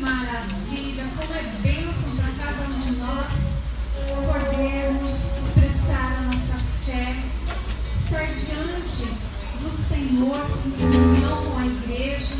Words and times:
maravilha, 0.00 1.04
como 1.16 1.34
é 1.34 1.42
bênção 1.62 2.16
para 2.16 2.32
cada 2.44 2.68
um 2.68 2.78
de 2.78 2.92
nós 2.92 3.50
podermos 4.26 5.10
expressar 5.10 6.16
a 6.16 6.20
nossa 6.22 6.58
fé, 6.84 7.16
estar 7.94 8.26
diante 8.26 9.14
do 9.62 9.70
Senhor 9.70 10.46
em 10.66 10.70
comunhão 10.70 11.44
com 11.44 11.58
a 11.58 11.66
igreja, 11.66 12.34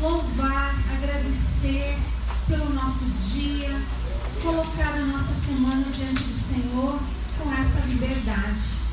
louvar, 0.00 0.74
agradecer 0.92 1.96
pelo 2.48 2.70
nosso 2.74 3.04
dia, 3.32 3.80
colocar 4.42 4.94
a 4.94 5.04
nossa 5.06 5.34
semana 5.34 5.86
diante 5.90 6.24
do 6.24 6.38
Senhor 6.38 6.98
com 7.38 7.52
essa 7.52 7.86
liberdade. 7.86 8.83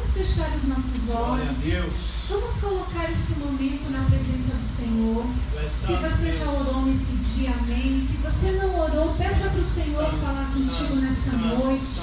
Vamos 0.00 0.12
fechar 0.12 0.48
os 0.56 0.64
nossos 0.64 1.10
olhos. 1.10 2.26
Vamos 2.30 2.52
colocar 2.52 3.12
esse 3.12 3.40
momento 3.40 3.90
na 3.90 4.02
presença 4.06 4.54
do 4.54 4.66
Senhor. 4.66 5.26
Se 5.68 5.92
você 5.94 6.32
já 6.38 6.50
orou 6.50 6.86
nesse 6.86 7.12
dia, 7.16 7.50
amém. 7.50 8.02
Se 8.06 8.16
você 8.16 8.52
não 8.52 8.80
orou, 8.80 9.12
peça 9.12 9.50
para 9.50 9.60
o 9.60 9.64
Senhor 9.64 10.10
falar 10.24 10.50
contigo 10.50 10.94
nessa 11.02 11.36
noite. 11.36 12.00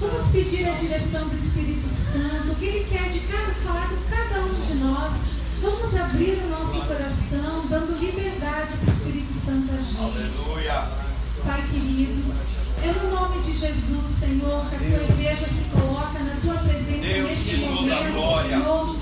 Vamos 0.00 0.26
pedir 0.28 0.66
a 0.68 0.72
direção 0.72 1.28
do 1.28 1.36
Espírito 1.36 1.90
Santo, 1.90 2.52
o 2.52 2.54
que 2.54 2.64
Ele 2.64 2.88
quer 2.88 3.10
de 3.10 3.20
cada 3.20 3.54
falar 3.62 3.90
com 3.90 3.96
cada 4.08 4.40
um 4.40 4.54
de 4.54 4.74
nós. 4.76 5.14
Vamos 5.60 5.94
abrir 5.96 6.38
o 6.44 6.48
nosso 6.48 6.80
coração, 6.86 7.66
dando 7.68 8.00
liberdade 8.00 8.72
para 8.72 8.90
o 8.90 8.96
Espírito 8.96 9.32
Santo 9.34 9.70
agir. 9.74 9.98
Aleluia. 10.00 11.13
Pai 11.44 11.62
querido, 11.70 12.34
é 12.82 12.86
no 12.86 13.10
nome 13.10 13.42
de 13.42 13.52
Jesus, 13.52 14.10
Senhor, 14.18 14.66
que 14.70 14.76
a 14.76 14.78
tua 14.78 15.14
igreja 15.14 15.46
se 15.46 15.64
coloca 15.70 16.18
na 16.18 16.34
tua 16.40 16.54
presença 16.54 17.00
Deus 17.00 17.30
neste 17.30 17.56
momento, 17.58 18.48
Senhor. 18.48 18.96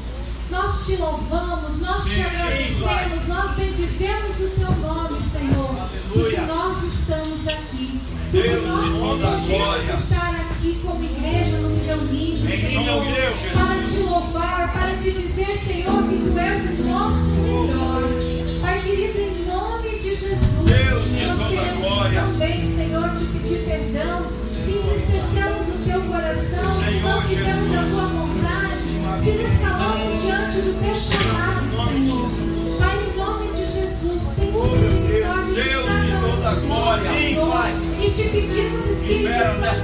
Nós 0.51 0.87
te 0.87 0.96
louvamos, 0.96 1.78
nós 1.78 2.02
sim, 2.02 2.15
te 2.15 2.20
agradecemos, 2.23 3.23
sim, 3.23 3.28
nós 3.28 3.51
bendizemos 3.56 4.41
o 4.41 4.51
teu 4.51 4.70
nome, 4.73 5.23
Senhor. 5.23 5.70
Aleluia. 5.70 6.10
Porque 6.12 6.41
nós 6.41 6.82
estamos 6.82 7.48
aqui. 7.48 8.01
Deus, 8.32 8.66
nós 8.66 8.93
podemos 8.93 10.01
estar 10.01 10.35
aqui 10.51 10.80
como 10.85 11.04
igreja 11.04 11.57
nos 11.59 11.76
reunindo, 11.87 12.51
Senhor, 12.51 13.04
para 13.52 13.82
te 13.82 13.98
louvar, 13.98 14.73
para 14.73 14.96
te 14.96 15.10
dizer, 15.13 15.59
Senhor, 15.65 16.02
que 16.09 16.16
tu 16.16 16.38
és 16.38 16.80
o 16.80 16.82
nosso 16.85 17.29
melhor. 17.40 18.32
Querido, 18.93 19.21
em 19.21 19.46
nome 19.46 19.88
de 19.88 20.10
Jesus, 20.10 20.66
Deus, 20.66 21.02
nós 21.26 21.48
queremos 21.48 21.88
também, 22.12 22.76
Senhor, 22.76 23.09
te 23.16 23.24
pedir 23.24 23.65
perdão. 23.65 24.26
Se 24.62 24.73
entristecemos 24.74 25.66
o 25.66 25.79
teu 25.87 26.01
coração, 26.02 26.85
se 26.85 27.01
não 27.01 27.23
fizemos 27.23 27.74
a 27.74 27.82
tua 27.88 28.07
vontade, 28.09 28.76
se 29.24 29.30
nos 29.30 29.60
calamos 29.60 30.23
diante 30.23 30.60
do 30.60 30.73
teu 30.79 30.95
chamado, 30.95 31.73
Senhor. 31.73 32.29
Pai, 32.79 32.98
em 32.98 33.16
nome 33.16 33.46
de 33.54 33.65
Jesus, 33.65 34.23
tem 34.37 34.52
de 34.52 34.59
misericórdia 34.76 35.54
Deus 35.54 35.88
de 36.04 36.13
toda 36.20 36.51
glória, 36.60 37.13
Senhor. 37.13 37.65
E 37.98 38.10
te 38.10 38.23
pedimos, 38.29 38.87
Espírito 38.90 39.32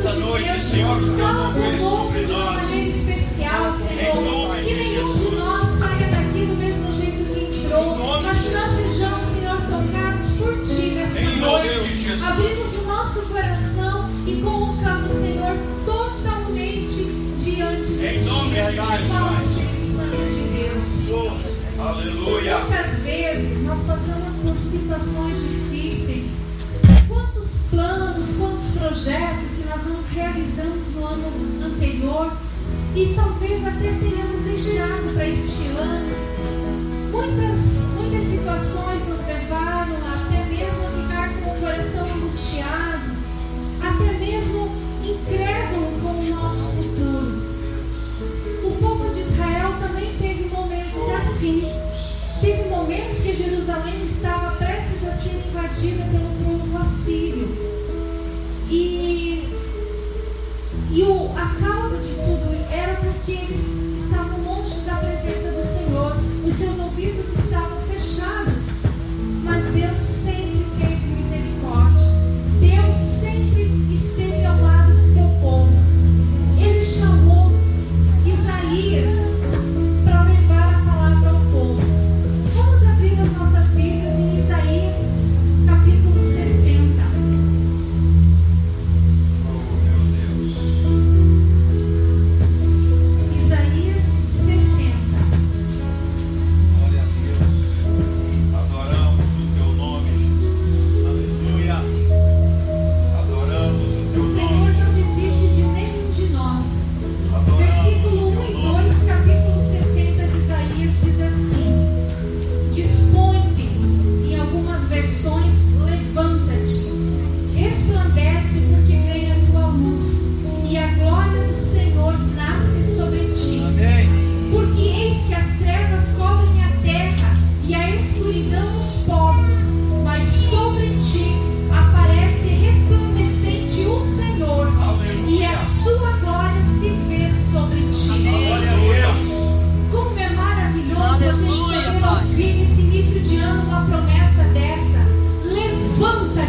Santo 0.02 0.16
de 0.16 0.32
Deus, 0.34 1.18
fala 1.18 1.54
conosco 1.54 2.12
de 2.12 2.32
maneira 2.32 2.88
especial, 2.90 3.74
Senhor. 3.74 4.56
Que 4.56 4.74
nenhum 4.74 5.12
de 5.14 5.34
nós 5.34 5.67
entrou, 7.78 8.22
mas 8.22 8.38
que 8.42 8.50
nós 8.50 8.70
sejamos, 8.70 9.28
Senhor, 9.28 9.56
tocados 9.56 10.26
por 10.38 10.60
Ti 10.62 10.90
nessa 10.94 11.30
noite. 11.36 12.22
Abrimos 12.26 12.74
o 12.74 12.86
nosso 12.86 13.22
coração 13.22 14.10
e 14.26 14.40
colocamos, 14.42 15.12
Senhor, 15.12 15.56
totalmente 15.84 17.04
diante 17.38 17.92
de 17.92 18.06
em 18.06 18.20
Ti. 18.20 18.28
Nome 18.28 19.08
Fala, 19.08 19.38
Espírito 19.38 19.84
Santo 19.84 20.16
de 20.16 20.48
Deus. 20.58 21.48
Aleluia. 21.78 22.58
Muitas 22.58 22.98
vezes 23.02 23.62
nós 23.64 23.82
passamos 23.84 24.36
por 24.42 24.58
situações 24.58 25.40
difíceis. 25.40 26.38
Quantos 27.06 27.50
planos, 27.70 28.26
quantos 28.38 28.70
projetos 28.72 29.50
que 29.56 29.68
nós 29.68 29.86
não 29.86 30.02
realizamos 30.12 30.94
no 30.94 31.06
ano 31.06 31.64
anterior 31.64 32.32
e 32.94 33.14
talvez 33.14 33.66
até 33.66 33.92
tenhamos 33.92 34.40
deixado 34.40 35.14
para 35.14 35.28
este 35.28 35.66
ano. 35.78 36.37
Muitas, 37.18 37.88
muitas 37.96 38.22
situações 38.22 39.08
nos 39.08 39.26
levaram 39.26 39.96
até 40.06 40.44
mesmo 40.44 40.86
a 40.86 41.02
ficar 41.02 41.34
com 41.42 41.50
o 41.50 41.60
coração 41.60 42.08
angustiado, 42.14 43.10
até 43.82 44.12
mesmo 44.18 44.70
incrédulo 45.02 46.00
com 46.00 46.10
o 46.10 46.30
nosso 46.30 46.62
futuro. 46.76 47.42
O 48.62 48.70
povo 48.80 49.12
de 49.12 49.20
Israel 49.22 49.74
também 49.80 50.16
teve 50.20 50.48
momentos 50.48 51.08
assim. 51.16 51.68
Teve 52.40 52.68
momentos 52.68 53.20
que 53.20 53.34
Jerusalém 53.34 54.04
estava 54.04 54.52
prestes 54.52 55.08
a 55.08 55.10
ser 55.10 55.44
invadida 55.44 56.04
pelo 56.04 56.58
povo 56.60 56.78
assírio. 56.78 57.48
E, 58.70 59.52
e 60.92 61.02
o, 61.02 61.32
a 61.36 61.66
causa 61.66 61.98
de 61.98 62.10
tudo 62.10 62.72
era 62.72 62.94
porque 62.94 63.32
eles 63.32 63.87
estavam 67.48 67.80
fechados. 67.90 68.82
Mas 69.42 69.64
Deus 69.72 70.17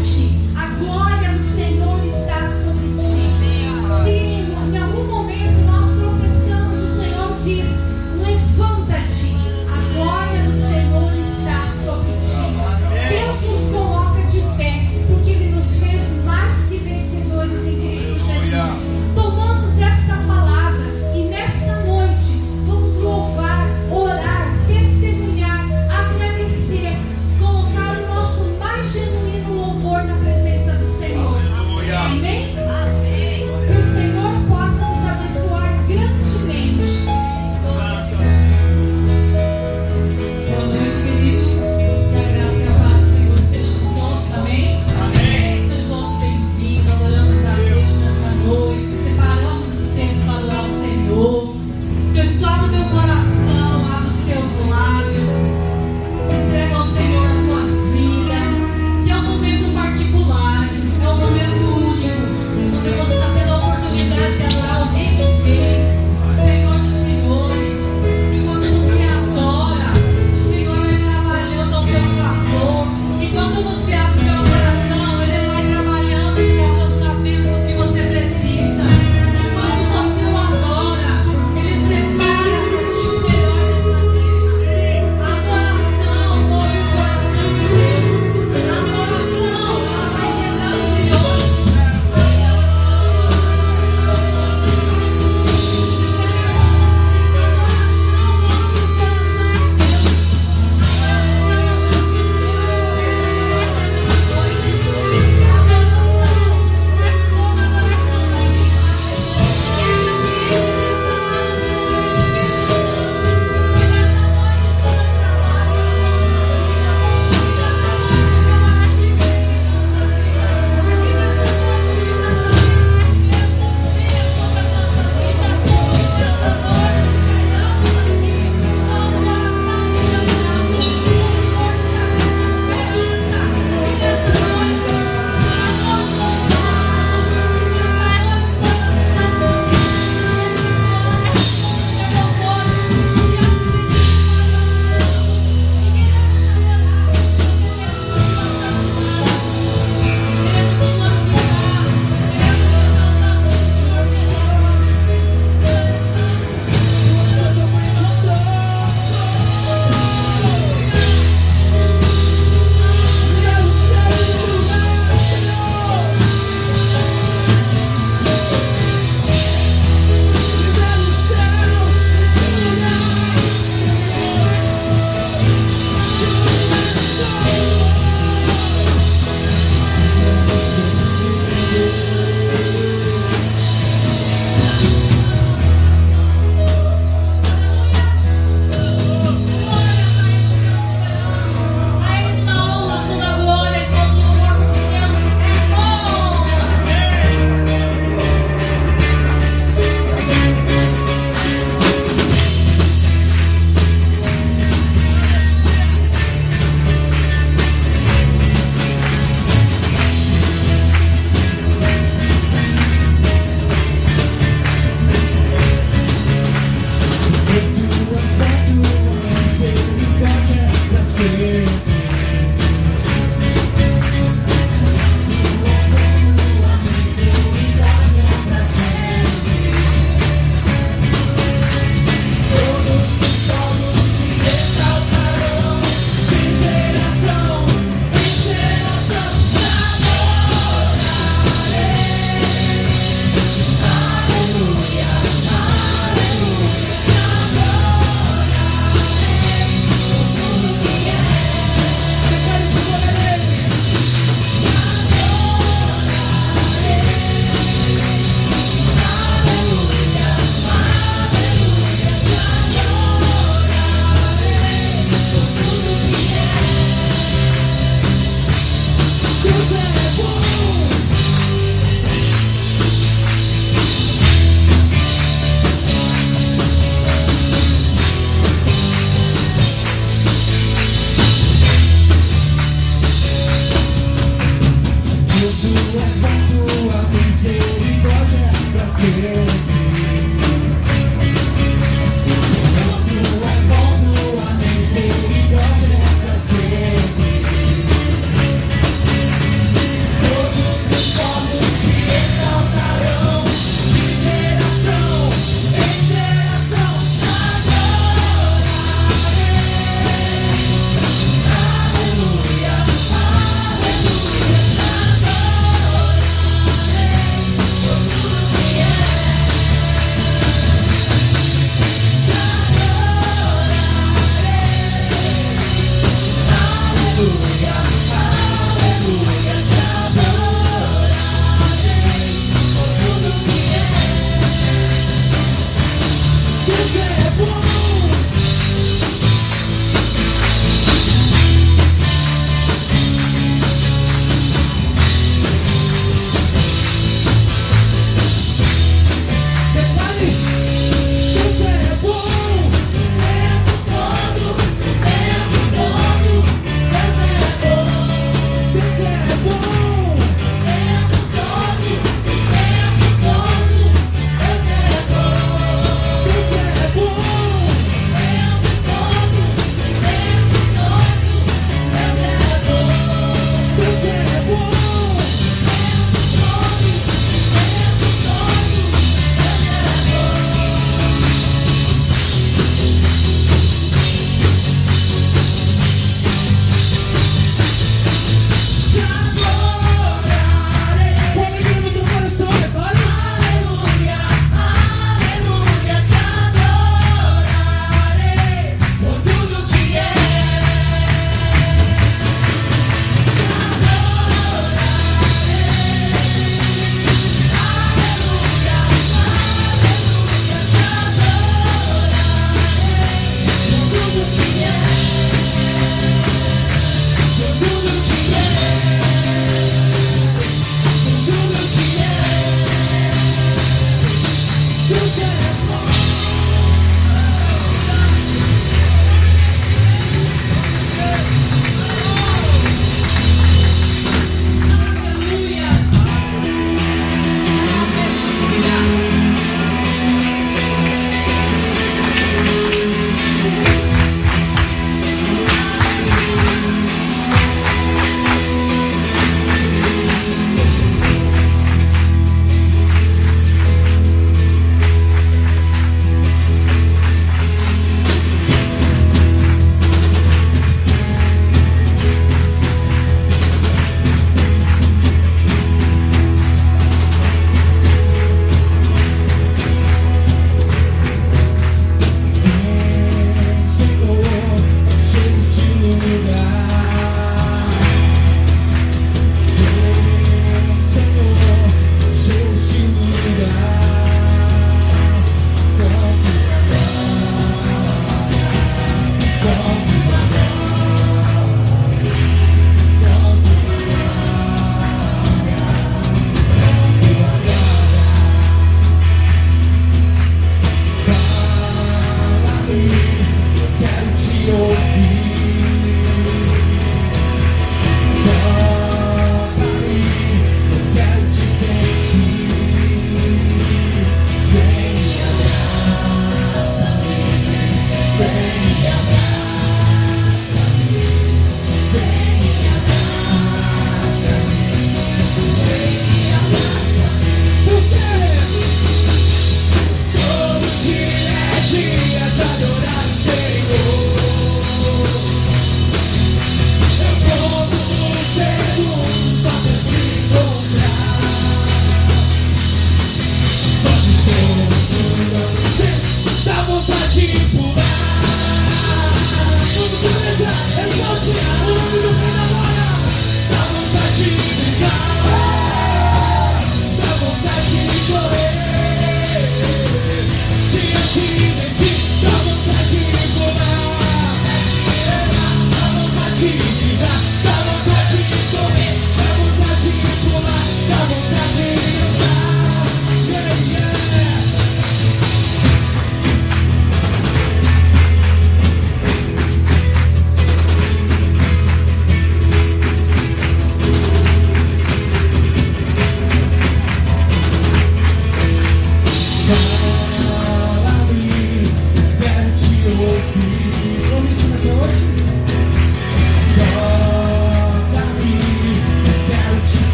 气。 0.00 0.33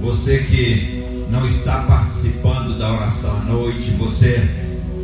Você 0.00 0.38
que 0.38 1.04
não 1.30 1.46
está 1.46 1.82
participando 1.82 2.78
da 2.78 2.94
oração 2.94 3.36
à 3.36 3.44
noite, 3.44 3.90
você 3.92 4.40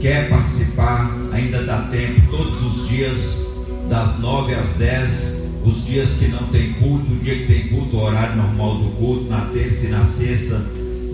quer 0.00 0.28
participar, 0.28 1.14
ainda 1.32 1.62
dá 1.62 1.82
tempo, 1.88 2.30
todos 2.30 2.62
os 2.62 2.88
dias, 2.88 3.46
das 3.88 4.18
9 4.20 4.54
às 4.54 4.74
10, 4.74 5.48
os 5.64 5.84
dias 5.84 6.14
que 6.14 6.28
não 6.28 6.44
tem 6.48 6.72
culto, 6.74 7.12
o 7.12 7.16
dia 7.16 7.36
que 7.36 7.46
tem 7.46 7.68
culto, 7.68 7.96
o 7.96 8.00
horário 8.02 8.36
normal 8.36 8.78
do 8.78 8.90
culto, 8.96 9.24
na 9.28 9.42
terça 9.46 9.86
e 9.86 9.88
na 9.90 10.04
sexta, 10.04 10.64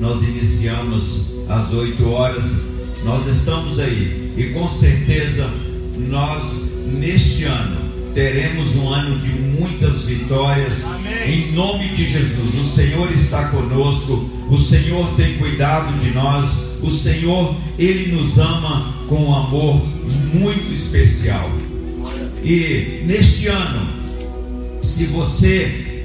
nós 0.00 0.22
iniciamos 0.22 1.34
às 1.48 1.72
8 1.72 2.08
horas. 2.08 2.62
Nós 3.04 3.26
estamos 3.26 3.78
aí. 3.78 4.32
E 4.36 4.52
com 4.54 4.68
certeza 4.68 5.48
nós 5.96 6.72
neste 6.86 7.44
ano 7.44 7.91
teremos 8.14 8.76
um 8.76 8.88
ano 8.88 9.18
de 9.20 9.30
muitas 9.30 10.02
vitórias. 10.02 10.84
Amém. 10.84 11.12
Em 11.26 11.52
nome 11.52 11.88
de 11.90 12.06
Jesus, 12.06 12.54
o 12.60 12.64
Senhor 12.64 13.10
está 13.12 13.48
conosco, 13.48 14.30
o 14.50 14.58
Senhor 14.58 15.14
tem 15.16 15.38
cuidado 15.38 15.98
de 16.00 16.10
nós, 16.10 16.78
o 16.82 16.90
Senhor, 16.90 17.54
Ele 17.78 18.14
nos 18.14 18.38
ama 18.38 18.94
com 19.08 19.24
um 19.24 19.34
amor 19.34 19.82
muito 20.34 20.72
especial. 20.72 21.50
E 22.44 23.02
neste 23.04 23.48
ano, 23.48 23.88
se 24.82 25.06
você 25.06 26.04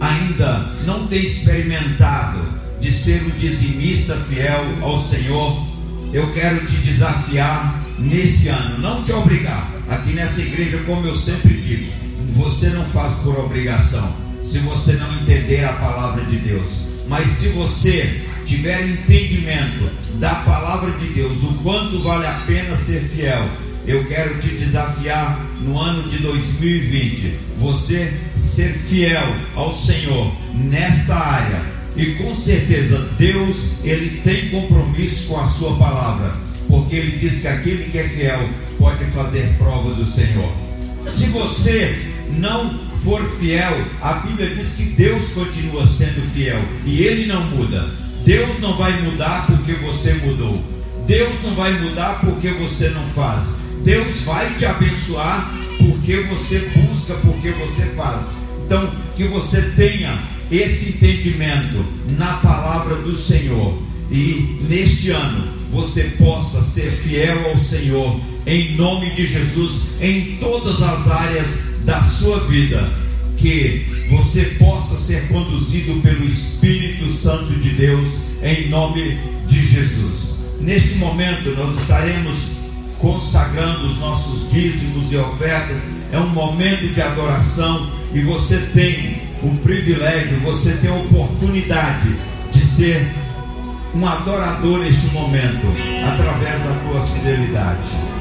ainda 0.00 0.72
não 0.84 1.06
tem 1.06 1.24
experimentado 1.24 2.40
de 2.80 2.92
ser 2.92 3.22
um 3.22 3.38
dizimista 3.38 4.14
fiel 4.28 4.64
ao 4.82 5.00
Senhor, 5.00 5.66
eu 6.12 6.32
quero 6.32 6.66
te 6.66 6.76
desafiar 6.78 7.84
nesse 7.98 8.48
ano, 8.48 8.78
não 8.78 9.02
te 9.02 9.12
obrigar 9.12 9.73
Aqui 9.88 10.12
nessa 10.12 10.40
igreja, 10.40 10.78
como 10.86 11.06
eu 11.06 11.16
sempre 11.16 11.52
digo, 11.54 11.92
você 12.32 12.68
não 12.70 12.84
faz 12.86 13.14
por 13.16 13.38
obrigação, 13.38 14.16
se 14.42 14.58
você 14.58 14.92
não 14.92 15.12
entender 15.20 15.64
a 15.64 15.72
palavra 15.74 16.24
de 16.24 16.36
Deus. 16.36 16.88
Mas 17.06 17.28
se 17.28 17.48
você 17.48 18.22
tiver 18.46 18.82
entendimento 18.88 19.90
da 20.18 20.34
palavra 20.36 20.90
de 20.92 21.06
Deus, 21.08 21.42
o 21.42 21.54
quanto 21.62 22.02
vale 22.02 22.26
a 22.26 22.42
pena 22.46 22.76
ser 22.76 23.00
fiel, 23.00 23.46
eu 23.86 24.04
quero 24.06 24.40
te 24.40 24.48
desafiar 24.48 25.38
no 25.60 25.78
ano 25.78 26.08
de 26.08 26.18
2020, 26.18 27.38
você 27.58 28.10
ser 28.36 28.72
fiel 28.72 29.34
ao 29.54 29.74
Senhor 29.76 30.34
nesta 30.54 31.14
área. 31.14 31.74
E 31.96 32.06
com 32.14 32.34
certeza 32.34 32.98
Deus, 33.18 33.84
ele 33.84 34.22
tem 34.22 34.48
compromisso 34.48 35.28
com 35.28 35.40
a 35.40 35.48
sua 35.48 35.76
palavra, 35.76 36.34
porque 36.66 36.96
ele 36.96 37.18
diz 37.18 37.40
que 37.40 37.48
aquele 37.48 37.84
que 37.90 37.98
é 37.98 38.08
fiel 38.08 38.48
pode 38.78 39.04
fazer 39.06 39.54
prova 39.58 39.94
do 39.94 40.04
Senhor. 40.04 40.52
Se 41.06 41.26
você 41.26 42.12
não 42.38 42.84
for 43.02 43.22
fiel, 43.38 43.72
a 44.00 44.14
Bíblia 44.14 44.54
diz 44.54 44.72
que 44.72 44.84
Deus 44.84 45.30
continua 45.32 45.86
sendo 45.86 46.22
fiel 46.32 46.60
e 46.84 47.02
Ele 47.02 47.26
não 47.26 47.44
muda. 47.50 47.88
Deus 48.24 48.58
não 48.60 48.76
vai 48.78 48.92
mudar 49.02 49.46
porque 49.46 49.72
você 49.74 50.14
mudou. 50.14 50.62
Deus 51.06 51.34
não 51.42 51.54
vai 51.54 51.72
mudar 51.80 52.20
porque 52.20 52.48
você 52.48 52.88
não 52.88 53.04
faz. 53.08 53.56
Deus 53.84 54.22
vai 54.22 54.48
te 54.54 54.64
abençoar 54.64 55.52
porque 55.78 56.20
você 56.22 56.58
busca, 56.74 57.14
porque 57.16 57.50
você 57.50 57.82
faz. 57.94 58.38
Então, 58.64 58.90
que 59.14 59.24
você 59.24 59.60
tenha 59.76 60.18
esse 60.50 60.96
entendimento 60.96 61.84
na 62.16 62.38
palavra 62.38 62.96
do 62.96 63.14
Senhor 63.14 63.78
e 64.10 64.58
neste 64.68 65.10
ano 65.10 65.48
você 65.70 66.04
possa 66.18 66.62
ser 66.62 66.90
fiel 66.90 67.50
ao 67.50 67.58
Senhor 67.58 68.20
em 68.46 68.76
nome 68.76 69.10
de 69.10 69.26
Jesus, 69.26 70.00
em 70.00 70.36
todas 70.36 70.82
as 70.82 71.10
áreas 71.10 71.84
da 71.84 72.02
sua 72.02 72.40
vida, 72.40 72.82
que 73.36 74.06
você 74.10 74.44
possa 74.58 74.94
ser 74.94 75.28
conduzido 75.28 76.00
pelo 76.02 76.24
Espírito 76.24 77.10
Santo 77.10 77.54
de 77.54 77.70
Deus, 77.70 78.10
em 78.42 78.68
nome 78.68 79.18
de 79.46 79.66
Jesus. 79.66 80.34
Neste 80.60 80.96
momento, 80.96 81.50
nós 81.50 81.78
estaremos 81.80 82.64
consagrando 82.98 83.86
os 83.86 83.98
nossos 83.98 84.50
dízimos 84.50 85.12
e 85.12 85.16
ofertas, 85.16 85.76
é 86.12 86.18
um 86.18 86.28
momento 86.28 86.92
de 86.94 87.02
adoração 87.02 87.90
e 88.14 88.20
você 88.20 88.58
tem 88.72 89.20
o 89.42 89.50
privilégio, 89.62 90.38
você 90.40 90.72
tem 90.76 90.90
a 90.90 90.94
oportunidade 90.94 92.16
de 92.52 92.64
ser 92.64 93.06
um 93.94 94.06
adorador 94.06 94.80
neste 94.80 95.08
momento, 95.08 95.66
através 96.06 96.62
da 96.62 96.74
tua 96.82 97.06
fidelidade. 97.08 98.13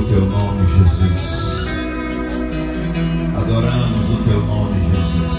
o 0.00 0.04
teu 0.04 0.24
nome, 0.24 0.66
Jesus. 0.66 1.68
Adoramos 3.36 4.10
o 4.10 4.16
teu 4.24 4.40
nome, 4.46 4.82
Jesus. 4.82 5.38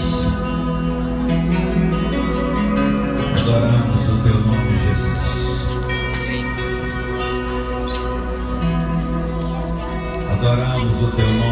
Adoramos 3.40 4.08
o 4.08 4.22
teu 4.22 4.38
nome, 4.40 4.78
Jesus. 4.78 5.22
Adoramos 10.32 11.02
o 11.02 11.10
teu 11.16 11.26
nome. 11.26 11.51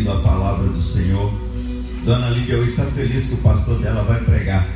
Ouvindo 0.00 0.12
a 0.12 0.20
palavra 0.20 0.66
do 0.68 0.82
Senhor. 0.82 1.32
Dona 2.04 2.30
Lídia 2.30 2.56
hoje 2.56 2.70
está 2.70 2.84
feliz 2.84 3.28
que 3.28 3.34
o 3.34 3.38
pastor 3.38 3.78
dela 3.80 4.02
vai 4.02 4.20
pregar. 4.20 4.66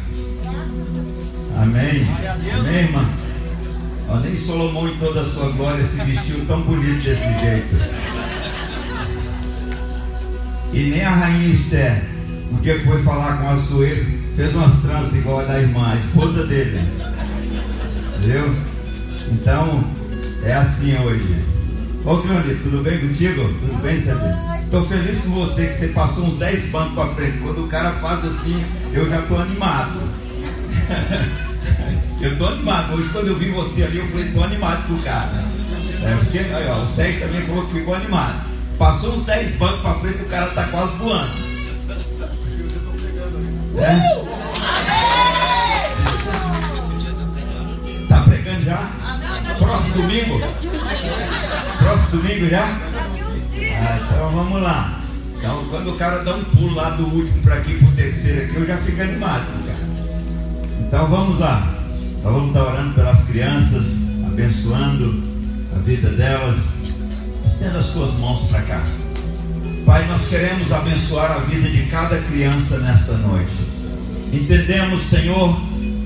Amém. 1.57 2.07
Amém, 2.53 2.75
irmã. 2.75 3.09
nem 4.22 4.39
Solomão 4.39 4.87
em 4.89 4.97
toda 4.99 5.22
a 5.22 5.25
sua 5.25 5.51
glória 5.53 5.85
se 5.87 6.03
vestiu 6.05 6.45
tão 6.47 6.61
bonito 6.62 7.05
desse 7.05 7.22
jeito. 7.41 7.77
E 10.75 10.91
nem 10.91 11.03
a 11.03 11.11
rainha 11.11 11.55
Esther, 11.55 12.05
o 12.53 12.61
dia 12.61 12.79
que 12.79 12.85
foi 12.85 13.03
falar 13.03 13.39
com 13.41 13.49
a 13.49 13.57
Sueli, 13.57 14.25
fez 14.37 14.55
umas 14.55 14.75
tranças 14.81 15.16
igual 15.16 15.41
a 15.41 15.45
da 15.45 15.61
irmã, 15.61 15.93
a 15.93 15.97
esposa 15.97 16.47
dele. 16.47 16.81
Entendeu? 18.18 18.55
Então, 19.31 19.85
é 20.43 20.53
assim 20.53 20.99
hoje. 20.99 21.43
Ô 22.05 22.18
Cleonito, 22.18 22.62
tudo 22.64 22.83
bem 22.83 22.99
contigo? 22.99 23.43
Tudo 23.43 23.83
bem, 23.83 23.99
Sérgio? 23.99 24.54
Estou 24.75 24.89
feliz 24.89 25.22
com 25.22 25.31
você 25.31 25.68
que 25.68 25.75
você 25.75 25.89
passou 25.89 26.25
uns 26.25 26.37
10 26.37 26.70
bancos 26.70 26.95
para 26.95 27.14
frente. 27.14 27.39
Quando 27.39 27.64
o 27.64 27.68
cara 27.68 27.93
faz 27.93 28.25
assim, 28.25 28.61
eu 28.93 29.09
já 29.09 29.20
estou 29.20 29.41
animado. 29.41 30.01
eu 32.20 32.33
estou 32.33 32.49
animado. 32.49 32.95
Hoje 32.95 33.09
quando 33.11 33.29
eu 33.29 33.37
vi 33.37 33.51
você 33.51 33.85
ali, 33.85 33.99
eu 33.99 34.09
falei, 34.09 34.27
estou 34.27 34.43
animado 34.43 34.93
o 34.93 35.03
cara. 35.05 35.45
É, 36.03 36.16
porque, 36.16 36.39
aí, 36.39 36.68
ó, 36.68 36.83
o 36.83 36.89
Sérgio 36.89 37.20
também 37.20 37.43
falou 37.43 37.64
que 37.66 37.72
ficou 37.72 37.95
animado. 37.95 38.47
Passou 38.77 39.14
uns 39.14 39.25
10 39.25 39.55
bancos 39.59 39.81
para 39.81 39.95
frente 39.95 40.22
o 40.22 40.27
cara 40.27 40.47
tá 40.49 40.64
quase 40.64 40.97
voando. 40.97 41.31
É? 43.79 44.25
Tá 48.09 48.22
pregando 48.22 48.64
já? 48.64 48.91
Próximo 49.57 49.95
domingo? 49.95 50.41
Próximo 51.79 52.20
domingo 52.20 52.49
já? 52.49 52.94
Ah, 53.81 54.01
então 54.03 54.31
vamos 54.31 54.62
lá. 54.62 55.01
Então 55.39 55.64
quando 55.70 55.91
o 55.93 55.97
cara 55.97 56.22
dá 56.25 56.35
um 56.35 56.45
pulo 56.45 56.75
lá 56.75 56.91
do 56.91 57.05
último 57.05 57.43
para 57.43 57.57
aqui 57.57 57.75
pro 57.75 57.91
terceiro 57.93 58.45
aqui, 58.45 58.57
eu 58.57 58.66
já 58.66 58.77
fico 58.79 59.03
animado, 59.03 59.47
cara. 59.66 59.79
Então 60.81 61.07
vamos 61.09 61.41
lá. 61.41 61.75
Nós 62.22 62.33
vamos 62.33 62.49
estar 62.49 62.64
orando 62.64 62.95
pelas 62.95 63.25
crianças, 63.25 64.09
abençoando 64.27 65.22
a 65.77 65.79
vida 65.81 66.09
delas. 66.11 66.68
Estenda 67.45 67.79
as 67.79 67.87
suas 67.87 68.14
mãos 68.14 68.45
para 68.49 68.62
cá. 68.62 68.83
Pai, 69.85 70.07
nós 70.07 70.29
queremos 70.29 70.72
abençoar 70.72 71.31
a 71.33 71.39
vida 71.41 71.68
de 71.68 71.83
cada 71.91 72.16
criança 72.22 72.79
nessa 72.79 73.12
noite. 73.18 73.53
Entendemos, 74.33 75.03
Senhor, 75.03 75.55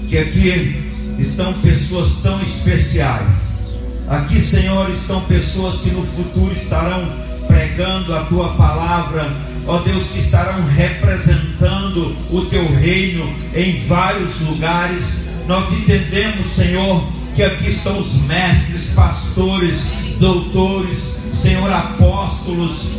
que 0.09 0.19
aqui 0.19 0.93
estão 1.19 1.53
pessoas 1.55 2.21
tão 2.23 2.41
especiais. 2.43 3.75
Aqui, 4.09 4.41
Senhor, 4.41 4.91
estão 4.91 5.21
pessoas 5.23 5.83
que 5.83 5.91
no 5.91 6.05
futuro 6.05 6.53
estarão 6.55 7.28
pregando 7.59 8.15
a 8.15 8.21
tua 8.27 8.51
palavra, 8.51 9.29
ó 9.67 9.79
Deus, 9.79 10.11
que 10.11 10.21
estarão 10.21 10.65
representando 10.67 12.17
o 12.31 12.47
teu 12.47 12.73
reino 12.73 13.29
em 13.53 13.85
vários 13.85 14.41
lugares. 14.43 15.27
Nós 15.49 15.73
entendemos, 15.73 16.47
Senhor, 16.47 17.05
que 17.35 17.43
aqui 17.43 17.71
estão 17.71 17.99
os 17.99 18.23
mestres, 18.23 18.91
pastores, 18.95 19.87
doutores, 20.21 21.21
Senhor, 21.35 21.73
apóstolos, 21.73 22.93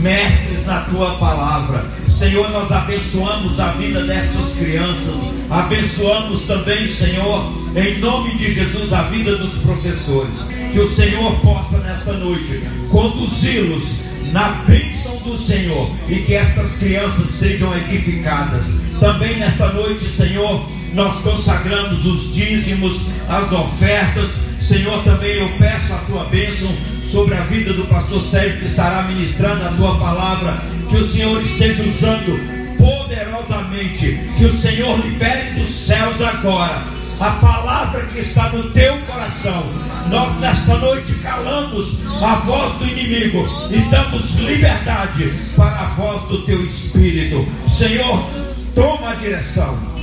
mestres 0.00 0.64
na 0.64 0.80
tua 0.82 1.10
palavra. 1.16 1.84
Senhor, 2.08 2.48
nós 2.50 2.72
abençoamos 2.72 3.60
a 3.60 3.72
vida 3.72 4.02
destas 4.02 4.54
crianças, 4.54 5.14
abençoamos 5.50 6.42
também, 6.42 6.88
Senhor, 6.88 7.52
em 7.76 7.98
nome 7.98 8.34
de 8.38 8.50
Jesus, 8.50 8.94
a 8.94 9.02
vida 9.02 9.36
dos 9.36 9.58
professores. 9.58 10.55
Que 10.72 10.80
o 10.80 10.88
Senhor 10.88 11.32
possa 11.40 11.78
nesta 11.80 12.12
noite 12.14 12.62
conduzi-los 12.90 14.16
na 14.32 14.48
bênção 14.66 15.16
do 15.18 15.36
Senhor 15.38 15.90
e 16.08 16.16
que 16.16 16.34
estas 16.34 16.76
crianças 16.76 17.30
sejam 17.30 17.74
edificadas. 17.76 18.94
Também 19.00 19.38
nesta 19.38 19.68
noite, 19.72 20.04
Senhor, 20.04 20.68
nós 20.92 21.20
consagramos 21.20 22.06
os 22.06 22.34
dízimos, 22.34 23.02
as 23.28 23.52
ofertas. 23.52 24.40
Senhor, 24.60 25.02
também 25.04 25.36
eu 25.36 25.48
peço 25.58 25.92
a 25.92 25.98
tua 25.98 26.24
bênção 26.24 26.70
sobre 27.04 27.34
a 27.34 27.42
vida 27.42 27.72
do 27.72 27.84
pastor 27.84 28.22
Sérgio 28.22 28.60
que 28.60 28.66
estará 28.66 29.02
ministrando 29.02 29.64
a 29.64 29.72
tua 29.72 29.96
palavra. 29.98 30.58
Que 30.88 30.96
o 30.96 31.04
Senhor 31.04 31.40
esteja 31.42 31.82
usando 31.82 32.76
poderosamente. 32.76 34.18
Que 34.36 34.44
o 34.44 34.54
Senhor 34.54 34.98
libere 35.04 35.50
dos 35.58 35.68
céus 35.68 36.20
agora 36.20 36.95
a 37.20 37.30
palavra 37.30 38.06
que 38.06 38.18
está 38.18 38.48
no 38.50 38.70
teu 38.70 38.96
coração. 39.02 39.64
Nós 40.10 40.38
nesta 40.40 40.76
noite 40.76 41.14
calamos 41.16 41.98
a 42.22 42.36
voz 42.36 42.74
do 42.74 42.86
inimigo 42.86 43.46
e 43.70 43.78
damos 43.90 44.34
liberdade 44.34 45.32
para 45.56 45.80
a 45.80 45.86
voz 45.96 46.22
do 46.28 46.42
teu 46.42 46.64
espírito. 46.64 47.46
Senhor, 47.68 48.24
toma 48.74 49.10
a 49.10 49.14
direção 49.14 49.96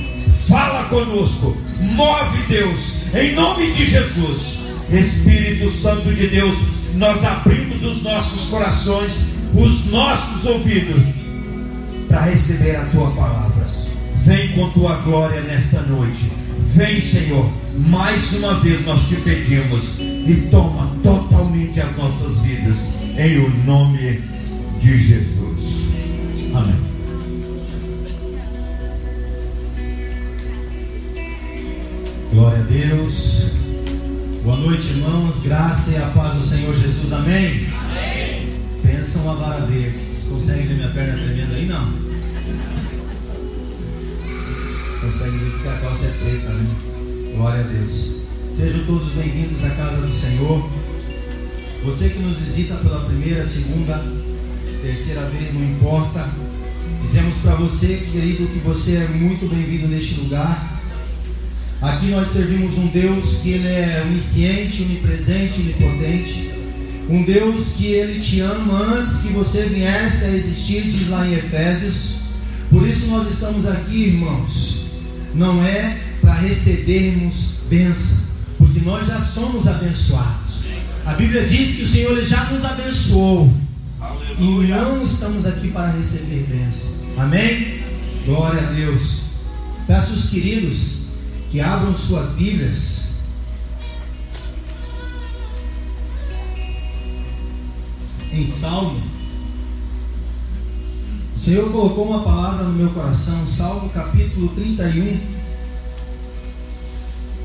Fala 0.48 0.84
conosco, 0.90 1.56
move 1.94 2.42
Deus, 2.48 3.14
em 3.14 3.34
nome 3.34 3.72
de 3.72 3.86
Jesus. 3.86 4.64
Espírito 4.90 5.70
Santo 5.70 6.12
de 6.12 6.28
Deus, 6.28 6.58
nós 6.96 7.24
abrimos 7.24 7.82
os 7.82 8.02
nossos 8.02 8.50
corações, 8.50 9.12
os 9.54 9.86
nossos 9.86 10.44
ouvidos, 10.44 11.02
para 12.08 12.20
receber 12.22 12.76
a 12.76 12.84
tua 12.86 13.10
palavra. 13.12 13.66
Vem 14.22 14.52
com 14.52 14.70
tua 14.70 14.96
glória 14.96 15.40
nesta 15.40 15.80
noite. 15.82 16.30
Vem, 16.74 17.00
Senhor, 17.00 17.48
mais 17.86 18.32
uma 18.32 18.58
vez 18.58 18.84
nós 18.84 19.06
te 19.08 19.14
pedimos 19.14 20.00
e 20.00 20.48
toma 20.50 20.90
totalmente 21.04 21.80
as 21.80 21.96
nossas 21.96 22.40
vidas, 22.40 22.94
em 23.16 23.38
o 23.38 23.64
nome 23.64 24.20
de 24.80 25.00
Jesus. 25.00 25.90
Amém. 26.52 26.74
Glória 32.32 32.58
a 32.58 32.62
Deus. 32.62 33.52
Boa 34.42 34.56
noite, 34.56 34.88
irmãos. 34.88 35.44
Graça 35.44 35.92
e 35.92 35.96
a 35.98 36.06
paz 36.06 36.34
do 36.34 36.42
Senhor 36.42 36.74
Jesus. 36.74 37.12
Amém? 37.12 37.68
Amém. 37.84 38.48
Pensam 38.82 39.30
a 39.30 39.34
vara 39.34 39.66
verde. 39.66 39.96
Vocês 40.12 40.28
conseguem 40.28 40.66
ver 40.66 40.74
minha 40.74 40.88
perna 40.88 41.22
tremendo 41.22 41.54
aí? 41.54 41.66
Não. 41.66 42.03
Conseguem 45.04 45.38
ver 45.38 45.58
que 45.60 45.68
a 45.68 45.72
calça 45.72 46.06
é 46.06 46.10
preta, 46.12 46.48
né? 46.48 46.74
Glória 47.36 47.60
a 47.60 47.64
Deus. 47.64 48.20
Sejam 48.50 48.86
todos 48.86 49.10
bem-vindos 49.10 49.62
à 49.62 49.68
casa 49.74 50.00
do 50.00 50.10
Senhor. 50.10 50.66
Você 51.84 52.08
que 52.08 52.20
nos 52.20 52.38
visita 52.38 52.76
pela 52.76 53.04
primeira, 53.04 53.44
segunda, 53.44 54.02
terceira 54.80 55.20
vez, 55.26 55.52
não 55.52 55.62
importa. 55.62 56.26
Dizemos 57.02 57.34
para 57.42 57.54
você, 57.54 58.02
querido, 58.10 58.46
que 58.46 58.60
você 58.60 58.96
é 58.96 59.08
muito 59.08 59.46
bem-vindo 59.46 59.88
neste 59.88 60.20
lugar. 60.20 60.80
Aqui 61.82 62.06
nós 62.06 62.28
servimos 62.28 62.78
um 62.78 62.86
Deus 62.86 63.40
que 63.42 63.50
ele 63.50 63.68
é 63.68 64.06
onisciente, 64.08 64.84
onipresente, 64.84 65.60
onipotente. 65.60 66.50
Um 67.10 67.22
Deus 67.24 67.72
que 67.76 67.88
ele 67.88 68.22
te 68.22 68.40
ama 68.40 68.80
antes 68.80 69.18
que 69.18 69.28
você 69.34 69.64
viesse 69.64 70.24
a 70.24 70.30
existir, 70.30 70.82
diz 70.84 71.10
lá 71.10 71.26
em 71.26 71.34
Efésios. 71.34 72.20
Por 72.70 72.88
isso 72.88 73.08
nós 73.08 73.30
estamos 73.30 73.66
aqui, 73.66 74.04
irmãos. 74.04 74.83
Não 75.34 75.64
é 75.64 76.00
para 76.20 76.34
recebermos 76.34 77.64
bênção, 77.68 78.26
porque 78.56 78.80
nós 78.80 79.06
já 79.06 79.20
somos 79.20 79.66
abençoados. 79.66 80.64
A 81.04 81.14
Bíblia 81.14 81.44
diz 81.44 81.74
que 81.74 81.82
o 81.82 81.88
Senhor 81.88 82.24
já 82.24 82.44
nos 82.44 82.64
abençoou. 82.64 83.52
Aleluia. 84.00 84.66
E 84.66 84.70
não 84.70 85.02
estamos 85.02 85.46
aqui 85.46 85.68
para 85.68 85.90
receber 85.90 86.46
bênção. 86.48 87.06
Amém? 87.18 87.82
Glória 88.24 88.60
a 88.60 88.72
Deus. 88.72 89.24
Peço 89.86 90.14
os 90.14 90.30
queridos 90.30 91.04
que 91.50 91.60
abram 91.60 91.94
suas 91.94 92.36
Bíblias. 92.36 93.02
Em 98.32 98.46
Salmo, 98.46 99.00
o 101.36 101.38
Senhor 101.38 101.70
colocou 101.70 102.08
uma 102.08 102.22
palavra 102.22 102.64
no 102.64 102.72
meu 102.72 102.90
coração, 102.90 103.46
Salmo 103.46 103.88
capítulo 103.90 104.48
31. 104.48 105.20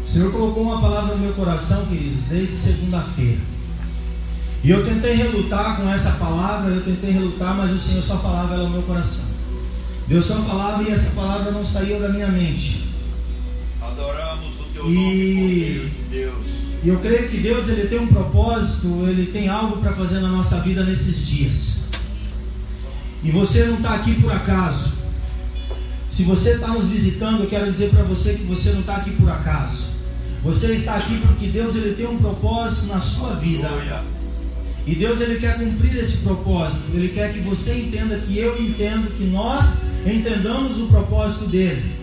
O 0.05 0.09
Senhor 0.09 0.31
colocou 0.31 0.63
uma 0.63 0.79
palavra 0.81 1.15
no 1.15 1.21
meu 1.21 1.33
coração, 1.33 1.85
queridos, 1.87 2.25
desde 2.25 2.55
segunda-feira. 2.55 3.39
E 4.63 4.69
eu 4.69 4.85
tentei 4.85 5.13
relutar 5.13 5.77
com 5.77 5.89
essa 5.89 6.13
palavra, 6.13 6.71
eu 6.71 6.81
tentei 6.81 7.11
relutar, 7.11 7.55
mas 7.55 7.71
o 7.73 7.79
Senhor 7.79 8.03
só 8.03 8.17
falava 8.17 8.53
ela 8.55 8.63
no 8.65 8.71
meu 8.71 8.81
coração. 8.83 9.25
Deus 10.07 10.25
só 10.25 10.35
falava 10.35 10.83
e 10.83 10.91
essa 10.91 11.11
palavra 11.11 11.51
não 11.51 11.63
saiu 11.63 11.99
da 11.99 12.09
minha 12.09 12.27
mente. 12.27 12.89
Adoramos 13.81 14.59
o 14.59 14.63
teu 14.73 14.89
E- 14.89 14.93
nome, 14.93 15.89
de 15.89 15.91
Deus. 16.09 16.35
E 16.83 16.89
eu 16.89 16.99
creio 16.99 17.29
que 17.29 17.37
Deus 17.37 17.67
ele 17.69 17.87
tem 17.87 17.99
um 17.99 18.07
propósito, 18.07 18.87
ele 19.07 19.31
tem 19.31 19.49
algo 19.49 19.77
para 19.77 19.91
fazer 19.93 20.19
na 20.21 20.29
nossa 20.29 20.61
vida 20.61 20.83
nesses 20.83 21.27
dias. 21.27 21.88
E 23.23 23.31
você 23.31 23.65
não 23.65 23.75
está 23.75 23.95
aqui 23.95 24.21
por 24.21 24.31
acaso. 24.31 24.99
Se 26.09 26.23
você 26.23 26.51
está 26.51 26.69
nos 26.69 26.87
visitando, 26.87 27.41
eu 27.41 27.47
quero 27.47 27.71
dizer 27.71 27.89
para 27.89 28.03
você 28.03 28.33
que 28.33 28.43
você 28.43 28.71
não 28.71 28.79
está 28.79 28.95
aqui 28.95 29.11
por 29.11 29.29
acaso. 29.29 29.89
Você 30.43 30.73
está 30.73 30.95
aqui 30.95 31.17
porque 31.19 31.47
Deus 31.47 31.75
ele 31.75 31.95
tem 31.95 32.07
um 32.07 32.17
propósito 32.17 32.93
na 32.93 32.99
sua 32.99 33.35
vida. 33.35 33.69
E 34.87 34.95
Deus 34.95 35.21
ele 35.21 35.37
quer 35.39 35.57
cumprir 35.59 35.97
esse 35.97 36.19
propósito. 36.19 36.85
Ele 36.93 37.09
quer 37.09 37.33
que 37.33 37.39
você 37.39 37.73
entenda 37.73 38.17
que 38.17 38.37
eu 38.37 38.59
entendo, 38.61 39.15
que 39.17 39.25
nós 39.25 39.91
entendamos 40.05 40.81
o 40.81 40.87
propósito 40.87 41.45
dele. 41.45 41.95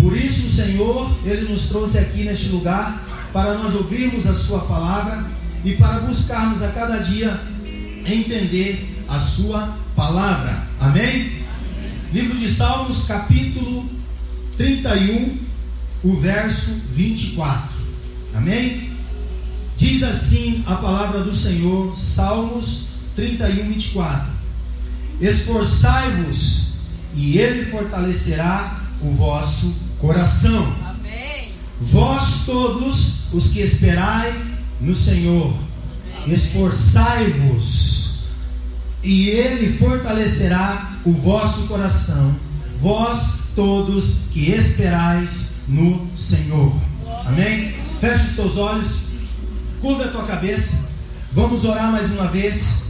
Por 0.00 0.16
isso 0.16 0.48
o 0.48 0.50
Senhor 0.50 1.10
ele 1.24 1.50
nos 1.50 1.68
trouxe 1.68 1.98
aqui 1.98 2.24
neste 2.24 2.48
lugar 2.48 3.06
para 3.32 3.54
nós 3.54 3.74
ouvirmos 3.74 4.26
a 4.26 4.34
sua 4.34 4.60
palavra 4.60 5.24
e 5.64 5.74
para 5.74 6.00
buscarmos 6.00 6.62
a 6.62 6.68
cada 6.68 6.98
dia 6.98 7.38
entender 8.04 8.86
a 9.08 9.18
sua 9.18 9.79
palavra. 10.00 10.66
Amém? 10.80 11.44
Livro 12.10 12.38
de 12.38 12.48
Salmos, 12.48 13.04
capítulo 13.04 13.84
31, 14.56 15.36
o 16.02 16.16
verso 16.16 16.86
24. 16.94 17.68
Amém? 18.34 18.94
Diz 19.76 20.02
assim 20.02 20.64
a 20.66 20.76
palavra 20.76 21.22
do 21.22 21.36
Senhor, 21.36 21.94
Salmos 21.98 22.86
31, 23.14 23.68
24: 23.68 24.26
Esforçai-vos, 25.20 26.76
e 27.14 27.36
Ele 27.36 27.66
fortalecerá 27.66 28.82
o 29.02 29.10
vosso 29.10 29.80
coração. 29.98 30.76
Amém. 30.88 31.52
Vós 31.78 32.44
todos 32.46 33.34
os 33.34 33.52
que 33.52 33.60
esperai 33.60 34.34
no 34.80 34.96
Senhor, 34.96 35.54
esforçai-vos, 36.26 37.99
e 39.02 39.30
Ele 39.30 39.78
fortalecerá 39.78 40.98
o 41.04 41.12
vosso 41.12 41.68
coração. 41.68 42.34
Vós 42.80 43.50
todos 43.54 44.28
que 44.32 44.50
esperais 44.50 45.62
no 45.68 46.06
Senhor. 46.16 46.74
Amém? 47.26 47.74
Feche 48.00 48.24
os 48.24 48.36
teus 48.36 48.56
olhos, 48.56 49.02
curva 49.80 50.04
a 50.04 50.08
tua 50.08 50.24
cabeça. 50.24 50.90
Vamos 51.32 51.64
orar 51.64 51.92
mais 51.92 52.12
uma 52.12 52.26
vez. 52.26 52.80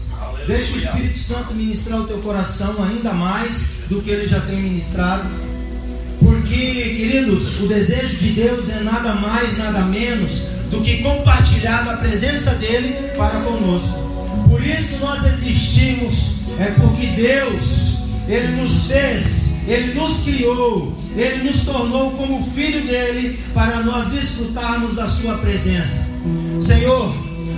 Deixa 0.47 0.75
o 0.75 0.79
Espírito 0.79 1.19
Santo 1.19 1.55
ministrar 1.55 2.01
o 2.01 2.07
teu 2.07 2.19
coração 2.19 2.83
ainda 2.83 3.13
mais 3.13 3.67
do 3.89 4.01
que 4.01 4.11
ele 4.11 4.27
já 4.27 4.41
tem 4.41 4.57
ministrado. 4.57 5.29
Porque, 6.19 6.55
queridos, 6.55 7.61
o 7.61 7.67
desejo 7.67 8.19
de 8.19 8.33
Deus 8.33 8.69
é 8.69 8.81
nada 8.81 9.15
mais, 9.15 9.59
nada 9.59 9.81
menos 9.81 10.49
do 10.71 10.81
que 10.81 11.03
compartilhar 11.03 11.89
a 11.89 11.97
presença 11.97 12.55
dele 12.57 12.95
para 13.17 13.41
conosco. 13.41 14.20
Por 14.51 14.63
isso 14.67 14.99
nós 15.01 15.25
existimos, 15.25 16.41
é 16.59 16.67
porque 16.73 17.07
Deus, 17.07 18.01
ele 18.29 18.61
nos 18.61 18.89
fez, 18.89 19.69
ele 19.69 19.95
nos 19.95 20.25
criou, 20.25 20.93
ele 21.17 21.45
nos 21.45 21.65
tornou 21.65 22.11
como 22.13 22.45
filho 22.45 22.85
dele 22.87 23.39
para 23.55 23.83
nós 23.85 24.07
desfrutarmos 24.09 24.97
da 24.97 25.07
sua 25.07 25.39
presença. 25.39 26.09
Senhor, 26.61 27.15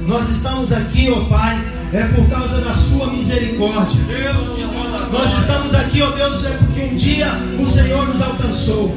nós 0.07 0.29
estamos 0.29 0.71
aqui, 0.73 1.11
ó 1.11 1.25
Pai, 1.25 1.59
é 1.95 2.05
por 2.15 2.29
causa 2.29 2.61
da 2.61 2.75
sua 2.75 3.07
misericórdia. 3.09 4.01
Nós 5.11 5.39
estamos 5.39 5.75
aqui, 5.75 6.03
ó 6.03 6.11
Deus, 6.11 6.45
é 6.45 6.51
porque 6.51 6.81
um 6.83 6.95
dia 6.95 7.27
o 7.59 7.67
Senhor 7.67 8.07
nos 8.07 8.21
alcançou. 8.21 8.95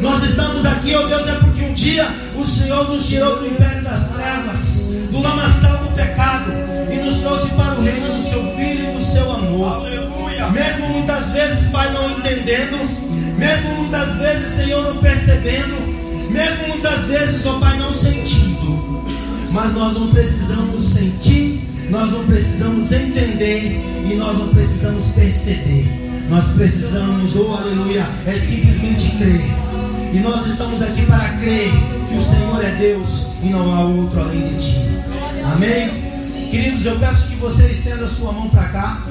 Nós 0.00 0.22
estamos 0.22 0.64
aqui, 0.64 0.94
ó 0.94 1.06
Deus, 1.06 1.26
é 1.28 1.34
porque 1.34 1.62
um 1.62 1.74
dia 1.74 2.06
o 2.36 2.44
Senhor 2.44 2.88
nos 2.88 3.08
tirou 3.08 3.38
do 3.38 3.46
império 3.46 3.82
das 3.82 4.12
trevas, 4.12 4.88
vezes, 11.36 11.68
Pai, 11.68 11.92
não 11.92 12.18
entendendo, 12.18 12.78
mesmo 13.36 13.74
muitas 13.76 14.16
vezes, 14.16 14.64
Senhor, 14.64 14.82
não 14.82 15.02
percebendo, 15.02 15.76
mesmo 16.30 16.68
muitas 16.68 17.04
vezes, 17.04 17.44
ó 17.44 17.58
Pai, 17.60 17.78
não 17.78 17.92
sentindo, 17.92 19.04
mas 19.52 19.74
nós 19.74 19.92
não 19.94 20.08
precisamos 20.08 20.82
sentir, 20.82 21.60
nós 21.90 22.10
não 22.10 22.24
precisamos 22.24 22.90
entender 22.90 23.80
e 24.10 24.16
nós 24.16 24.38
não 24.38 24.48
precisamos 24.48 25.08
perceber. 25.08 26.06
Nós 26.30 26.48
precisamos, 26.48 27.36
oh 27.36 27.54
aleluia, 27.54 28.04
é 28.26 28.32
simplesmente 28.32 29.10
crer. 29.18 29.44
E 30.12 30.18
nós 30.20 30.44
estamos 30.46 30.82
aqui 30.82 31.04
para 31.06 31.28
crer 31.38 31.70
que 32.08 32.16
o 32.16 32.22
Senhor 32.22 32.64
é 32.64 32.74
Deus 32.76 33.28
e 33.42 33.46
não 33.50 33.74
há 33.74 33.84
outro 33.84 34.20
além 34.20 34.48
de 34.48 34.54
ti. 34.54 34.80
Amém? 35.52 35.90
Queridos, 36.50 36.86
eu 36.86 36.98
peço 36.98 37.28
que 37.28 37.36
você 37.36 37.66
estenda 37.66 38.06
sua 38.06 38.32
mão 38.32 38.48
para 38.48 38.64
cá. 38.68 39.06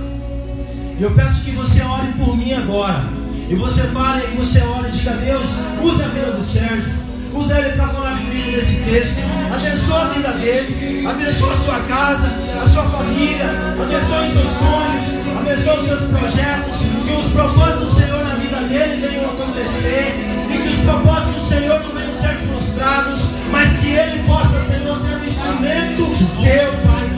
Eu 0.99 1.11
peço 1.11 1.43
que 1.43 1.51
você 1.51 1.81
ore 1.81 2.07
por 2.17 2.37
mim 2.37 2.53
agora. 2.53 3.03
E 3.49 3.55
você 3.55 3.83
fale 3.87 4.23
e 4.33 4.37
você 4.37 4.61
ore 4.61 4.87
e 4.87 4.91
diga: 4.91 5.11
Deus, 5.11 5.45
use 5.81 6.03
a 6.03 6.07
vida 6.07 6.31
do 6.31 6.43
Sérgio. 6.43 7.05
Usa 7.33 7.59
ele 7.59 7.75
para 7.75 7.89
falar 7.89 8.17
comigo 8.17 8.49
nesse 8.49 8.83
texto. 8.85 9.19
Abençoa 9.53 10.03
a 10.03 10.07
vida 10.07 10.31
dele. 10.33 11.05
Abençoa 11.05 11.51
a 11.51 11.55
sua 11.55 11.79
casa, 11.81 12.31
a 12.63 12.65
sua 12.65 12.83
família. 12.83 13.45
Abençoa 13.77 14.23
os 14.23 14.33
seus 14.33 14.51
sonhos. 14.51 15.37
Abençoa 15.37 15.75
os 15.75 15.85
seus 15.85 16.01
projetos. 16.11 16.79
Que 17.05 17.13
os 17.13 17.27
propósitos 17.33 17.89
do 17.89 17.95
Senhor 17.99 18.23
na 18.23 18.35
vida 18.35 18.57
dele 18.69 19.05
venham 19.05 19.25
acontecer. 19.25 20.15
E 20.49 20.57
que 20.57 20.69
os 20.69 20.79
propósitos 20.85 21.33
do 21.33 21.49
Senhor 21.49 21.79
não 21.81 21.91
venham 21.91 22.11
ser 22.11 22.37
frustrados. 22.47 23.31
Mas 23.51 23.73
que 23.73 23.87
ele 23.87 24.23
possa, 24.23 24.61
Senhor, 24.61 24.97
ser 24.97 25.15
um 25.17 25.25
instrumento 25.25 26.15
teu, 26.41 26.71
Pai, 26.87 27.14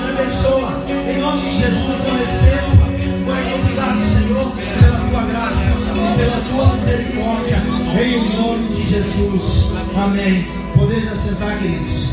Me 0.00 0.10
abençoa. 0.10 0.84
Em 1.08 1.20
nome 1.20 1.42
de 1.42 1.50
Jesus 1.50 2.04
eu 2.04 2.14
recebo. 2.16 2.84
Pai, 3.26 3.54
obrigado, 3.54 4.02
Senhor, 4.02 4.52
pela 4.52 5.08
tua 5.08 5.22
graça 5.24 5.70
e 5.70 6.16
pela 6.18 6.40
tua 6.40 6.74
misericórdia. 6.74 7.56
Em 8.02 8.36
nome 8.36 8.68
de 8.68 8.86
Jesus. 8.88 9.72
Amém. 9.96 10.46
Podeis 10.74 11.12
assentar, 11.12 11.58
queridos. 11.58 12.10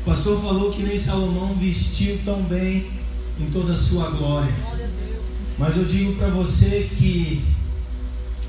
O 0.00 0.04
pastor 0.04 0.40
falou 0.42 0.70
que 0.70 0.82
nem 0.82 0.96
Salomão 0.96 1.54
vestiu 1.54 2.18
tão 2.24 2.42
bem 2.42 2.90
em 3.38 3.50
toda 3.50 3.72
a 3.72 3.76
sua 3.76 4.10
glória. 4.10 4.54
Mas 5.58 5.76
eu 5.76 5.84
digo 5.84 6.14
para 6.16 6.28
você 6.28 6.90
que 6.96 7.42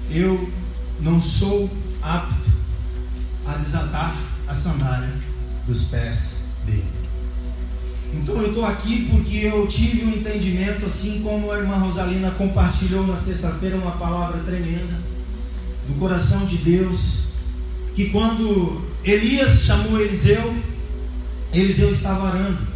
eu 0.09 0.49
não 0.99 1.22
sou 1.22 1.69
apto 2.01 2.51
a 3.45 3.53
desatar 3.53 4.17
a 4.47 4.53
sandália 4.53 5.30
dos 5.68 5.86
pés 5.86 6.47
dele. 6.66 7.01
Então 8.14 8.36
eu 8.36 8.49
estou 8.49 8.66
aqui 8.66 9.07
porque 9.09 9.38
eu 9.38 9.66
tive 9.68 10.03
um 10.03 10.09
entendimento, 10.09 10.86
assim 10.86 11.22
como 11.22 11.51
a 11.51 11.59
irmã 11.59 11.78
Rosalina 11.78 12.32
compartilhou 12.32 13.07
na 13.07 13.16
sexta-feira 13.16 13.78
uma 13.78 13.91
palavra 13.91 14.43
tremenda 14.43 14.99
do 15.88 15.97
coração 15.97 16.45
de 16.45 16.57
Deus, 16.57 17.34
que 17.95 18.09
quando 18.09 18.82
Elias 19.03 19.64
chamou 19.64 19.99
Eliseu, 19.99 20.53
Eliseu 21.53 21.91
estava 21.91 22.28
arando. 22.28 22.68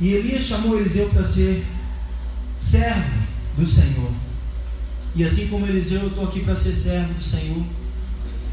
E 0.00 0.14
Elias 0.14 0.44
chamou 0.44 0.78
Eliseu 0.78 1.08
para 1.10 1.22
ser 1.22 1.62
servo 2.60 3.22
do 3.56 3.66
Senhor. 3.66 4.10
E 5.14 5.22
assim 5.22 5.48
como 5.48 5.66
Eliseu, 5.66 6.00
eu 6.00 6.08
estou 6.08 6.24
aqui 6.24 6.40
para 6.40 6.54
ser 6.54 6.72
servo 6.72 7.14
do 7.14 7.22
Senhor. 7.22 7.62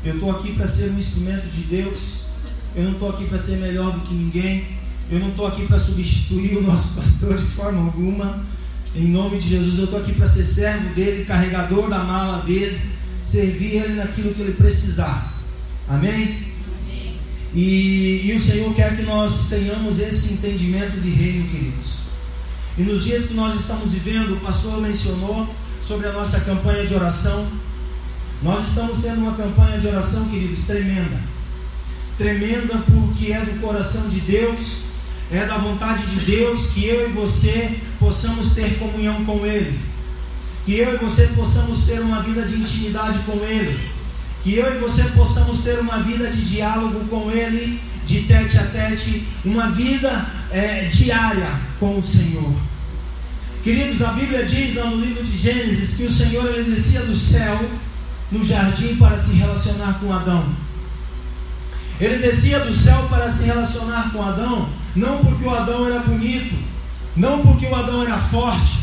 Eu 0.03 0.15
estou 0.15 0.31
aqui 0.31 0.53
para 0.53 0.67
ser 0.67 0.91
um 0.91 0.99
instrumento 0.99 1.45
de 1.47 1.61
Deus. 1.63 2.28
Eu 2.75 2.83
não 2.83 2.91
estou 2.93 3.09
aqui 3.09 3.25
para 3.25 3.37
ser 3.37 3.57
melhor 3.57 3.91
do 3.91 4.01
que 4.01 4.13
ninguém. 4.13 4.65
Eu 5.11 5.19
não 5.19 5.29
estou 5.29 5.47
aqui 5.47 5.65
para 5.65 5.79
substituir 5.79 6.57
o 6.57 6.63
nosso 6.63 6.95
pastor 7.01 7.37
de 7.37 7.45
forma 7.45 7.81
alguma. 7.81 8.43
Em 8.95 9.07
nome 9.07 9.37
de 9.39 9.49
Jesus, 9.49 9.77
eu 9.77 9.85
estou 9.85 9.99
aqui 9.99 10.13
para 10.13 10.27
ser 10.27 10.43
servo 10.43 10.93
dele, 10.95 11.25
carregador 11.25 11.89
da 11.89 11.99
mala 11.99 12.43
dele, 12.43 12.79
servir 13.23 13.75
ele 13.75 13.93
naquilo 13.93 14.33
que 14.33 14.41
ele 14.41 14.53
precisar. 14.53 15.33
Amém? 15.87 16.49
E, 17.53 18.21
e 18.25 18.33
o 18.33 18.39
Senhor 18.39 18.73
quer 18.75 18.95
que 18.95 19.03
nós 19.03 19.49
tenhamos 19.49 19.99
esse 19.99 20.33
entendimento 20.33 20.99
de 21.01 21.09
reino, 21.09 21.47
queridos. 21.49 22.09
E 22.77 22.83
nos 22.83 23.03
dias 23.03 23.25
que 23.25 23.33
nós 23.33 23.53
estamos 23.59 23.91
vivendo, 23.91 24.35
o 24.35 24.39
pastor 24.39 24.79
mencionou 24.81 25.47
sobre 25.81 26.07
a 26.07 26.13
nossa 26.13 26.41
campanha 26.41 26.85
de 26.85 26.93
oração. 26.93 27.47
Nós 28.41 28.67
estamos 28.69 28.99
tendo 29.01 29.21
uma 29.21 29.35
campanha 29.35 29.79
de 29.79 29.87
oração, 29.87 30.29
queridos, 30.29 30.65
tremenda. 30.65 31.19
Tremenda 32.19 32.83
porque 32.85 33.31
é 33.31 33.39
do 33.39 33.61
coração 33.61 34.09
de 34.09 34.19
Deus, 34.19 34.87
é 35.31 35.45
da 35.45 35.57
vontade 35.57 36.05
de 36.05 36.25
Deus 36.25 36.71
que 36.73 36.85
eu 36.85 37.09
e 37.09 37.13
você 37.13 37.79
possamos 37.97 38.55
ter 38.55 38.77
comunhão 38.77 39.23
com 39.23 39.45
Ele. 39.45 39.79
Que 40.65 40.75
eu 40.79 40.95
e 40.95 40.97
você 40.97 41.27
possamos 41.27 41.85
ter 41.85 42.01
uma 42.01 42.21
vida 42.21 42.41
de 42.41 42.55
intimidade 42.55 43.19
com 43.19 43.37
Ele. 43.45 43.79
Que 44.43 44.55
eu 44.55 44.75
e 44.75 44.79
você 44.79 45.03
possamos 45.11 45.61
ter 45.61 45.79
uma 45.79 45.99
vida 45.99 46.29
de 46.29 46.41
diálogo 46.41 47.05
com 47.07 47.31
Ele, 47.31 47.79
de 48.05 48.23
tete 48.23 48.57
a 48.57 48.65
tete, 48.65 49.25
uma 49.45 49.69
vida 49.69 50.29
é, 50.51 50.89
diária 50.91 51.49
com 51.79 51.97
o 51.97 52.03
Senhor. 52.03 52.53
Queridos, 53.63 54.01
a 54.01 54.11
Bíblia 54.11 54.43
diz 54.43 54.75
lá 54.75 54.87
no 54.87 54.99
livro 54.99 55.23
de 55.23 55.37
Gênesis 55.37 55.95
que 55.95 56.03
o 56.03 56.11
Senhor 56.11 56.49
ele 56.49 56.69
descia 56.69 56.99
do 56.99 57.15
céu 57.15 57.57
no 58.29 58.43
jardim 58.43 58.97
para 58.97 59.17
se 59.17 59.35
relacionar 59.35 60.01
com 60.01 60.11
Adão. 60.11 60.68
Ele 61.99 62.17
descia 62.17 62.59
do 62.61 62.73
céu 62.73 63.07
para 63.09 63.29
se 63.29 63.43
relacionar 63.43 64.11
com 64.11 64.23
Adão, 64.23 64.69
não 64.95 65.17
porque 65.17 65.43
o 65.43 65.53
Adão 65.53 65.87
era 65.87 65.99
bonito, 65.99 66.55
não 67.15 67.39
porque 67.39 67.65
o 67.65 67.75
Adão 67.75 68.03
era 68.03 68.17
forte, 68.17 68.77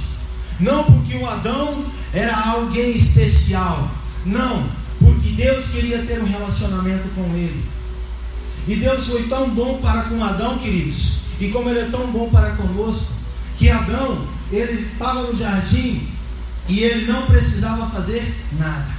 não 0.61 0.85
porque 0.85 1.17
o 1.17 1.29
Adão 1.29 1.85
era 2.13 2.37
alguém 2.51 2.95
especial, 2.95 3.91
não, 4.25 4.69
porque 5.01 5.31
Deus 5.31 5.69
queria 5.69 6.03
ter 6.03 6.21
um 6.21 6.27
relacionamento 6.27 7.09
com 7.15 7.25
ele. 7.35 7.65
E 8.69 8.77
Deus 8.77 9.07
foi 9.07 9.23
tão 9.25 9.51
bom 9.51 9.79
para 9.81 10.05
com 10.05 10.23
Adão, 10.23 10.59
queridos, 10.59 11.23
e 11.41 11.49
como 11.49 11.71
ele 11.71 11.81
é 11.81 11.89
tão 11.91 12.11
bom 12.11 12.29
para 12.29 12.51
conosco, 12.57 13.15
que 13.59 13.71
Adão, 13.71 14.27
ele 14.53 14.89
estava 14.93 15.23
no 15.23 15.37
jardim 15.37 16.07
e 16.69 16.81
ele 16.81 17.07
não 17.07 17.23
precisava 17.27 17.87
fazer 17.87 18.35
nada. 18.59 18.95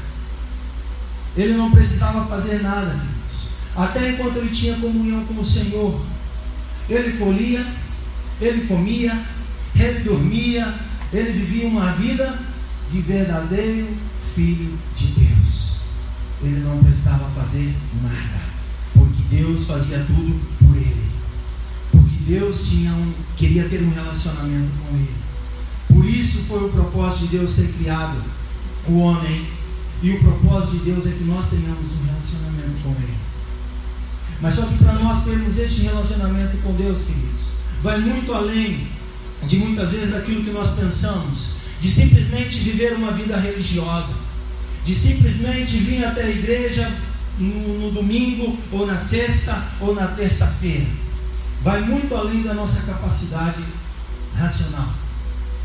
Ele 1.36 1.54
não 1.54 1.70
precisava 1.70 2.26
fazer 2.26 2.64
nada. 2.64 2.96
Até 3.78 4.10
enquanto 4.10 4.38
ele 4.38 4.50
tinha 4.50 4.76
comunhão 4.78 5.24
com 5.26 5.40
o 5.40 5.46
Senhor. 5.46 6.02
Ele 6.90 7.18
colhia, 7.18 7.64
ele 8.42 8.66
comia, 8.66 9.18
ele 9.76 10.00
dormia, 10.00 10.74
ele 11.14 11.32
vivia 11.32 11.68
uma 11.68 11.92
vida 11.92 12.40
de 12.90 13.02
verdadeiro 13.02 13.88
filho 14.34 14.78
de 14.96 15.06
Deus. 15.08 15.78
Ele 16.42 16.60
não 16.62 16.80
precisava 16.80 17.30
fazer 17.30 17.72
nada, 18.02 18.42
porque 18.94 19.22
Deus 19.30 19.66
fazia 19.66 20.00
tudo 20.00 20.42
por 20.60 20.76
ele. 20.76 21.08
Porque 21.92 22.16
Deus 22.26 22.70
tinha 22.70 22.92
um, 22.92 23.14
queria 23.36 23.70
ter 23.70 23.84
um 23.84 23.94
relacionamento 23.94 24.72
com 24.82 24.98
ele. 24.98 25.16
Por 25.88 26.06
isso 26.06 26.46
foi 26.48 26.66
o 26.66 26.70
propósito 26.70 27.28
de 27.28 27.38
Deus 27.38 27.56
ter 27.56 27.74
criado 27.74 28.24
o 28.88 28.98
homem. 29.00 29.48
E 30.02 30.12
o 30.12 30.20
propósito 30.20 30.78
de 30.78 30.92
Deus 30.92 31.08
é 31.08 31.12
que 31.12 31.24
nós 31.24 31.50
tenhamos 31.50 32.02
um 32.02 32.06
relacionamento 32.06 32.84
com 32.84 32.92
Ele. 32.92 33.27
Mas 34.42 34.54
só 34.54 34.66
que 34.66 34.78
para 34.84 34.94
nós 34.94 35.24
termos 35.24 35.58
este 35.58 35.82
relacionamento 35.82 36.58
com 36.58 36.74
Deus, 36.74 37.04
queridos, 37.04 37.48
vai 37.82 38.00
muito 38.00 38.34
além 38.34 38.88
de 39.48 39.58
muitas 39.58 39.92
vezes 39.92 40.12
daquilo 40.12 40.44
que 40.44 40.52
nós 40.52 40.72
pensamos, 40.72 41.58
de 41.80 41.90
simplesmente 41.90 42.58
viver 42.60 42.94
uma 42.94 43.12
vida 43.12 43.38
religiosa, 43.38 44.16
de 44.84 44.94
simplesmente 44.94 45.78
vir 45.78 46.06
até 46.06 46.24
a 46.24 46.30
igreja 46.30 46.92
no, 47.38 47.80
no 47.80 47.92
domingo, 47.92 48.58
ou 48.72 48.86
na 48.86 48.98
sexta, 48.98 49.56
ou 49.80 49.94
na 49.94 50.08
terça-feira. 50.08 50.88
Vai 51.64 51.82
muito 51.82 52.16
além 52.16 52.44
da 52.44 52.54
nossa 52.54 52.92
capacidade 52.92 53.64
racional, 54.36 54.94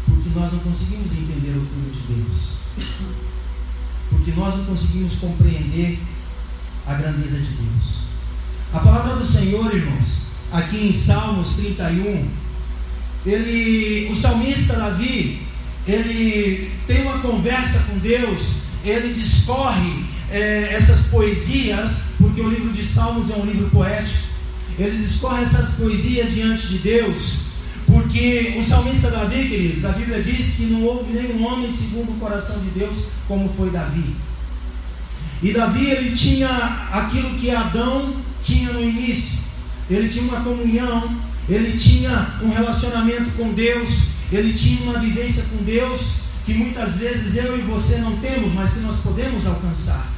porque 0.06 0.30
nós 0.34 0.52
não 0.52 0.58
conseguimos 0.60 1.12
entender 1.12 1.56
o 1.56 1.66
plano 1.66 1.92
de 1.92 2.14
Deus, 2.14 2.58
porque 4.10 4.32
nós 4.32 4.56
não 4.56 4.64
conseguimos 4.64 5.16
compreender 5.16 5.98
a 6.86 6.94
grandeza 6.94 7.38
de 7.38 7.50
Deus. 7.50 8.11
A 8.72 8.80
palavra 8.80 9.16
do 9.16 9.24
Senhor, 9.24 9.74
irmãos, 9.74 10.28
aqui 10.50 10.86
em 10.86 10.92
Salmos 10.92 11.56
31, 11.56 12.26
ele, 13.26 14.08
o 14.10 14.16
salmista 14.16 14.76
Davi, 14.76 15.42
ele 15.86 16.70
tem 16.86 17.02
uma 17.02 17.18
conversa 17.18 17.90
com 17.90 17.98
Deus, 17.98 18.62
ele 18.82 19.12
discorre 19.12 20.06
é, 20.30 20.72
essas 20.72 21.08
poesias, 21.08 22.14
porque 22.16 22.40
o 22.40 22.48
livro 22.48 22.72
de 22.72 22.82
Salmos 22.82 23.30
é 23.30 23.34
um 23.34 23.44
livro 23.44 23.68
poético, 23.68 24.28
ele 24.78 24.96
discorre 24.96 25.42
essas 25.42 25.74
poesias 25.74 26.32
diante 26.32 26.68
de 26.68 26.78
Deus, 26.78 27.42
porque 27.86 28.54
o 28.58 28.62
salmista 28.62 29.10
Davi, 29.10 29.50
queridos, 29.50 29.84
a 29.84 29.90
Bíblia 29.92 30.22
diz 30.22 30.54
que 30.54 30.62
não 30.62 30.82
houve 30.84 31.12
nenhum 31.12 31.44
homem 31.44 31.70
segundo 31.70 32.12
o 32.12 32.18
coração 32.18 32.58
de 32.60 32.70
Deus 32.70 33.08
como 33.28 33.52
foi 33.52 33.68
Davi. 33.68 34.16
E 35.42 35.52
Davi 35.52 35.86
ele 35.86 36.16
tinha 36.16 36.48
aquilo 36.92 37.38
que 37.38 37.50
Adão 37.50 38.14
tinha 38.42 38.72
no 38.72 38.80
início. 38.80 39.40
Ele 39.90 40.08
tinha 40.08 40.24
uma 40.24 40.40
comunhão, 40.40 41.20
ele 41.48 41.76
tinha 41.76 42.38
um 42.42 42.50
relacionamento 42.50 43.32
com 43.32 43.52
Deus, 43.52 44.12
ele 44.30 44.52
tinha 44.52 44.82
uma 44.82 45.00
vivência 45.00 45.44
com 45.50 45.64
Deus 45.64 46.22
que 46.46 46.54
muitas 46.54 46.98
vezes 46.98 47.36
eu 47.36 47.58
e 47.58 47.62
você 47.62 47.98
não 47.98 48.16
temos, 48.16 48.52
mas 48.54 48.72
que 48.72 48.80
nós 48.80 48.98
podemos 48.98 49.46
alcançar. 49.46 50.12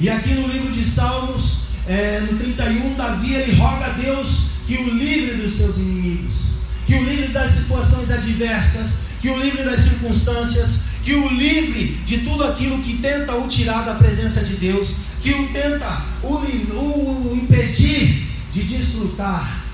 E 0.00 0.08
aqui 0.08 0.34
no 0.34 0.46
livro 0.46 0.70
de 0.70 0.84
Salmos, 0.84 1.68
é, 1.86 2.20
no 2.20 2.38
31, 2.38 2.94
Davi 2.94 3.34
ele 3.34 3.56
roga 3.56 3.86
a 3.86 3.88
Deus 3.90 4.50
que 4.66 4.76
o 4.76 4.94
livre 4.94 5.42
dos 5.42 5.54
seus 5.54 5.78
inimigos, 5.78 6.57
que 6.88 6.94
o 6.94 7.04
livre 7.04 7.28
das 7.28 7.50
situações 7.50 8.10
adversas, 8.10 9.08
que 9.20 9.28
o 9.28 9.38
livre 9.38 9.62
das 9.62 9.78
circunstâncias, 9.78 10.86
que 11.04 11.12
o 11.12 11.28
livre 11.28 12.00
de 12.06 12.20
tudo 12.20 12.44
aquilo 12.44 12.82
que 12.82 12.96
tenta 12.96 13.34
o 13.34 13.46
tirar 13.46 13.84
da 13.84 13.96
presença 13.96 14.42
de 14.46 14.54
Deus, 14.54 14.94
que 15.22 15.30
o 15.30 15.52
tenta 15.52 16.02
o, 16.22 16.32
o, 16.32 17.32
o 17.32 17.36
impedir 17.36 18.26
de 18.54 18.62
desfrutar 18.62 19.66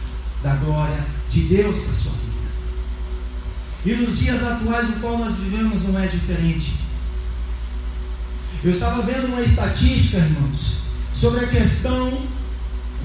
da 0.42 0.56
glória 0.56 1.06
de 1.30 1.42
Deus 1.42 1.84
para 1.84 1.94
sua 1.94 2.12
vida. 2.14 2.34
E 3.86 3.94
nos 3.94 4.18
dias 4.18 4.42
atuais, 4.42 4.88
o 4.88 5.00
qual 5.00 5.16
nós 5.16 5.36
vivemos, 5.36 5.84
não 5.84 6.00
é 6.00 6.08
diferente. 6.08 6.74
Eu 8.64 8.72
estava 8.72 9.02
vendo 9.02 9.28
uma 9.28 9.40
estatística, 9.40 10.16
irmãos, 10.16 10.78
sobre 11.12 11.44
a 11.44 11.48
questão 11.48 12.26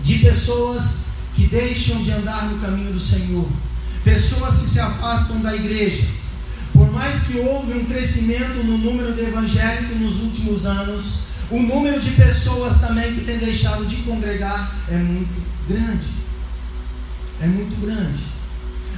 de 0.01 0.18
pessoas 0.18 1.10
que 1.36 1.45
deixam 1.45 2.01
de 2.01 2.12
andar 2.12 2.47
no 2.47 2.60
caminho 2.60 2.91
do 2.91 2.99
Senhor, 2.99 3.47
pessoas 4.03 4.57
que 4.57 4.67
se 4.67 4.79
afastam 4.79 5.39
da 5.41 5.55
igreja. 5.55 6.07
Por 6.73 6.91
mais 6.91 7.23
que 7.23 7.37
houve 7.39 7.73
um 7.73 7.85
crescimento 7.85 8.63
no 8.63 8.77
número 8.77 9.13
de 9.13 9.21
evangélicos 9.21 9.99
nos 9.99 10.21
últimos 10.21 10.65
anos, 10.65 11.23
o 11.51 11.61
número 11.61 11.99
de 11.99 12.11
pessoas 12.11 12.81
também 12.81 13.13
que 13.13 13.25
tem 13.25 13.37
deixado 13.37 13.85
de 13.85 13.97
congregar 13.97 14.75
é 14.89 14.97
muito 14.97 15.41
grande. 15.67 16.07
É 17.41 17.47
muito 17.47 17.79
grande. 17.81 18.19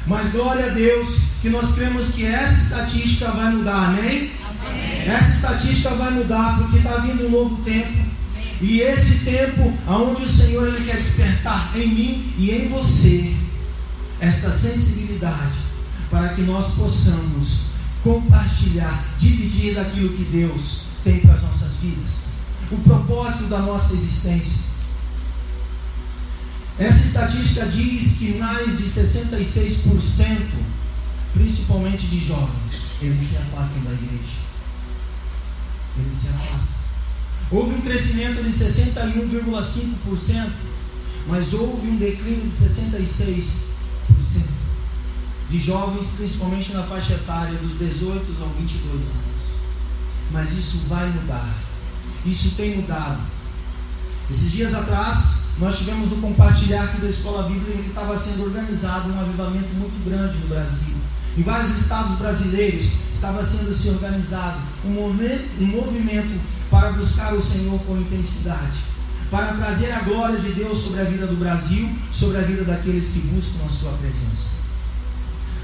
Mas 0.06 0.32
glória 0.32 0.66
a 0.66 0.70
Deus 0.70 1.32
que 1.42 1.50
nós 1.50 1.74
cremos 1.74 2.10
que 2.16 2.26
essa 2.26 2.76
estatística 2.76 3.32
vai 3.32 3.54
mudar, 3.54 3.90
amém? 3.90 4.32
amém. 4.68 5.08
Essa 5.08 5.36
estatística 5.36 5.92
vai 5.92 6.12
mudar 6.12 6.58
porque 6.58 6.78
está 6.78 6.98
vindo 6.98 7.28
um 7.28 7.30
novo 7.30 7.64
tempo. 7.64 8.12
E 8.60 8.82
esse 8.82 9.26
tempo 9.26 9.74
onde 9.88 10.24
o 10.24 10.30
Senhor 10.30 10.68
ele 10.68 10.86
quer 10.86 10.98
despertar 10.98 11.72
em 11.76 11.88
mim 11.88 12.34
e 12.38 12.52
em 12.52 12.68
você 12.68 13.34
esta 14.22 14.52
sensibilidade 14.52 15.72
para 16.10 16.34
que 16.36 16.44
nós 16.44 16.76
possamos 16.76 17.72
compartilhar, 18.04 19.04
dividir 19.18 19.80
aquilo 19.80 20.16
que 20.16 20.24
Deus 20.26 20.90
tem 21.04 21.20
para 21.20 21.34
as 21.34 21.42
nossas 21.42 21.78
vidas 21.82 22.32
o 22.72 22.78
propósito 22.78 23.46
da 23.46 23.60
nossa 23.60 23.94
existência. 23.94 24.72
Essa 26.80 27.06
estatística 27.06 27.66
diz 27.66 28.20
que 28.20 28.38
mais 28.38 28.78
de 28.78 28.86
66%, 28.86 30.38
principalmente 31.34 32.08
de 32.08 32.26
jovens, 32.26 32.94
eles 33.02 33.22
se 33.24 33.36
afastam 33.38 33.84
da 33.84 33.92
igreja. 33.92 34.40
Eles 36.00 36.16
se 36.16 36.30
afastam. 36.30 36.80
Houve 37.52 37.76
um 37.76 37.82
crescimento 37.82 38.42
de 38.42 38.50
61,5%, 38.50 40.50
mas 41.28 41.54
houve 41.54 41.90
um 41.90 41.98
declínio 41.98 42.50
de 42.50 42.56
66% 42.56 43.81
de 45.50 45.60
jovens, 45.60 46.14
principalmente 46.18 46.74
na 46.74 46.84
faixa 46.84 47.14
etária 47.14 47.58
dos 47.58 47.78
18 47.78 48.42
aos 48.42 48.56
22 48.58 48.94
anos. 48.94 49.22
Mas 50.32 50.54
isso 50.54 50.88
vai 50.88 51.10
mudar. 51.10 51.54
Isso 52.26 52.56
tem 52.56 52.78
mudado. 52.78 53.22
Esses 54.30 54.54
dias 54.54 54.74
atrás, 54.74 55.50
nós 55.60 55.78
tivemos 55.80 56.10
no 56.10 56.18
compartilhar 56.18 56.84
aqui 56.84 57.02
da 57.02 57.10
escola 57.10 57.50
bíblica 57.50 57.82
que 57.82 57.90
estava 57.90 58.18
sendo 58.18 58.46
organizado 58.46 59.12
um 59.12 59.20
avivamento 59.20 59.74
muito 59.74 60.06
grande 60.06 60.38
no 60.38 60.48
Brasil. 60.48 60.96
Em 61.38 61.44
vários 61.44 61.72
estados 61.72 62.18
brasileiros 62.18 63.12
estava 63.14 63.44
sendo 63.44 63.74
se 63.74 63.90
organizado 63.90 64.60
um 64.86 65.00
um 65.00 65.66
movimento 65.66 66.42
para 66.70 66.94
buscar 66.94 67.34
o 67.34 67.42
Senhor 67.42 67.80
com 67.82 67.98
intensidade, 67.98 68.78
para 69.32 69.54
trazer 69.54 69.94
a 69.94 70.00
glória 70.02 70.38
de 70.38 70.52
Deus 70.52 70.78
sobre 70.78 71.02
a 71.02 71.06
vida 71.06 71.26
do 71.26 71.38
Brasil, 71.38 71.90
sobre 72.12 72.38
a 72.38 72.42
vida 72.42 72.66
daqueles 72.66 73.12
que 73.12 73.20
buscam 73.20 73.66
a 73.66 73.70
sua 73.70 73.94
presença. 73.94 74.60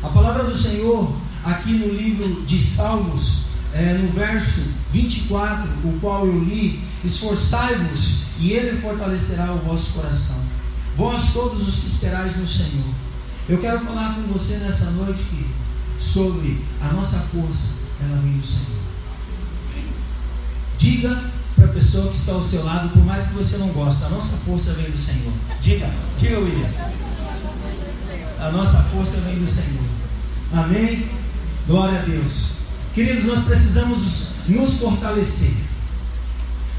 A 0.01 0.07
palavra 0.07 0.45
do 0.45 0.55
Senhor, 0.55 1.13
aqui 1.43 1.74
no 1.74 1.93
livro 1.93 2.43
de 2.45 2.63
Salmos, 2.63 3.47
é, 3.74 3.95
no 3.95 4.09
verso 4.13 4.72
24, 4.93 5.70
o 5.84 5.99
qual 5.99 6.26
eu 6.26 6.43
li: 6.45 6.82
Esforçai-vos, 7.03 8.28
e 8.39 8.53
Ele 8.53 8.80
fortalecerá 8.80 9.51
o 9.51 9.59
vosso 9.59 9.99
coração. 9.99 10.41
Vós 10.95 11.34
todos 11.34 11.68
os 11.68 11.76
que 11.82 11.88
esperais 11.88 12.38
no 12.38 12.47
Senhor. 12.47 12.86
Eu 13.49 13.57
quero 13.57 13.82
falar 13.82 14.15
com 14.15 14.34
você 14.34 14.57
nessa 14.59 14.91
noite, 14.91 15.45
sobre 15.99 16.63
a 16.82 16.93
nossa 16.93 17.20
força, 17.20 17.76
ela 18.01 18.22
vem 18.22 18.38
do 18.38 18.45
Senhor. 18.45 18.78
Diga 20.78 21.36
para 21.58 21.66
a 21.66 21.70
pessoa 21.70 22.12
que 22.12 22.18
está 22.18 22.34
ao 22.34 22.43
seu 22.43 22.64
lado, 22.64 22.89
por 22.89 23.03
mais 23.03 23.28
que 23.28 23.34
você 23.34 23.58
não 23.58 23.70
goste, 23.70 24.05
a 24.05 24.10
nossa 24.10 24.38
força 24.45 24.74
vem 24.74 24.91
do 24.91 24.97
Senhor. 24.97 25.34
Diga, 25.60 25.89
diga, 26.18 26.39
William. 26.39 26.70
A 28.39 28.51
nossa 28.51 28.84
força 28.84 29.22
vem 29.22 29.39
do 29.39 29.49
Senhor. 29.49 29.84
Amém? 30.53 31.10
Glória 31.66 31.99
a 31.99 32.03
Deus. 32.03 32.58
Queridos, 32.93 33.26
nós 33.26 33.45
precisamos 33.45 34.34
nos 34.47 34.78
fortalecer. 34.78 35.55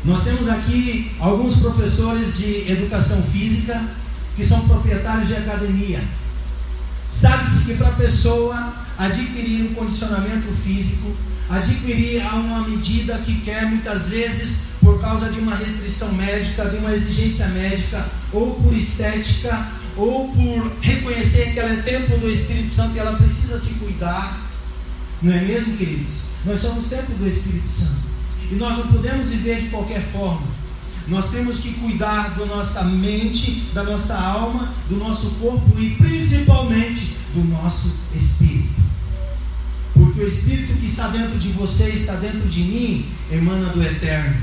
Nós 0.05 0.23
temos 0.23 0.49
aqui 0.49 1.11
alguns 1.19 1.57
professores 1.57 2.39
de 2.39 2.71
educação 2.71 3.21
física 3.25 3.83
que 4.37 4.45
são 4.45 4.69
proprietários 4.69 5.27
de 5.27 5.35
academia. 5.35 6.01
Sabe-se 7.09 7.65
que 7.65 7.75
para 7.75 7.89
a 7.89 7.93
pessoa 7.93 8.75
adquirir 8.97 9.71
um 9.71 9.75
condicionamento 9.75 10.47
físico, 10.63 11.17
adquirir 11.49 12.21
a 12.23 12.35
uma 12.35 12.69
medida 12.69 13.19
que 13.19 13.41
quer 13.41 13.67
muitas 13.67 14.11
vezes 14.11 14.69
por 14.81 15.01
causa 15.01 15.31
de 15.31 15.41
uma 15.41 15.55
restrição 15.55 16.13
médica, 16.15 16.69
de 16.69 16.77
uma 16.77 16.93
exigência 16.93 17.47
médica, 17.49 18.07
ou 18.33 18.55
por 18.57 18.77
estética, 18.77 19.69
ou 19.97 20.29
por 20.33 20.73
reconhecer 20.81 21.53
que 21.53 21.59
ela 21.59 21.73
é 21.73 21.83
templo 21.83 22.19
do 22.19 22.31
Espírito 22.31 22.71
Santo 22.71 22.95
e 22.95 22.99
ela 22.99 23.17
precisa 23.17 23.59
se 23.59 23.75
cuidar. 23.75 24.47
Não 25.21 25.33
é 25.33 25.41
mesmo, 25.41 25.77
queridos? 25.77 26.29
Nós 26.45 26.61
somos 26.61 26.89
templo 26.89 27.15
do 27.17 27.27
Espírito 27.27 27.69
Santo. 27.69 28.09
E 28.51 28.55
nós 28.55 28.77
não 28.79 28.87
podemos 28.89 29.31
viver 29.31 29.61
de 29.61 29.69
qualquer 29.69 30.03
forma. 30.13 30.47
Nós 31.09 31.31
temos 31.31 31.59
que 31.61 31.73
cuidar 31.75 32.39
da 32.39 32.47
nossa 32.47 32.85
mente, 32.85 33.71
da 33.73 33.83
nossa 33.83 34.15
alma, 34.15 34.73
do 34.89 34.97
nosso 34.97 35.37
corpo 35.41 35.79
e 35.81 35.91
principalmente 35.97 37.17
do 37.35 37.45
nosso 37.45 38.01
espírito. 38.15 38.78
O 40.19 40.27
espírito 40.27 40.75
que 40.81 40.87
está 40.87 41.07
dentro 41.09 41.39
de 41.39 41.51
você, 41.51 41.91
está 41.91 42.17
dentro 42.17 42.49
de 42.49 42.61
mim, 42.63 43.09
emana 43.31 43.69
do 43.69 43.81
eterno. 43.81 44.35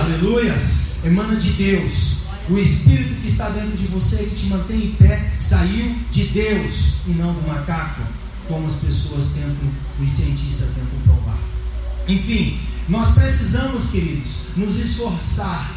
Aleluias! 0.00 1.04
Emana 1.04 1.34
de 1.34 1.50
Deus. 1.54 2.26
O 2.48 2.56
espírito 2.56 3.20
que 3.20 3.26
está 3.26 3.48
dentro 3.48 3.76
de 3.76 3.88
você, 3.88 4.22
que 4.26 4.36
te 4.36 4.46
mantém 4.46 4.84
em 4.84 4.92
pé, 4.92 5.32
saiu 5.40 5.92
de 6.12 6.26
Deus 6.26 6.98
e 7.08 7.10
não 7.10 7.34
do 7.34 7.48
macaco, 7.48 8.02
como 8.46 8.68
as 8.68 8.74
pessoas 8.74 9.30
tentam, 9.34 9.72
os 10.00 10.08
cientistas 10.08 10.68
tentam 10.68 11.00
provar. 11.04 11.38
Enfim, 12.06 12.60
nós 12.88 13.10
precisamos, 13.16 13.90
queridos, 13.90 14.56
nos 14.56 14.78
esforçar. 14.78 15.74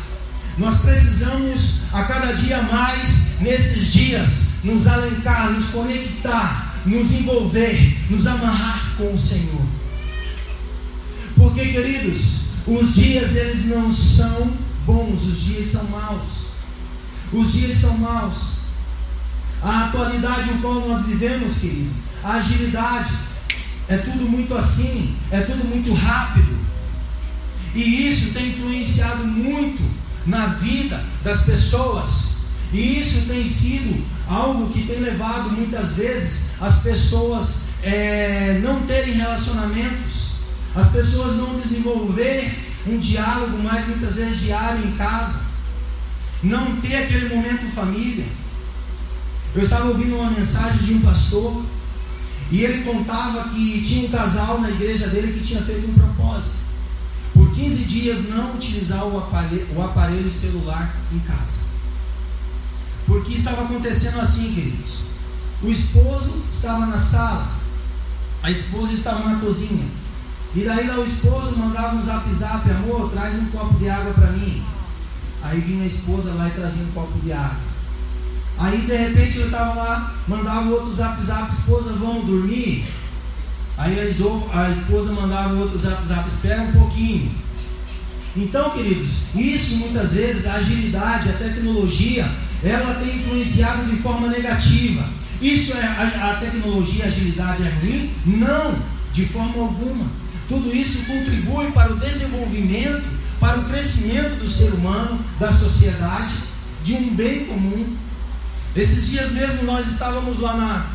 Nós 0.60 0.82
precisamos 0.82 1.86
a 1.94 2.04
cada 2.04 2.34
dia 2.34 2.62
mais, 2.62 3.38
nesses 3.40 3.92
dias, 3.92 4.58
nos 4.66 4.86
alencar, 4.86 5.52
nos 5.52 5.70
conectar, 5.70 6.69
nos 6.86 7.12
envolver, 7.12 7.98
nos 8.10 8.28
amarrar 8.28 8.96
com 8.98 9.14
o 9.14 9.18
Senhor. 9.18 9.66
Porque, 11.36 11.66
queridos, 11.66 12.42
os 12.68 12.96
dias 12.96 13.36
eles 13.36 13.68
não 13.68 13.92
são 13.92 14.52
bons, 14.86 15.24
os 15.24 15.42
dias 15.46 15.66
são 15.68 15.90
maus. 15.90 16.50
Os 17.32 17.54
dias 17.54 17.78
são 17.78 17.98
maus. 18.00 18.60
A 19.62 19.86
atualidade 19.86 20.52
em 20.52 20.58
qual 20.60 20.88
nós 20.88 21.06
vivemos, 21.06 21.58
querido, 21.58 21.92
a 22.24 22.34
agilidade, 22.34 23.14
é 23.88 23.98
tudo 23.98 24.30
muito 24.30 24.56
assim, 24.56 25.16
é 25.32 25.42
tudo 25.42 25.66
muito 25.66 25.94
rápido. 25.94 26.58
E 27.76 28.08
isso 28.08 28.34
tem 28.34 28.50
influenciado 28.50 29.26
muito 29.26 29.84
na 30.26 30.46
vida 30.48 31.04
das 31.24 31.44
pessoas. 31.44 32.39
E 32.72 33.00
isso 33.00 33.28
tem 33.30 33.46
sido 33.48 34.06
algo 34.28 34.72
que 34.72 34.86
tem 34.86 35.00
levado 35.00 35.50
muitas 35.52 35.98
vezes 35.98 36.52
as 36.62 36.84
pessoas 36.84 37.84
é, 37.84 38.60
não 38.62 38.82
terem 38.82 39.16
relacionamentos, 39.16 40.40
as 40.76 40.92
pessoas 40.92 41.38
não 41.38 41.60
desenvolver 41.60 42.54
um 42.88 42.98
diálogo 43.00 43.58
mais 43.64 43.88
muitas 43.88 44.16
vezes 44.16 44.42
diário 44.42 44.86
em 44.86 44.92
casa, 44.92 45.46
não 46.44 46.76
ter 46.78 46.96
aquele 46.98 47.34
momento 47.34 47.74
família. 47.74 48.26
Eu 49.56 49.64
estava 49.64 49.88
ouvindo 49.88 50.16
uma 50.16 50.30
mensagem 50.30 50.78
de 50.86 50.94
um 50.94 51.02
pastor 51.02 51.64
e 52.52 52.64
ele 52.64 52.84
contava 52.84 53.50
que 53.50 53.82
tinha 53.82 54.08
um 54.08 54.12
casal 54.12 54.62
na 54.62 54.70
igreja 54.70 55.08
dele 55.08 55.34
que 55.34 55.46
tinha 55.46 55.62
feito 55.62 55.90
um 55.90 55.94
propósito. 55.94 56.60
15 57.60 57.84
dias 57.86 58.30
não 58.30 58.56
utilizar 58.56 59.06
o 59.06 59.18
aparelho, 59.18 59.68
o 59.76 59.82
aparelho 59.82 60.32
celular 60.32 60.96
em 61.12 61.20
casa. 61.20 61.79
Porque 63.10 63.34
estava 63.34 63.64
acontecendo 63.64 64.20
assim, 64.20 64.54
queridos. 64.54 65.10
O 65.64 65.68
esposo 65.68 66.44
estava 66.52 66.86
na 66.86 66.98
sala, 66.98 67.50
a 68.44 68.52
esposa 68.52 68.94
estava 68.94 69.28
na 69.28 69.40
cozinha. 69.40 69.84
E 70.56 70.64
daí 70.64 70.88
lá 70.88 71.00
o 71.00 71.04
esposo 71.04 71.58
mandava 71.58 71.96
um 71.96 72.02
zap 72.02 72.32
zap, 72.32 72.70
amor, 72.70 73.10
traz 73.10 73.36
um 73.36 73.48
copo 73.48 73.80
de 73.80 73.90
água 73.90 74.14
para 74.14 74.32
mim. 74.32 74.64
Aí 75.42 75.60
vinha 75.60 75.84
a 75.84 75.88
esposa 75.88 76.36
lá 76.36 76.48
e 76.50 76.52
trazia 76.52 76.86
um 76.86 76.92
copo 76.92 77.20
de 77.20 77.34
água. 77.34 77.58
Aí 78.60 78.78
de 78.78 78.96
repente 78.96 79.40
eu 79.40 79.46
estava 79.46 79.74
lá, 79.74 80.16
mandava 80.28 80.70
outro 80.70 80.94
zap 80.94 81.20
zap, 81.26 81.52
esposa, 81.52 81.94
vamos 81.94 82.26
dormir. 82.26 82.86
Aí 83.76 84.00
a 84.00 84.70
esposa 84.70 85.14
mandava 85.14 85.56
outro 85.56 85.80
zap 85.80 86.08
zap, 86.08 86.28
espera 86.28 86.62
um 86.62 86.74
pouquinho. 86.74 87.32
Então, 88.36 88.70
queridos, 88.72 89.36
isso 89.36 89.78
muitas 89.78 90.14
vezes, 90.14 90.48
a 90.48 90.56
agilidade, 90.56 91.30
a 91.30 91.34
tecnologia, 91.34 92.30
ela 92.64 92.94
tem 92.96 93.16
influenciado 93.16 93.86
de 93.86 93.98
forma 93.98 94.28
negativa. 94.28 95.04
Isso 95.42 95.74
é 95.74 95.82
a, 95.82 96.32
a 96.32 96.36
tecnologia, 96.36 97.06
a 97.06 97.08
agilidade 97.08 97.64
é 97.64 97.70
ruim? 97.82 98.12
Não, 98.26 98.78
de 99.14 99.26
forma 99.26 99.64
alguma. 99.64 100.06
Tudo 100.48 100.76
isso 100.76 101.06
contribui 101.06 101.72
para 101.72 101.94
o 101.94 101.98
desenvolvimento, 101.98 103.06
para 103.40 103.60
o 103.60 103.66
crescimento 103.66 104.40
do 104.40 104.48
ser 104.48 104.74
humano, 104.74 105.20
da 105.40 105.52
sociedade, 105.52 106.34
de 106.84 106.94
um 106.94 107.16
bem 107.16 107.46
comum. 107.46 107.96
Esses 108.76 109.10
dias 109.10 109.32
mesmo 109.32 109.64
nós 109.64 109.88
estávamos 109.88 110.40
lá 110.40 110.58
na. 110.58 110.88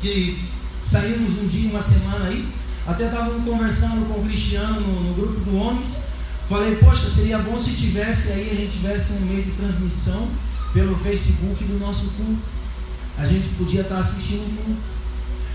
que 0.00 0.38
saímos 0.84 1.38
um 1.38 1.46
dia, 1.46 1.70
uma 1.70 1.80
semana 1.80 2.26
aí, 2.26 2.46
até 2.86 3.06
estávamos 3.06 3.44
conversando 3.44 4.06
com 4.06 4.20
o 4.20 4.24
Cristiano 4.24 4.80
no, 4.80 5.04
no 5.04 5.14
grupo 5.14 5.40
do 5.40 5.56
Homens, 5.56 6.08
Falei, 6.50 6.74
poxa, 6.74 7.06
seria 7.08 7.38
bom 7.38 7.56
se 7.56 7.76
tivesse 7.76 8.32
aí, 8.32 8.50
a 8.50 8.54
gente 8.56 8.78
tivesse 8.78 9.12
um 9.12 9.26
meio 9.26 9.40
de 9.44 9.52
transmissão 9.52 10.28
pelo 10.72 10.98
Facebook 10.98 11.62
do 11.62 11.78
nosso 11.78 12.14
culto. 12.14 12.42
A 13.16 13.24
gente 13.24 13.50
podia 13.50 13.82
estar 13.82 13.98
assistindo 13.98 14.40
o 14.40 14.64
culto. 14.64 14.80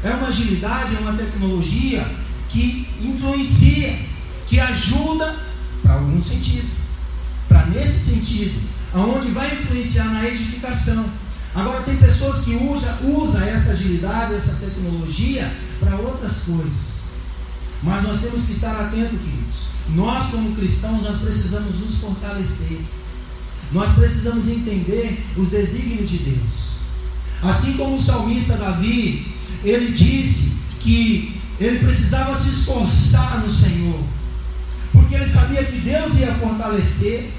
É 0.06 0.12
uma 0.12 0.30
agilidade, 0.30 0.96
é 0.96 1.00
uma 1.00 1.12
tecnologia 1.18 2.10
que 2.48 2.88
influencia, 3.02 3.93
que 4.48 4.58
ajuda 4.58 5.36
para 5.84 5.96
algum 5.96 6.24
sentido. 6.24 6.70
Para 7.50 7.66
nesse 7.66 8.16
sentido, 8.16 8.58
aonde 8.93 9.32
vai 9.32 9.54
influenciar 9.54 10.06
na 10.06 10.26
edificação. 10.26 11.10
Agora 11.54 11.84
tem 11.84 11.98
pessoas 11.98 12.46
que 12.46 12.56
usam 12.56 12.96
usa 13.04 13.43
essa 13.43 13.74
agilidade, 13.74 14.34
essa 14.34 14.66
tecnologia 14.66 15.52
para 15.78 15.98
outras 15.98 16.43
coisas. 16.43 16.95
Mas 17.86 18.03
nós 18.03 18.19
temos 18.21 18.45
que 18.45 18.53
estar 18.53 18.71
atentos, 18.71 19.19
queridos. 19.19 19.69
Nós, 19.89 20.31
como 20.31 20.55
cristãos, 20.55 21.03
nós 21.03 21.19
precisamos 21.19 21.79
nos 21.81 22.01
fortalecer. 22.01 22.79
Nós 23.71 23.91
precisamos 23.91 24.47
entender 24.47 25.23
os 25.38 25.49
desígnios 25.49 26.09
de 26.09 26.17
Deus. 26.17 26.75
Assim 27.43 27.73
como 27.73 27.95
o 27.95 28.01
salmista 28.01 28.57
Davi, 28.57 29.31
ele 29.63 29.91
disse 29.91 30.55
que 30.79 31.39
ele 31.59 31.79
precisava 31.79 32.33
se 32.33 32.49
esforçar 32.49 33.41
no 33.41 33.49
Senhor, 33.49 33.99
porque 34.91 35.15
ele 35.15 35.29
sabia 35.29 35.63
que 35.63 35.79
Deus 35.79 36.15
ia 36.15 36.33
fortalecer 36.33 37.31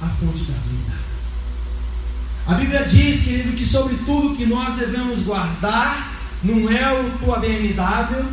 a 0.00 0.06
fonte 0.06 0.44
da 0.44 0.58
vida. 0.58 0.96
A 2.46 2.54
Bíblia 2.54 2.84
diz, 2.84 3.24
querido, 3.24 3.56
que 3.56 3.64
sobre 3.64 3.96
tudo 4.06 4.36
que 4.36 4.46
nós 4.46 4.76
devemos 4.78 5.24
guardar, 5.24 6.16
não 6.42 6.70
é 6.70 7.00
o 7.00 7.18
tua 7.18 7.40
BMW, 7.40 8.26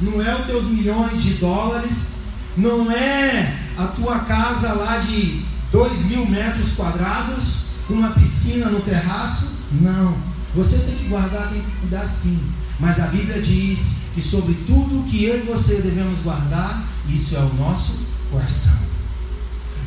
não 0.00 0.22
é 0.22 0.34
os 0.34 0.46
teus 0.46 0.64
milhões 0.66 1.22
de 1.22 1.34
dólares, 1.34 2.24
não 2.56 2.90
é 2.90 3.54
a 3.76 3.86
tua 3.88 4.20
casa 4.20 4.74
lá 4.74 4.98
de 4.98 5.42
dois 5.72 6.06
mil 6.06 6.26
metros 6.26 6.74
quadrados, 6.74 7.66
uma 7.88 8.10
piscina 8.10 8.70
no 8.70 8.80
terraço. 8.80 9.66
Não. 9.80 10.16
Você 10.54 10.78
tem 10.78 10.96
que 10.96 11.08
guardar, 11.08 11.50
tem 11.50 11.60
que 11.60 11.70
cuidar 11.80 12.06
sim. 12.06 12.40
Mas 12.78 13.00
a 13.00 13.06
Bíblia 13.08 13.40
diz 13.40 14.08
que 14.14 14.22
sobre 14.22 14.54
tudo 14.66 15.08
que 15.10 15.24
eu 15.24 15.38
e 15.38 15.42
você 15.42 15.80
devemos 15.82 16.20
guardar, 16.20 16.84
isso 17.08 17.36
é 17.36 17.40
o 17.40 17.54
nosso 17.54 18.06
coração. 18.30 18.78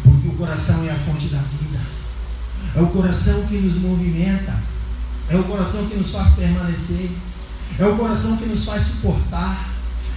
Porque 0.03 0.27
o 0.27 0.33
coração 0.33 0.83
é 0.85 0.91
a 0.91 0.95
fonte 0.95 1.27
da 1.27 1.37
vida. 1.37 1.79
É 2.75 2.81
o 2.81 2.87
coração 2.87 3.47
que 3.47 3.57
nos 3.57 3.77
movimenta. 3.77 4.53
É 5.29 5.35
o 5.35 5.43
coração 5.43 5.87
que 5.87 5.97
nos 5.97 6.11
faz 6.11 6.29
permanecer. 6.33 7.09
É 7.77 7.85
o 7.85 7.95
coração 7.95 8.37
que 8.37 8.45
nos 8.45 8.65
faz 8.65 8.83
suportar. 8.83 9.69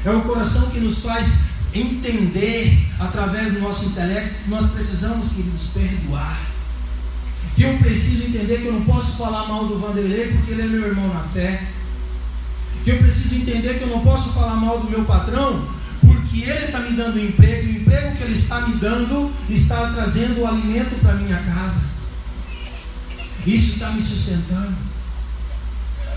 É 0.05 0.11
o 0.11 0.23
coração 0.23 0.71
que 0.71 0.81
nos 0.81 1.03
faz 1.03 1.53
entender, 1.75 2.87
através 2.99 3.55
do 3.55 3.61
nosso 3.61 3.87
intelecto, 3.87 4.35
que 4.45 4.51
nós 4.51 4.73
precisamos, 4.73 5.31
queridos, 5.31 5.69
perdoar. 5.69 6.39
Eu 7.59 7.79
preciso 7.79 8.25
entender 8.25 8.59
que 8.59 8.67
eu 8.67 8.73
não 8.73 8.85
posso 8.85 9.19
falar 9.19 9.47
mal 9.47 9.67
do 9.67 9.79
Vanderlei 9.79 10.33
porque 10.33 10.53
ele 10.53 10.63
é 10.63 10.67
meu 10.67 10.89
irmão 10.89 11.13
na 11.13 11.21
fé. 11.21 11.63
eu 12.87 12.99
preciso 12.99 13.37
entender 13.37 13.79
que 13.79 13.83
eu 13.83 13.89
não 13.89 14.01
posso 14.01 14.33
falar 14.33 14.57
mal 14.57 14.81
do 14.81 14.91
meu 14.91 15.05
patrão, 15.05 15.69
porque 16.01 16.43
ele 16.43 16.65
está 16.65 16.81
me 16.81 16.97
dando 16.97 17.21
emprego, 17.21 17.69
e 17.69 17.77
o 17.77 17.81
emprego 17.83 18.17
que 18.17 18.23
ele 18.25 18.33
está 18.33 18.63
me 18.63 18.75
dando 18.77 19.33
está 19.49 19.93
trazendo 19.93 20.41
o 20.41 20.47
alimento 20.47 21.01
para 21.01 21.15
minha 21.15 21.39
casa. 21.39 21.93
Isso 23.47 23.75
está 23.75 23.91
me 23.91 24.03
sustentando. 24.03 24.92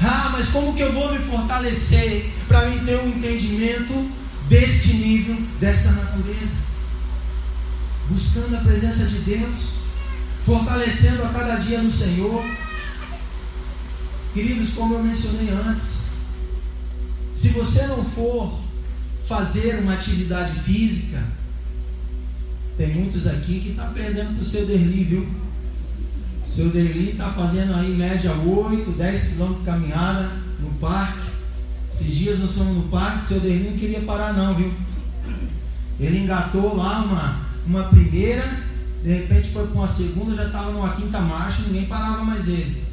Ah, 0.01 0.29
mas 0.31 0.49
como 0.49 0.75
que 0.75 0.81
eu 0.81 0.91
vou 0.91 1.11
me 1.11 1.19
fortalecer 1.19 2.31
para 2.47 2.69
mim 2.69 2.85
ter 2.85 2.99
um 2.99 3.07
entendimento 3.07 4.11
deste 4.47 4.95
nível, 4.97 5.37
dessa 5.59 5.91
natureza? 5.91 6.65
Buscando 8.09 8.55
a 8.57 8.59
presença 8.59 9.05
de 9.07 9.19
Deus, 9.19 9.75
fortalecendo 10.45 11.23
a 11.23 11.29
cada 11.29 11.55
dia 11.55 11.81
no 11.81 11.89
Senhor. 11.89 12.45
Queridos, 14.33 14.73
como 14.73 14.95
eu 14.95 15.03
mencionei 15.03 15.49
antes, 15.67 16.05
se 17.33 17.49
você 17.49 17.87
não 17.87 18.03
for 18.03 18.59
fazer 19.27 19.79
uma 19.79 19.93
atividade 19.93 20.59
física, 20.59 21.23
tem 22.77 22.93
muitos 22.93 23.25
aqui 23.27 23.59
que 23.61 23.69
estão 23.69 23.85
tá 23.85 23.91
perdendo 23.91 24.33
para 24.33 24.41
o 24.41 24.43
seu 24.43 24.65
Derli, 24.65 25.03
viu? 25.03 25.44
O 26.45 26.49
seu 26.49 26.69
Derli 26.69 27.11
está 27.11 27.29
fazendo 27.29 27.73
aí 27.73 27.93
média 27.95 28.31
8, 28.33 28.91
10 28.91 29.27
quilômetros 29.29 29.59
de 29.59 29.65
caminhada 29.65 30.29
no 30.59 30.69
parque. 30.79 31.25
Esses 31.91 32.15
dias 32.15 32.39
nós 32.39 32.51
fomos 32.51 32.75
no 32.75 32.83
parque, 32.83 33.23
o 33.23 33.27
seu 33.27 33.39
Derli 33.39 33.69
não 33.69 33.77
queria 33.77 34.01
parar 34.01 34.33
não, 34.33 34.53
viu? 34.53 34.71
Ele 35.99 36.19
engatou 36.19 36.75
lá 36.75 37.01
uma, 37.03 37.45
uma 37.65 37.83
primeira, 37.89 38.45
de 39.03 39.13
repente 39.13 39.49
foi 39.49 39.65
para 39.67 39.75
uma 39.75 39.87
segunda, 39.87 40.35
já 40.35 40.45
estava 40.45 40.71
numa 40.71 40.93
quinta 40.95 41.19
marcha, 41.19 41.63
ninguém 41.67 41.85
parava 41.85 42.23
mais 42.23 42.47
ele. 42.47 42.83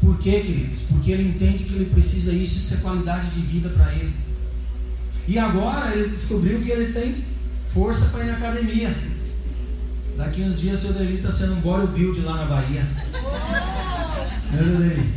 Por 0.00 0.18
quê, 0.18 0.40
queridos? 0.40 0.82
Porque 0.90 1.10
ele 1.10 1.28
entende 1.28 1.64
que 1.64 1.74
ele 1.74 1.86
precisa 1.86 2.32
isso, 2.32 2.58
isso 2.58 2.74
é 2.74 2.76
qualidade 2.78 3.30
de 3.30 3.40
vida 3.40 3.68
para 3.70 3.92
ele. 3.92 4.12
E 5.26 5.38
agora 5.38 5.94
ele 5.94 6.10
descobriu 6.10 6.60
que 6.60 6.70
ele 6.70 6.92
tem 6.92 7.24
força 7.68 8.10
para 8.10 8.24
ir 8.24 8.28
na 8.28 8.36
academia. 8.38 8.94
Daqui 10.18 10.42
uns 10.42 10.60
dias 10.60 10.80
seu 10.80 10.94
Davi 10.94 11.14
está 11.14 11.30
sendo 11.30 11.54
um 11.54 11.60
bodybuild 11.60 12.22
lá 12.22 12.38
na 12.38 12.44
Bahia. 12.46 12.84
Meu 14.50 14.64
Deus, 14.64 14.78
Davi. 14.80 15.14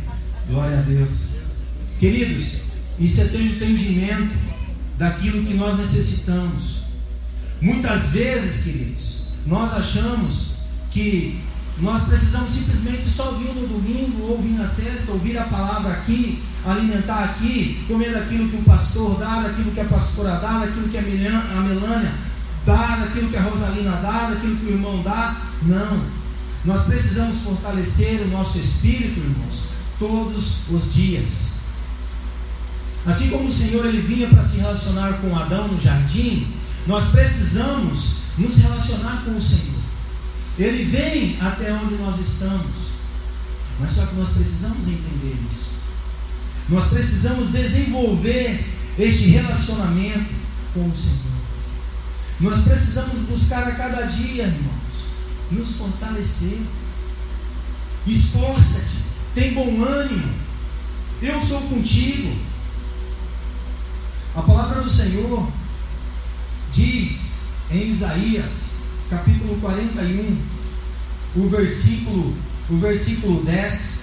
Glória 0.48 0.78
a 0.78 0.82
Deus. 0.82 1.38
Queridos, 1.98 2.66
isso 3.00 3.20
é 3.20 3.24
ter 3.24 3.40
entendimento 3.40 4.32
daquilo 4.96 5.44
que 5.44 5.54
nós 5.54 5.76
necessitamos. 5.76 6.84
Muitas 7.60 8.12
vezes, 8.12 8.64
queridos, 8.64 9.28
nós 9.44 9.74
achamos 9.74 10.58
que 10.92 11.42
nós 11.80 12.04
precisamos 12.04 12.50
simplesmente 12.50 13.10
só 13.10 13.32
vir 13.32 13.52
no 13.56 13.66
domingo, 13.66 14.28
ou 14.28 14.40
vir 14.40 14.52
na 14.52 14.66
sexta, 14.66 15.10
ouvir 15.10 15.36
a 15.36 15.44
palavra 15.44 15.94
aqui, 15.94 16.40
alimentar 16.64 17.24
aqui, 17.24 17.84
comer 17.88 18.12
daquilo 18.12 18.48
que 18.48 18.56
o 18.56 18.62
pastor 18.62 19.18
dá, 19.18 19.40
daquilo 19.40 19.72
que 19.72 19.80
a 19.80 19.84
pastora 19.84 20.36
dá, 20.36 20.60
daquilo 20.60 20.88
que 20.88 20.98
a 20.98 21.02
Melânia 21.02 22.31
dá, 22.64 22.96
daquilo 22.96 23.28
que 23.28 23.36
a 23.36 23.42
Rosalina 23.42 23.92
dá, 23.96 24.30
daquilo 24.30 24.56
que 24.56 24.66
o 24.66 24.70
irmão 24.70 25.02
dá. 25.02 25.42
Não. 25.62 26.02
Nós 26.64 26.82
precisamos 26.82 27.40
fortalecer 27.42 28.22
o 28.22 28.28
nosso 28.28 28.58
espírito, 28.58 29.18
irmãos, 29.18 29.70
todos 29.98 30.68
os 30.70 30.94
dias. 30.94 31.62
Assim 33.04 33.30
como 33.30 33.48
o 33.48 33.52
Senhor 33.52 33.84
ele 33.86 34.00
vinha 34.00 34.28
para 34.28 34.42
se 34.42 34.58
relacionar 34.58 35.14
com 35.14 35.36
Adão 35.36 35.66
no 35.68 35.80
jardim, 35.80 36.46
nós 36.86 37.06
precisamos 37.06 38.22
nos 38.38 38.56
relacionar 38.58 39.22
com 39.24 39.36
o 39.36 39.42
Senhor. 39.42 39.82
Ele 40.58 40.84
vem 40.84 41.38
até 41.40 41.72
onde 41.72 41.94
nós 41.96 42.18
estamos. 42.18 42.92
Mas 43.80 43.92
só 43.92 44.06
que 44.06 44.16
nós 44.16 44.28
precisamos 44.28 44.86
entender 44.86 45.36
isso. 45.50 45.72
Nós 46.68 46.86
precisamos 46.86 47.48
desenvolver 47.48 48.64
este 48.98 49.30
relacionamento 49.30 50.30
com 50.74 50.88
o 50.88 50.94
Senhor. 50.94 51.31
Nós 52.42 52.62
precisamos 52.62 53.28
buscar 53.28 53.68
a 53.68 53.72
cada 53.72 54.02
dia, 54.02 54.42
irmãos, 54.42 55.12
nos 55.52 55.76
fortalecer. 55.76 56.58
Esforça-te, 58.04 59.04
tem 59.32 59.54
bom 59.54 59.84
ânimo. 59.84 60.34
Eu 61.22 61.40
sou 61.40 61.60
contigo. 61.62 62.34
A 64.34 64.42
palavra 64.42 64.82
do 64.82 64.90
Senhor 64.90 65.48
diz 66.72 67.34
em 67.70 67.88
Isaías 67.88 68.72
capítulo 69.08 69.56
41, 69.60 70.36
o 71.36 71.48
versículo, 71.48 72.34
o 72.68 72.76
versículo 72.78 73.44
10. 73.44 74.02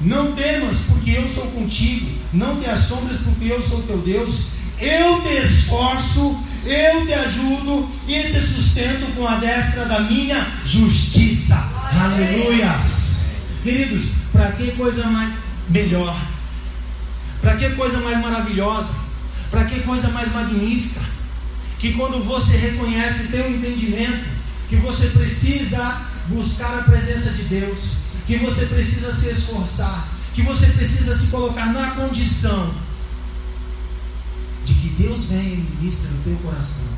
Não 0.00 0.32
temas, 0.32 0.76
porque 0.88 1.10
eu 1.10 1.28
sou 1.28 1.50
contigo. 1.50 2.10
Não 2.32 2.58
te 2.58 2.70
assombres, 2.70 3.18
porque 3.18 3.52
eu 3.52 3.60
sou 3.60 3.82
teu 3.82 3.98
Deus. 3.98 4.52
Eu 4.80 5.20
te 5.20 5.36
esforço, 5.36 6.42
eu 6.64 7.06
te 7.06 7.12
ajudo 7.12 7.88
e 8.06 8.22
te 8.22 8.40
sustento 8.40 9.14
com 9.14 9.26
a 9.26 9.36
destra 9.36 9.84
da 9.86 10.00
minha 10.00 10.46
justiça. 10.64 11.56
Aleluias. 12.02 13.26
Queridos, 13.62 14.10
para 14.32 14.52
que 14.52 14.72
coisa 14.72 15.06
mais 15.06 15.32
melhor? 15.68 16.16
Para 17.40 17.56
que 17.56 17.70
coisa 17.70 17.98
mais 18.00 18.20
maravilhosa? 18.20 18.94
Para 19.50 19.64
que 19.64 19.80
coisa 19.80 20.08
mais 20.08 20.32
magnífica? 20.32 21.02
que 21.82 21.94
quando 21.94 22.22
você 22.24 22.58
reconhece, 22.58 23.32
tem 23.32 23.42
um 23.42 23.56
entendimento 23.56 24.24
que 24.68 24.76
você 24.76 25.08
precisa 25.08 26.00
buscar 26.28 26.78
a 26.78 26.82
presença 26.84 27.32
de 27.32 27.42
Deus, 27.46 27.94
que 28.24 28.36
você 28.36 28.66
precisa 28.66 29.12
se 29.12 29.30
esforçar, 29.30 30.06
que 30.32 30.42
você 30.42 30.66
precisa 30.68 31.12
se 31.12 31.32
colocar 31.32 31.72
na 31.72 31.90
condição 31.90 32.72
de 34.64 34.74
que 34.74 34.88
Deus 35.02 35.24
vem 35.24 35.54
e 35.54 35.76
ministra 35.78 36.10
no 36.10 36.22
teu 36.22 36.36
coração. 36.36 36.88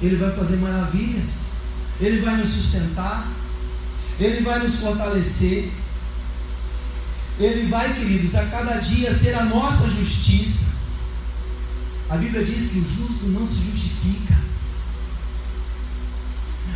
Ele 0.00 0.16
vai 0.16 0.32
fazer 0.32 0.56
maravilhas, 0.56 1.52
Ele 2.00 2.20
vai 2.20 2.36
nos 2.36 2.48
sustentar, 2.48 3.30
Ele 4.18 4.40
vai 4.42 4.58
nos 4.60 4.76
fortalecer, 4.78 5.70
Ele 7.38 7.68
vai, 7.68 7.92
queridos, 7.94 8.34
a 8.34 8.46
cada 8.46 8.78
dia 8.78 9.12
ser 9.12 9.34
a 9.34 9.44
nossa 9.44 9.88
justiça. 9.90 10.80
A 12.08 12.16
Bíblia 12.16 12.44
diz 12.44 12.72
que 12.72 12.78
o 12.78 12.88
justo 12.88 13.28
não 13.28 13.46
se 13.46 13.60
justifica. 13.70 14.38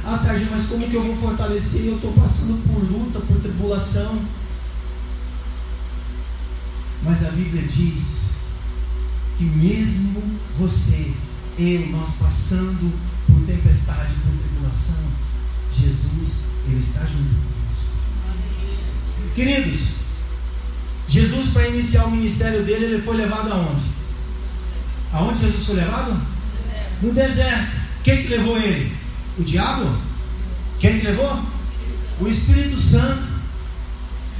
Ah, 0.06 0.16
Sérgio, 0.16 0.48
mas 0.50 0.66
como 0.66 0.88
que 0.88 0.94
eu 0.94 1.02
vou 1.02 1.16
fortalecer? 1.16 1.86
Eu 1.86 1.96
estou 1.96 2.12
passando 2.12 2.62
por 2.68 2.78
luta, 2.78 3.20
por 3.20 3.40
tribulação. 3.40 4.22
Mas 7.02 7.24
a 7.24 7.30
Bíblia 7.30 7.62
diz 7.62 8.34
que 9.36 9.44
mesmo 9.44 10.22
você, 10.58 11.12
eu, 11.58 11.86
nós 11.88 12.14
passando 12.14 12.92
por 13.26 13.44
tempestade, 13.46 14.14
por 14.22 14.32
tribulação, 14.38 15.04
Jesus, 15.72 16.46
Ele 16.66 16.80
está 16.80 17.00
junto 17.00 17.34
conosco. 17.34 17.94
Queridos, 19.34 20.04
Jesus, 21.08 21.50
para 21.50 21.68
iniciar 21.68 22.06
o 22.06 22.10
ministério 22.10 22.64
dele, 22.64 22.86
ele 22.86 23.02
foi 23.02 23.16
levado 23.16 23.52
aonde? 23.52 23.84
Aonde 25.12 25.40
Jesus 25.40 25.66
foi 25.66 25.76
levado? 25.76 26.20
No 27.02 27.12
deserto. 27.12 27.84
Quem 28.02 28.22
que 28.22 28.28
levou 28.28 28.56
ele? 28.58 28.92
O 29.38 29.42
diabo? 29.42 29.96
Quem 30.80 30.98
que 30.98 31.06
levou? 31.06 31.40
O 32.20 32.28
Espírito 32.28 32.80
Santo. 32.80 33.34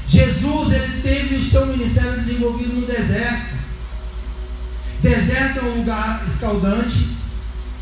Jesus 0.06 0.72
ele 0.72 1.00
teve 1.02 1.36
o 1.36 1.42
seu 1.42 1.66
ministério 1.66 2.20
desenvolvido 2.20 2.74
no 2.74 2.86
deserto. 2.86 3.53
Deserto 5.04 5.58
é 5.60 5.62
um 5.62 5.78
lugar 5.78 6.24
escaldante 6.26 7.16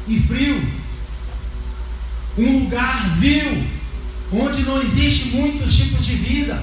e 0.06 0.20
frio. 0.20 0.82
Um 2.36 2.64
lugar 2.64 3.16
vil, 3.16 3.66
onde 4.32 4.62
não 4.62 4.80
existe 4.82 5.36
muitos 5.36 5.74
tipos 5.74 6.04
de 6.04 6.16
vida. 6.16 6.62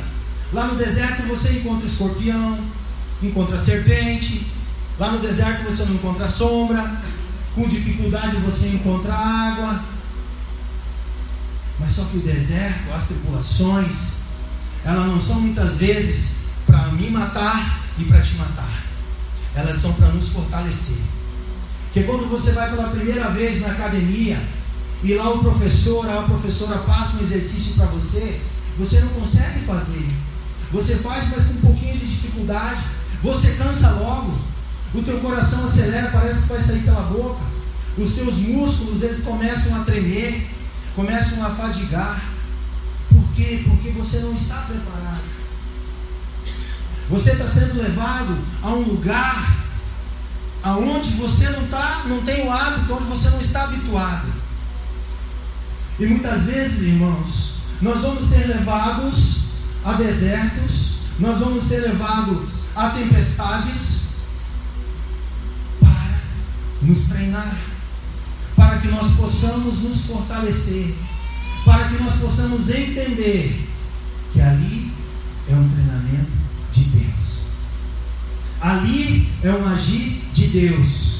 Lá 0.53 0.67
no 0.67 0.75
deserto 0.75 1.27
você 1.27 1.53
encontra 1.53 1.87
escorpião, 1.87 2.59
encontra 3.21 3.57
serpente, 3.57 4.47
Lá 4.99 5.13
no 5.13 5.19
deserto 5.19 5.63
você 5.63 5.85
não 5.85 5.93
encontra 5.93 6.27
sombra, 6.27 6.83
com 7.55 7.65
dificuldade 7.65 8.35
você 8.35 8.67
encontra 8.67 9.13
água. 9.13 9.81
Mas 11.79 11.93
só 11.93 12.03
que 12.03 12.17
o 12.17 12.19
deserto, 12.19 12.91
as 12.93 13.05
tribulações, 13.05 14.23
elas 14.83 15.07
não 15.07 15.17
são 15.17 15.39
muitas 15.39 15.77
vezes 15.77 16.39
para 16.65 16.89
me 16.89 17.09
matar 17.09 17.85
e 17.97 18.03
para 18.03 18.19
te 18.19 18.35
matar. 18.35 18.78
Elas 19.59 19.75
são 19.75 19.93
para 19.93 20.07
nos 20.07 20.29
fortalecer. 20.29 20.99
Porque 21.85 22.03
quando 22.03 22.29
você 22.29 22.51
vai 22.51 22.69
pela 22.69 22.89
primeira 22.89 23.29
vez 23.29 23.61
na 23.61 23.71
academia 23.71 24.39
e 25.03 25.13
lá 25.15 25.29
o 25.33 25.39
professor, 25.39 26.09
a 26.09 26.23
professora 26.23 26.77
passa 26.79 27.17
um 27.17 27.21
exercício 27.21 27.75
para 27.75 27.87
você, 27.87 28.39
você 28.77 29.01
não 29.01 29.09
consegue 29.09 29.65
fazer. 29.65 30.07
Você 30.71 30.95
faz, 30.95 31.29
mas 31.35 31.45
com 31.47 31.53
um 31.53 31.61
pouquinho 31.61 31.97
de 31.97 32.07
dificuldade. 32.07 32.81
Você 33.21 33.55
cansa 33.55 33.89
logo. 33.99 34.39
O 34.93 35.01
teu 35.03 35.19
coração 35.19 35.65
acelera, 35.65 36.09
parece 36.11 36.43
que 36.43 36.53
vai 36.53 36.61
sair 36.61 36.79
pela 36.83 37.01
boca. 37.01 37.41
Os 37.97 38.13
teus 38.13 38.37
músculos 38.37 39.03
eles 39.03 39.23
começam 39.23 39.81
a 39.81 39.83
tremer, 39.83 40.47
começam 40.95 41.45
a 41.45 41.49
fadigar. 41.49 42.23
Por 43.09 43.27
quê? 43.35 43.63
Porque 43.67 43.89
você 43.89 44.19
não 44.19 44.33
está 44.33 44.61
preparado. 44.61 45.08
Você 47.09 47.31
está 47.31 47.47
sendo 47.47 47.81
levado 47.81 48.37
a 48.61 48.67
um 48.69 48.81
lugar 48.81 49.65
aonde 50.61 51.09
você 51.11 51.49
não 51.49 51.67
tá, 51.67 52.03
não 52.05 52.21
tem 52.21 52.45
o 52.45 52.51
hábito, 52.51 52.93
onde 52.93 53.05
você 53.05 53.29
não 53.31 53.41
está 53.41 53.63
habituado. 53.63 54.31
E 55.99 56.05
muitas 56.05 56.45
vezes, 56.45 56.93
irmãos, 56.93 57.59
nós 57.81 58.01
vamos 58.01 58.23
ser 58.23 58.45
levados 58.47 59.39
a 59.83 59.93
desertos, 59.93 60.99
nós 61.19 61.39
vamos 61.39 61.63
ser 61.63 61.79
levados 61.79 62.59
a 62.75 62.91
tempestades 62.91 64.09
para 65.79 66.19
nos 66.83 67.05
treinar, 67.05 67.57
para 68.55 68.77
que 68.77 68.87
nós 68.87 69.15
possamos 69.15 69.81
nos 69.81 70.05
fortalecer, 70.05 70.95
para 71.65 71.89
que 71.89 72.03
nós 72.03 72.13
possamos 72.17 72.69
entender 72.69 73.67
que 74.31 74.41
ali 74.41 74.93
é 75.49 75.55
um 75.55 75.69
treinamento 75.69 76.39
de 76.71 76.83
Deus. 76.83 77.39
Ali 78.61 79.29
é 79.43 79.51
um 79.51 79.67
agir 79.67 80.21
de 80.33 80.47
Deus. 80.47 81.19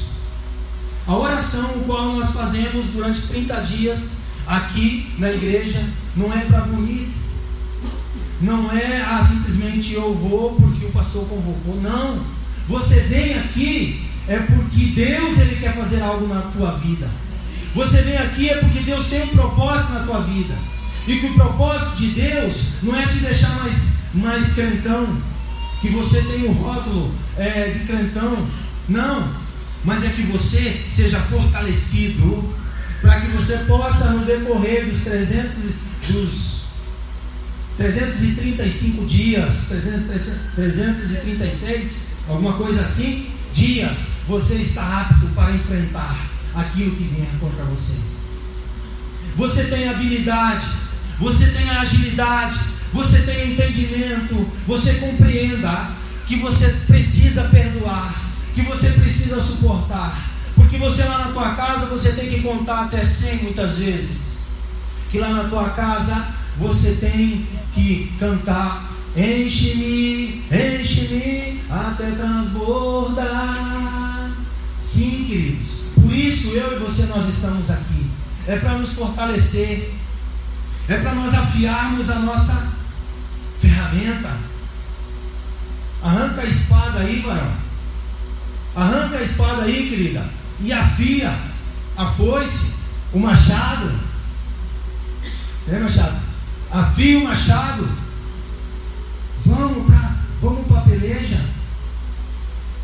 A 1.06 1.16
oração 1.16 1.64
o 1.76 1.84
qual 1.84 2.12
nós 2.12 2.32
fazemos 2.32 2.86
durante 2.88 3.28
30 3.28 3.60
dias 3.62 4.24
aqui 4.46 5.10
na 5.18 5.30
igreja 5.30 5.82
não 6.16 6.32
é 6.32 6.40
para 6.44 6.62
bonito. 6.62 7.18
Não 8.40 8.72
é 8.72 9.02
ah, 9.02 9.22
simplesmente 9.22 9.94
eu 9.94 10.14
vou 10.14 10.54
porque 10.54 10.86
o 10.86 10.92
pastor 10.92 11.26
convocou. 11.26 11.80
Não. 11.80 12.24
Você 12.68 13.00
vem 13.00 13.34
aqui 13.38 14.08
é 14.28 14.38
porque 14.38 14.86
Deus 14.86 15.38
ele 15.38 15.56
quer 15.56 15.74
fazer 15.74 16.02
algo 16.02 16.26
na 16.32 16.40
tua 16.42 16.72
vida. 16.72 17.10
Você 17.74 18.02
vem 18.02 18.16
aqui 18.16 18.48
é 18.48 18.56
porque 18.56 18.80
Deus 18.80 19.06
tem 19.06 19.22
um 19.22 19.28
propósito 19.28 19.92
na 19.92 20.00
tua 20.00 20.20
vida. 20.20 20.54
E 21.06 21.16
que 21.16 21.26
o 21.26 21.34
propósito 21.34 21.96
de 21.96 22.06
Deus 22.08 22.82
não 22.82 22.94
é 22.94 23.06
te 23.06 23.18
deixar 23.20 23.50
mais, 23.60 24.10
mais 24.14 24.52
crentão, 24.52 25.16
que 25.80 25.88
você 25.88 26.20
tem 26.22 26.44
o 26.44 26.52
rótulo 26.52 27.14
é, 27.36 27.70
de 27.70 27.86
crentão. 27.86 28.46
Não, 28.88 29.34
mas 29.84 30.04
é 30.04 30.08
que 30.10 30.22
você 30.22 30.84
seja 30.90 31.18
fortalecido 31.18 32.54
para 33.00 33.20
que 33.20 33.28
você 33.28 33.56
possa, 33.58 34.10
no 34.10 34.24
decorrer 34.24 34.86
dos 34.88 35.04
300, 35.04 35.74
dos 36.08 36.60
335 37.78 39.06
dias, 39.06 39.68
336, 40.54 42.02
alguma 42.28 42.52
coisa 42.54 42.82
assim, 42.82 43.30
dias, 43.54 44.16
você 44.28 44.56
está 44.56 45.00
apto 45.00 45.26
para 45.28 45.50
enfrentar 45.52 46.28
aquilo 46.54 46.94
que 46.94 47.04
vier 47.04 47.30
contra 47.40 47.64
você. 47.64 48.02
Você 49.36 49.64
tem 49.64 49.88
habilidade, 49.88 50.66
você 51.18 51.46
tem 51.46 51.70
agilidade, 51.70 52.60
você 52.92 53.22
tem 53.22 53.52
entendimento, 53.52 54.48
você 54.66 54.94
compreenda 54.94 55.92
que 56.26 56.36
você 56.36 56.68
precisa 56.86 57.44
perdoar, 57.44 58.32
que 58.54 58.62
você 58.62 58.90
precisa 58.90 59.40
suportar. 59.40 60.30
Porque 60.54 60.76
você 60.76 61.02
lá 61.04 61.26
na 61.26 61.32
tua 61.32 61.54
casa 61.54 61.86
você 61.86 62.12
tem 62.12 62.28
que 62.28 62.42
contar 62.42 62.84
até 62.84 63.02
100 63.02 63.42
muitas 63.44 63.78
vezes. 63.78 64.40
Que 65.10 65.18
lá 65.18 65.30
na 65.30 65.44
tua 65.44 65.70
casa 65.70 66.34
você 66.58 66.96
tem 66.96 67.46
que 67.74 68.12
cantar 68.18 68.90
Enche-me, 69.16 70.44
enche-me 70.52 71.60
até 71.68 72.10
transbordar. 72.12 73.30
Sim, 74.78 75.24
queridos. 75.26 75.80
Por 76.00 76.12
isso 76.14 76.50
eu 76.50 76.76
e 76.76 76.78
você 76.78 77.06
nós 77.06 77.28
estamos 77.28 77.70
aqui. 77.70 78.08
É 78.46 78.56
para 78.56 78.78
nos 78.78 78.92
fortalecer. 78.92 79.92
É 80.88 80.96
para 80.98 81.14
nós 81.14 81.34
afiarmos 81.34 82.08
a 82.08 82.20
nossa 82.20 82.79
ferramenta. 83.60 84.36
Arranca 86.02 86.40
a 86.40 86.46
espada 86.46 87.00
aí, 87.00 87.20
varão. 87.20 87.52
Arranca 88.74 89.16
a 89.18 89.22
espada 89.22 89.62
aí, 89.62 89.88
querida. 89.88 90.26
E 90.60 90.72
afia 90.72 91.32
a 91.96 92.06
foice, 92.06 92.76
o 93.12 93.18
machado. 93.18 93.92
É, 95.68 95.78
machado? 95.78 96.20
Afia 96.70 97.18
o 97.18 97.24
machado. 97.24 97.88
Vamos 99.44 99.86
para 99.86 100.16
vamos 100.40 100.76
a 100.76 100.80
peleja. 100.80 101.40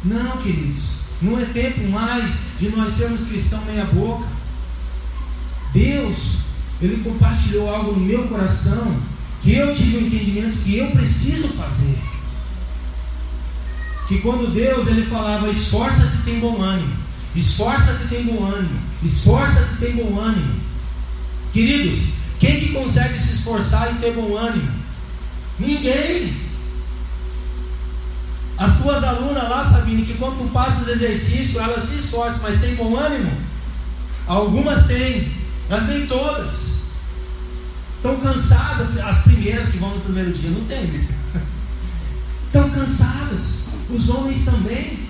Não, 0.04 0.42
queridos. 0.42 1.06
Não 1.22 1.40
é 1.40 1.44
tempo 1.46 1.88
mais 1.88 2.50
de 2.60 2.68
nós 2.68 2.92
sermos 2.92 3.28
cristãos 3.28 3.64
meia 3.64 3.86
boca. 3.86 4.26
Deus, 5.72 6.40
Ele 6.80 7.02
compartilhou 7.02 7.74
algo 7.74 7.92
no 7.92 8.00
meu 8.00 8.28
coração 8.28 8.96
que 9.42 9.54
eu 9.54 9.74
tive 9.74 9.96
o 9.96 10.00
um 10.00 10.06
entendimento 10.06 10.58
que 10.64 10.76
eu 10.76 10.90
preciso 10.90 11.48
fazer 11.48 11.98
que 14.08 14.20
quando 14.20 14.52
Deus 14.52 14.86
ele 14.88 15.06
falava 15.06 15.48
esforça-te 15.48 16.18
tem 16.24 16.38
bom 16.38 16.62
ânimo, 16.62 16.94
esforça-te 17.34 18.08
tem 18.08 18.24
bom 18.24 18.44
ânimo, 18.44 18.80
esforça-te 19.02 19.76
tem 19.78 19.96
bom 19.96 20.18
ânimo. 20.18 20.60
Queridos, 21.52 22.12
quem 22.38 22.60
que 22.60 22.72
consegue 22.72 23.18
se 23.18 23.36
esforçar 23.36 23.92
e 23.92 23.98
ter 23.98 24.12
bom 24.12 24.36
ânimo? 24.36 24.70
Ninguém. 25.58 26.34
As 28.58 28.78
tuas 28.78 29.04
alunas 29.04 29.48
lá, 29.50 29.64
Sabine, 29.64 30.06
que 30.06 30.14
quando 30.14 30.38
tu 30.38 30.50
passas 30.50 30.88
exercício, 30.88 31.60
elas 31.60 31.82
se 31.82 31.98
esforçam, 31.98 32.40
mas 32.42 32.60
tem 32.60 32.74
bom 32.74 32.96
ânimo? 32.96 33.30
Algumas 34.26 34.86
têm, 34.86 35.30
mas 35.68 35.88
nem 35.88 36.06
todas. 36.06 36.85
Estão 38.06 38.20
cansadas, 38.20 38.96
as 39.04 39.22
primeiras 39.22 39.70
que 39.70 39.78
vão 39.78 39.92
no 39.92 40.00
primeiro 40.00 40.32
dia, 40.32 40.50
não 40.50 40.64
tem. 40.66 41.08
Estão 42.46 42.70
cansadas 42.70 43.64
os 43.90 44.08
homens 44.10 44.44
também. 44.44 45.08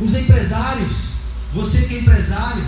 Os 0.00 0.14
empresários, 0.14 1.10
você 1.52 1.82
que 1.82 1.96
é 1.96 1.98
empresário, 1.98 2.64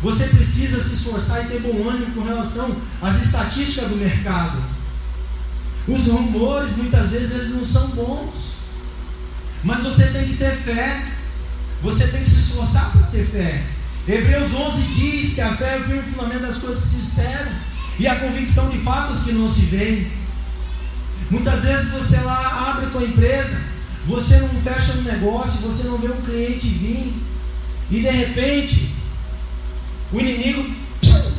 você 0.00 0.26
precisa 0.28 0.80
se 0.80 0.94
esforçar 0.94 1.44
e 1.44 1.48
ter 1.48 1.60
bom 1.62 1.88
ânimo 1.88 2.14
com 2.14 2.22
relação 2.22 2.72
às 3.00 3.20
estatísticas 3.20 3.88
do 3.88 3.96
mercado. 3.96 4.62
Os 5.88 6.06
rumores 6.06 6.76
muitas 6.76 7.10
vezes 7.10 7.40
eles 7.40 7.54
não 7.56 7.64
são 7.64 7.88
bons. 7.88 8.52
Mas 9.64 9.82
você 9.82 10.06
tem 10.06 10.28
que 10.28 10.36
ter 10.36 10.54
fé. 10.54 11.08
Você 11.82 12.06
tem 12.06 12.22
que 12.22 12.30
se 12.30 12.50
esforçar 12.50 12.92
para 12.92 13.02
ter 13.08 13.24
fé. 13.24 13.64
Hebreus 14.06 14.54
11 14.54 14.82
diz 14.82 15.34
que 15.34 15.40
a 15.40 15.56
fé 15.56 15.76
é 15.76 15.78
o 15.78 16.02
fundamento 16.04 16.42
das 16.42 16.58
coisas 16.58 16.80
que 16.80 16.86
se 16.86 16.98
esperam 16.98 17.71
e 17.98 18.06
a 18.06 18.16
convicção 18.16 18.70
de 18.70 18.78
fatos 18.78 19.24
que 19.24 19.32
não 19.32 19.48
se 19.48 19.66
veem. 19.66 20.10
Muitas 21.30 21.64
vezes 21.64 21.90
você 21.90 22.18
lá 22.20 22.70
abre 22.70 22.86
a 22.86 22.90
tua 22.90 23.02
empresa 23.02 23.72
você 24.06 24.36
não 24.38 24.48
fecha 24.48 24.92
um 24.98 25.02
negócio, 25.02 25.68
você 25.68 25.88
não 25.88 25.98
vê 25.98 26.08
um 26.08 26.22
cliente 26.22 26.66
vir 26.66 27.14
e 27.90 28.00
de 28.00 28.10
repente 28.10 28.94
o 30.12 30.18
inimigo 30.18 30.74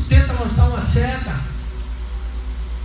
tenta 0.07 0.33
lançar 0.33 0.69
uma 0.69 0.79
seta. 0.79 1.43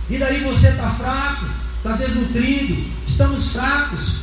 E 0.09 0.17
daí 0.17 0.43
você 0.43 0.69
está 0.69 0.89
fraco, 0.89 1.45
está 1.77 1.95
desnutrido, 1.95 2.83
estamos 3.07 3.53
fracos. 3.53 4.19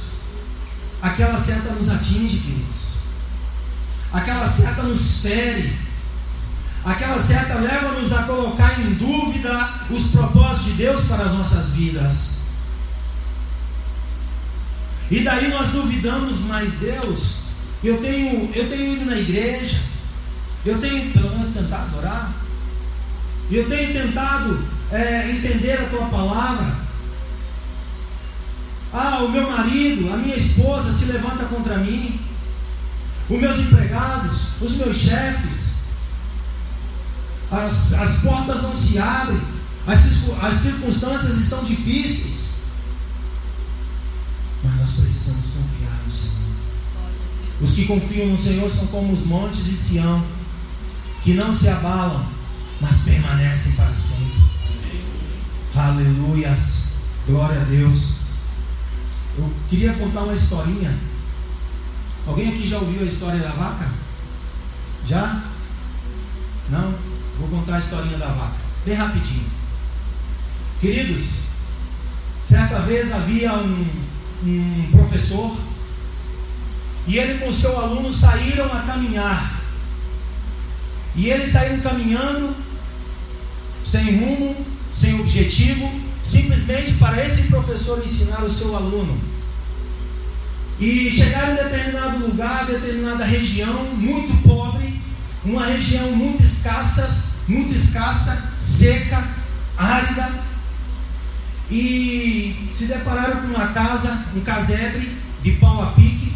Aquela 1.00 1.36
seta 1.36 1.72
nos 1.72 1.88
atinge, 1.88 2.38
queridos. 2.38 2.96
Aquela 4.12 4.46
seta 4.46 4.82
nos 4.82 5.22
fere. 5.22 5.85
Aquela 6.86 7.18
seta 7.18 7.54
leva-nos 7.54 8.12
a 8.12 8.22
colocar 8.22 8.80
em 8.80 8.94
dúvida 8.94 9.70
os 9.90 10.06
propósitos 10.12 10.66
de 10.66 10.72
Deus 10.74 11.06
para 11.06 11.24
as 11.24 11.34
nossas 11.34 11.70
vidas. 11.70 12.42
E 15.10 15.24
daí 15.24 15.48
nós 15.48 15.72
duvidamos, 15.72 16.42
mas 16.42 16.74
Deus, 16.74 17.38
eu 17.82 18.00
tenho, 18.00 18.52
eu 18.54 18.70
tenho 18.70 18.92
ido 18.92 19.04
na 19.04 19.16
igreja, 19.18 19.80
eu 20.64 20.78
tenho 20.78 21.10
pelo 21.10 21.30
menos 21.30 21.52
tentado 21.52 21.96
orar, 21.98 22.32
eu 23.50 23.68
tenho 23.68 23.92
tentado 23.92 24.64
é, 24.92 25.30
entender 25.32 25.72
a 25.72 25.88
tua 25.88 26.06
palavra. 26.06 26.72
Ah, 28.92 29.24
o 29.24 29.28
meu 29.32 29.50
marido, 29.50 30.14
a 30.14 30.16
minha 30.18 30.36
esposa 30.36 30.92
se 30.92 31.12
levanta 31.12 31.46
contra 31.46 31.78
mim, 31.78 32.20
os 33.28 33.40
meus 33.40 33.58
empregados, 33.58 34.62
os 34.62 34.76
meus 34.76 34.96
chefes, 34.96 35.85
as, 37.50 37.92
as 37.94 38.20
portas 38.20 38.62
não 38.62 38.74
se 38.74 38.98
abrem, 38.98 39.40
as, 39.86 40.30
as 40.42 40.54
circunstâncias 40.54 41.38
estão 41.38 41.64
difíceis. 41.64 42.56
Mas 44.64 44.80
nós 44.80 44.90
precisamos 44.94 45.46
confiar 45.46 46.02
no 46.04 46.12
Senhor. 46.12 46.36
Os 47.60 47.72
que 47.72 47.86
confiam 47.86 48.28
no 48.28 48.36
Senhor 48.36 48.68
são 48.70 48.88
como 48.88 49.12
os 49.12 49.26
montes 49.26 49.64
de 49.64 49.76
Sião, 49.76 50.24
que 51.22 51.34
não 51.34 51.52
se 51.52 51.68
abalam, 51.68 52.26
mas 52.80 53.02
permanecem 53.02 53.72
para 53.72 53.94
sempre. 53.94 54.42
Aleluias. 55.74 56.96
Glória 57.26 57.60
a 57.60 57.64
Deus. 57.64 58.16
Eu 59.38 59.52
queria 59.68 59.92
contar 59.94 60.22
uma 60.22 60.34
historinha. 60.34 60.96
Alguém 62.26 62.48
aqui 62.48 62.66
já 62.66 62.78
ouviu 62.78 63.02
a 63.02 63.06
história 63.06 63.40
da 63.40 63.50
vaca? 63.50 63.88
Já? 65.06 65.42
Não? 66.70 67.15
Vou 67.38 67.48
contar 67.48 67.76
a 67.76 67.78
historinha 67.78 68.18
da 68.18 68.28
vaca. 68.28 68.56
Bem 68.84 68.94
rapidinho. 68.94 69.46
Queridos, 70.80 71.46
certa 72.42 72.80
vez 72.80 73.12
havia 73.12 73.54
um 73.54 74.06
um 74.44 74.88
professor 74.90 75.56
e 77.06 77.18
ele 77.18 77.38
com 77.38 77.52
seu 77.52 77.78
aluno 77.78 78.12
saíram 78.12 78.66
a 78.66 78.80
caminhar. 78.80 79.62
E 81.14 81.30
eles 81.30 81.50
saíram 81.50 81.80
caminhando 81.80 82.54
sem 83.84 84.18
rumo, 84.18 84.56
sem 84.92 85.20
objetivo, 85.20 85.88
simplesmente 86.24 86.94
para 86.94 87.24
esse 87.24 87.44
professor 87.44 88.04
ensinar 88.04 88.42
o 88.42 88.50
seu 88.50 88.76
aluno. 88.76 89.18
E 90.80 91.10
chegaram 91.10 91.52
em 91.52 91.56
determinado 91.56 92.26
lugar, 92.26 92.66
determinada 92.66 93.24
região, 93.24 93.84
muito 93.94 94.42
pobre, 94.46 94.85
uma 95.44 95.66
região 95.66 96.12
muito 96.12 96.42
escassa, 96.42 97.42
muito 97.48 97.74
escassa, 97.74 98.54
seca, 98.58 99.22
árida, 99.76 100.28
e 101.70 102.70
se 102.74 102.86
depararam 102.86 103.40
com 103.40 103.48
uma 103.48 103.68
casa, 103.68 104.26
um 104.34 104.40
casebre 104.40 105.16
de 105.42 105.52
pau 105.52 105.82
a 105.82 105.86
pique. 105.92 106.32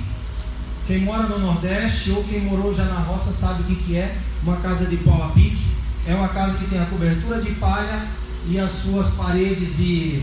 Quem 0.86 1.02
mora 1.02 1.28
no 1.28 1.38
Nordeste 1.38 2.10
ou 2.10 2.24
quem 2.24 2.40
morou 2.40 2.74
já 2.74 2.84
na 2.84 2.98
roça 3.00 3.30
sabe 3.30 3.62
o 3.62 3.64
que, 3.66 3.76
que 3.76 3.96
é 3.96 4.16
uma 4.42 4.56
casa 4.56 4.86
de 4.86 4.96
pau 4.98 5.22
a 5.22 5.28
pique. 5.28 5.70
É 6.06 6.14
uma 6.14 6.28
casa 6.28 6.58
que 6.58 6.66
tem 6.66 6.80
a 6.80 6.86
cobertura 6.86 7.40
de 7.40 7.50
palha 7.52 8.06
e 8.48 8.58
as 8.58 8.70
suas 8.70 9.14
paredes 9.14 9.76
de 9.76 10.22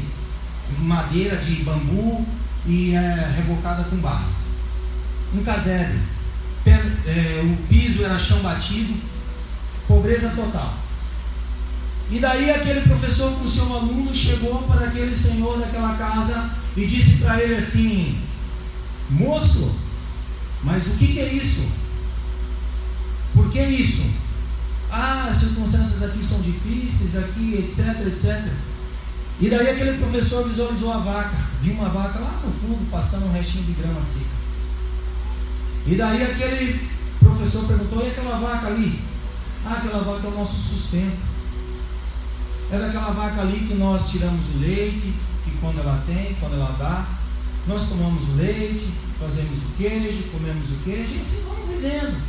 madeira, 0.79 1.37
de 1.37 1.63
bambu 1.63 2.25
e 2.65 2.93
é 2.93 3.33
rebocada 3.37 3.83
com 3.85 3.95
barro. 3.97 4.29
Um 5.33 5.43
casebre. 5.43 5.99
É, 6.71 7.41
o 7.43 7.67
piso 7.67 8.03
era 8.03 8.19
chão 8.19 8.39
batido, 8.39 8.93
pobreza 9.87 10.29
total. 10.29 10.77
E 12.09 12.19
daí 12.19 12.49
aquele 12.51 12.81
professor 12.81 13.33
com 13.33 13.47
seu 13.47 13.75
aluno 13.75 14.13
chegou 14.13 14.63
para 14.63 14.87
aquele 14.87 15.15
senhor 15.15 15.59
daquela 15.59 15.95
casa 15.97 16.51
e 16.75 16.85
disse 16.85 17.23
para 17.23 17.41
ele 17.41 17.55
assim: 17.55 18.17
Moço, 19.09 19.75
mas 20.63 20.87
o 20.87 20.91
que, 20.91 21.07
que 21.07 21.19
é 21.19 21.33
isso? 21.33 21.71
Por 23.33 23.51
que 23.51 23.61
isso? 23.61 24.11
Ah, 24.89 25.27
as 25.29 25.35
circunstâncias 25.35 26.03
aqui 26.03 26.23
são 26.23 26.41
difíceis, 26.41 27.17
aqui, 27.17 27.55
etc, 27.55 28.07
etc. 28.07 28.51
E 29.39 29.49
daí 29.49 29.69
aquele 29.69 29.97
professor 29.97 30.47
visualizou 30.47 30.91
a 30.93 30.97
vaca, 30.97 31.37
viu 31.61 31.73
uma 31.73 31.89
vaca 31.89 32.19
lá 32.19 32.41
no 32.43 32.51
fundo 32.51 32.89
pastando 32.89 33.27
um 33.27 33.31
restinho 33.31 33.65
de 33.65 33.73
grama 33.73 34.01
seca. 34.01 34.46
E 35.87 35.95
daí 35.95 36.21
aquele 36.21 36.89
professor 37.19 37.65
perguntou: 37.65 38.05
e 38.05 38.09
aquela 38.09 38.37
vaca 38.39 38.67
ali? 38.67 38.99
Ah, 39.65 39.73
aquela 39.73 40.03
vaca 40.03 40.27
é 40.27 40.29
o 40.29 40.37
nosso 40.37 40.55
sustento. 40.55 41.17
É 42.71 42.77
daquela 42.77 43.11
vaca 43.11 43.41
ali 43.41 43.65
que 43.65 43.75
nós 43.75 44.09
tiramos 44.11 44.55
o 44.55 44.59
leite, 44.59 45.13
que 45.45 45.51
quando 45.61 45.79
ela 45.79 46.03
tem, 46.05 46.35
quando 46.39 46.55
ela 46.55 46.75
dá, 46.77 47.05
nós 47.65 47.87
tomamos 47.87 48.29
o 48.29 48.35
leite, 48.35 48.91
fazemos 49.17 49.57
o 49.59 49.77
queijo, 49.77 50.23
comemos 50.31 50.69
o 50.71 50.83
queijo 50.83 51.15
e 51.15 51.21
assim 51.21 51.45
vamos 51.47 51.69
vivendo. 51.69 52.21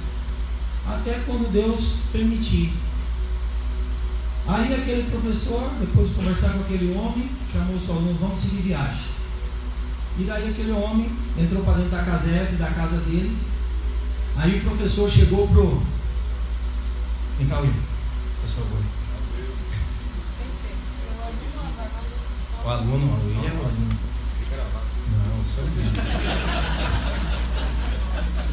Até 0.87 1.21
quando 1.27 1.53
Deus 1.53 2.03
permitir. 2.13 2.73
Aí 4.47 4.73
aquele 4.73 5.11
professor, 5.11 5.71
depois 5.81 6.09
de 6.09 6.15
conversar 6.15 6.53
com 6.53 6.61
aquele 6.61 6.97
homem, 6.97 7.29
chamou 7.53 7.77
o 7.77 7.81
seu 7.81 7.97
aluno, 7.97 8.19
vamos 8.21 8.39
seguir 8.39 8.63
viagem. 8.63 9.18
E 10.19 10.25
daí 10.25 10.51
aquele 10.51 10.73
homem 10.73 11.09
entrou 11.39 11.63
para 11.63 11.75
dentro 11.75 11.91
da 11.91 12.03
casebre, 12.03 12.57
da 12.57 12.71
casa 12.71 13.03
dele. 13.03 13.39
Aí 14.37 14.59
o 14.59 14.63
professor 14.63 15.09
chegou 15.09 15.47
pro. 15.47 15.81
Vem 17.39 17.47
cá, 17.47 17.61
Will, 17.61 17.73
por 18.41 18.49
favor. 18.49 18.83
O 22.65 22.69
aluno, 22.69 23.07
o 23.07 23.27
William 23.27 23.49
é 23.49 23.53
o 23.53 23.61
aluno. 23.61 23.99
Não, 25.13 25.45
sou 25.45 25.65
eu. 25.65 25.71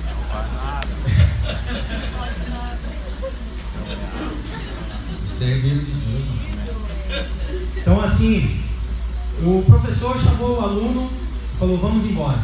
Não 0.06 0.24
faz 0.30 0.48
nada. 0.54 0.88
Você 5.26 5.44
é 5.46 5.56
meio 5.56 5.80
de 5.80 5.92
Deus. 5.92 6.26
Então 7.78 8.00
assim, 8.02 8.64
o 9.44 9.64
professor 9.66 10.22
chamou 10.22 10.60
o 10.60 10.62
aluno 10.62 11.25
falou, 11.60 11.78
vamos 11.78 12.06
embora. 12.06 12.40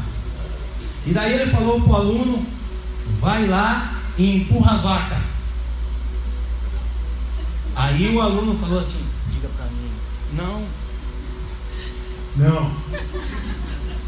E 1.05 1.13
daí 1.13 1.33
ele 1.33 1.51
falou 1.51 1.81
para 1.81 1.91
o 1.91 1.95
aluno, 1.95 2.45
vai 3.19 3.47
lá 3.47 4.01
e 4.17 4.37
empurra 4.37 4.73
a 4.73 4.77
vaca. 4.77 5.21
Aí 7.75 8.15
o 8.15 8.21
aluno 8.21 8.57
falou 8.57 8.79
assim, 8.79 9.07
diga 9.31 9.47
para 9.49 9.65
mim, 9.65 9.91
não, 10.33 10.65
não. 12.35 12.71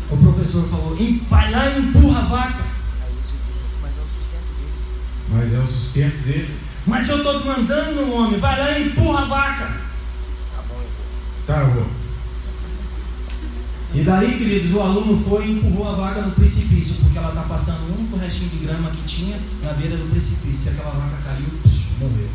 O 0.09 0.17
professor 0.17 0.67
falou: 0.69 0.95
vai 1.29 1.51
lá 1.51 1.69
e 1.69 1.79
empurra 1.79 2.19
a 2.19 2.23
vaca. 2.23 2.63
Aí 3.01 3.15
você 3.21 3.35
diz 3.47 3.65
assim, 3.65 3.79
mas 3.81 3.97
é 3.97 4.01
o 4.01 4.07
sustento 4.07 4.53
deles. 4.57 4.83
Mas 5.29 5.53
é 5.53 5.59
o 5.59 5.67
sustento 5.67 6.23
dele. 6.23 6.59
Mas 6.85 7.09
eu 7.09 7.17
estou 7.17 7.45
mandando 7.45 8.01
um 8.01 8.17
homem, 8.17 8.39
vai 8.39 8.59
lá 8.59 8.77
e 8.77 8.87
empurra 8.87 9.21
a 9.21 9.25
vaca. 9.25 9.65
Tá 9.65 10.63
bom, 10.67 10.75
vou. 10.75 10.85
Tá, 11.47 11.63
vou. 11.63 12.02
E 13.95 14.01
daí, 14.01 14.37
queridos, 14.39 14.73
o 14.73 14.81
aluno 14.81 15.23
foi 15.23 15.45
e 15.45 15.51
empurrou 15.51 15.87
a 15.87 15.95
vaca 15.95 16.21
no 16.21 16.31
precipício, 16.31 17.03
porque 17.03 17.17
ela 17.17 17.29
está 17.29 17.41
passando 17.43 17.81
o 17.89 17.99
único 17.99 18.17
restinho 18.17 18.49
de 18.49 18.65
grama 18.65 18.89
que 18.89 19.03
tinha 19.03 19.37
na 19.61 19.73
beira 19.73 19.95
do 19.95 20.09
precipício. 20.09 20.71
E 20.71 20.73
aquela 20.73 20.91
vaca 20.91 21.17
caiu, 21.23 21.45
morreu. 21.99 22.29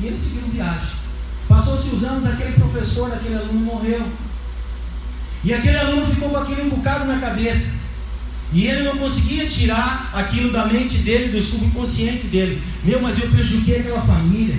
E 0.00 0.06
eles 0.06 0.20
seguiram 0.20 0.48
viagem. 0.48 0.88
Passou-se 1.46 1.94
os 1.94 2.04
anos, 2.04 2.26
aquele 2.26 2.52
professor, 2.52 3.12
aquele 3.12 3.34
aluno 3.34 3.60
morreu. 3.60 4.02
E 5.44 5.52
aquele 5.52 5.76
aluno 5.76 6.06
ficou 6.06 6.30
com 6.30 6.38
aquilo 6.38 6.66
encucado 6.66 7.04
na 7.04 7.18
cabeça. 7.18 7.84
E 8.50 8.66
ele 8.66 8.84
não 8.84 8.96
conseguia 8.96 9.46
tirar 9.46 10.10
aquilo 10.14 10.52
da 10.52 10.66
mente 10.66 10.98
dele, 10.98 11.32
do 11.32 11.42
subconsciente 11.42 12.28
dele. 12.28 12.62
Meu, 12.82 13.02
mas 13.02 13.20
eu 13.20 13.28
prejudiquei 13.28 13.80
aquela 13.80 14.00
família. 14.00 14.56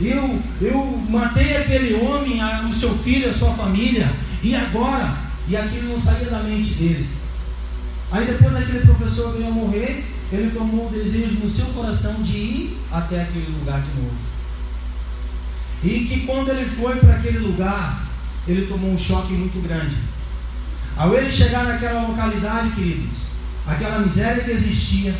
Eu, 0.00 0.40
eu 0.60 1.02
matei 1.08 1.56
aquele 1.56 1.94
homem, 1.94 2.40
o 2.68 2.72
seu 2.72 2.92
filho, 2.98 3.28
a 3.28 3.32
sua 3.32 3.52
família. 3.52 4.10
E 4.42 4.56
agora? 4.56 5.27
E 5.48 5.56
aquilo 5.56 5.88
não 5.88 5.98
saía 5.98 6.30
da 6.30 6.40
mente 6.40 6.74
dele. 6.74 7.08
Aí 8.10 8.24
depois 8.26 8.56
aquele 8.56 8.80
professor 8.80 9.32
veio 9.32 9.48
a 9.48 9.50
morrer, 9.50 10.06
ele 10.30 10.50
tomou 10.50 10.86
o 10.86 10.90
desejo 10.90 11.40
no 11.42 11.50
seu 11.50 11.66
coração 11.66 12.22
de 12.22 12.36
ir 12.36 12.78
até 12.92 13.22
aquele 13.22 13.50
lugar 13.58 13.80
de 13.80 13.88
novo. 14.00 14.16
E 15.84 16.06
que 16.06 16.26
quando 16.26 16.50
ele 16.50 16.64
foi 16.64 16.96
para 16.96 17.14
aquele 17.14 17.38
lugar, 17.38 18.06
ele 18.46 18.66
tomou 18.66 18.90
um 18.90 18.98
choque 18.98 19.32
muito 19.32 19.62
grande. 19.66 19.96
Ao 20.96 21.14
ele 21.14 21.30
chegar 21.30 21.64
naquela 21.64 22.08
localidade, 22.08 22.70
queridos, 22.70 23.28
aquela 23.66 24.00
miséria 24.00 24.42
que 24.42 24.50
existia, 24.50 25.14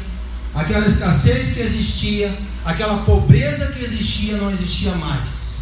aquela 0.54 0.86
escassez 0.86 1.54
que 1.54 1.60
existia, 1.60 2.36
aquela 2.64 3.04
pobreza 3.04 3.66
que 3.66 3.84
existia, 3.84 4.36
não 4.38 4.50
existia 4.50 4.92
mais. 4.96 5.58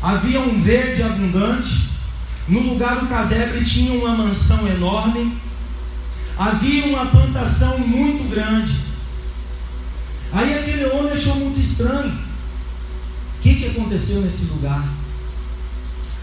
Havia 0.00 0.40
um 0.40 0.62
verde 0.62 1.02
abundante, 1.02 1.89
no 2.50 2.60
lugar 2.60 2.98
do 2.98 3.06
casebre 3.06 3.64
tinha 3.64 3.92
uma 4.00 4.16
mansão 4.16 4.66
enorme, 4.66 5.38
havia 6.36 6.86
uma 6.86 7.06
plantação 7.06 7.78
muito 7.78 8.28
grande. 8.28 8.74
Aí 10.32 10.58
aquele 10.58 10.86
homem 10.86 11.12
achou 11.12 11.36
muito 11.36 11.60
estranho. 11.60 12.10
O 12.10 13.42
que, 13.42 13.54
que 13.54 13.66
aconteceu 13.68 14.20
nesse 14.22 14.46
lugar? 14.52 14.84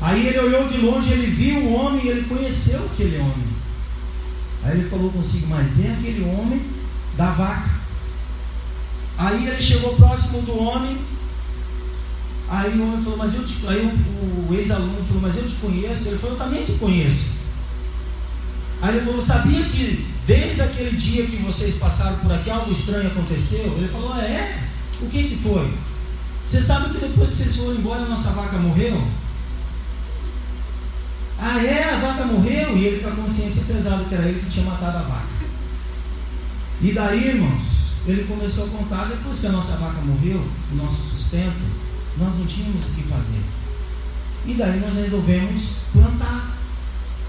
Aí 0.02 0.28
ele 0.28 0.40
olhou 0.40 0.68
de 0.68 0.78
longe, 0.80 1.12
ele 1.14 1.28
viu 1.28 1.60
o 1.60 1.74
homem, 1.74 2.08
ele 2.08 2.28
conheceu 2.28 2.86
aquele 2.86 3.18
homem. 3.18 3.48
Aí 4.64 4.78
ele 4.78 4.90
falou 4.90 5.10
consigo, 5.10 5.48
mas 5.48 5.86
é 5.86 5.92
aquele 5.94 6.24
homem 6.26 6.62
da 7.16 7.32
vaca. 7.32 7.70
Aí 9.18 9.48
ele 9.48 9.62
chegou 9.62 9.96
próximo 9.96 10.42
do 10.42 10.60
homem. 10.62 10.98
Aí 12.50 12.80
o 12.80 12.84
homem 12.88 13.04
falou, 13.04 13.18
mas 13.18 13.36
eu 13.36 13.46
te, 13.46 13.68
aí 13.68 13.86
o, 13.86 14.48
o 14.50 14.56
ex-aluno 14.56 15.04
falou, 15.06 15.22
mas 15.22 15.36
eu 15.36 15.48
te 15.48 15.56
conheço. 15.56 16.08
Ele 16.08 16.18
falou, 16.18 16.36
eu 16.38 16.44
também 16.44 16.64
te 16.64 16.74
conheço. 16.74 17.34
Aí 18.82 18.96
ele 18.96 19.06
falou, 19.06 19.20
sabia 19.20 19.64
que 19.64 20.08
desde 20.26 20.62
aquele 20.62 20.96
dia 20.96 21.26
que 21.26 21.38
vocês 21.38 21.76
passaram 21.76 22.18
por 22.18 22.32
aqui 22.32 22.50
algo 22.50 22.72
estranho 22.72 23.08
aconteceu? 23.08 23.74
Ele 23.78 23.90
falou, 23.90 24.16
é? 24.16 24.64
O 25.02 25.08
que 25.08 25.24
que 25.24 25.38
foi? 25.38 25.74
Você 26.46 26.62
sabe 26.62 26.94
que 26.94 27.00
depois 27.00 27.30
que 27.30 27.36
vocês 27.36 27.56
foram 27.58 27.76
embora, 27.76 28.02
a 28.04 28.10
nossa 28.10 28.32
vaca 28.32 28.58
morreu? 28.58 29.06
Ah, 31.40 31.64
é? 31.64 31.94
A 31.94 31.98
vaca 31.98 32.26
morreu? 32.26 32.78
E 32.78 32.86
ele 32.86 33.02
com 33.02 33.10
a 33.10 33.16
consciência 33.24 33.74
pesada, 33.74 34.06
que 34.06 34.16
era 34.16 34.28
ele 34.28 34.40
que 34.40 34.50
tinha 34.50 34.66
matado 34.66 34.98
a 34.98 35.02
vaca. 35.02 35.28
E 36.82 36.94
daí, 36.94 37.28
irmãos, 37.30 37.98
ele 38.08 38.24
começou 38.24 38.68
a 38.68 38.70
contar, 38.70 39.06
depois 39.06 39.40
que 39.40 39.48
a 39.48 39.52
nossa 39.52 39.76
vaca 39.78 40.00
morreu, 40.02 40.48
o 40.72 40.76
nosso 40.76 40.96
sustento, 40.96 41.87
nós 42.20 42.38
não 42.38 42.46
tínhamos 42.46 42.86
o 42.86 42.90
que 42.92 43.04
fazer. 43.04 43.42
E 44.46 44.54
daí 44.54 44.80
nós 44.80 44.96
resolvemos 44.96 45.78
plantar. 45.92 46.58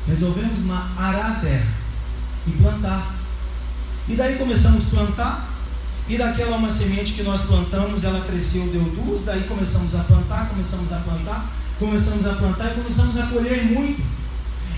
Resolvemos 0.07 0.59
arar 0.97 1.33
a 1.33 1.35
terra 1.41 1.67
e 2.47 2.51
plantar. 2.53 3.15
E 4.09 4.15
daí 4.15 4.37
começamos 4.37 4.87
a 4.87 4.97
plantar. 4.97 5.49
E 6.09 6.17
daquela 6.17 6.57
uma 6.57 6.69
semente 6.71 7.13
que 7.13 7.23
nós 7.23 7.43
plantamos, 7.43 8.05
ela 8.05 8.25
cresceu, 8.25 8.67
deu 8.69 8.83
duas. 8.83 9.25
Daí 9.25 9.43
começamos 9.45 9.95
a 9.95 10.05
plantar, 10.05 10.49
começamos 10.49 10.93
a 10.93 10.97
plantar 10.99 11.59
começamos 11.79 12.27
a 12.27 12.35
plantar 12.35 12.73
e 12.73 12.75
começamos 12.75 13.17
a 13.19 13.27
colher 13.27 13.65
muito. 13.67 14.03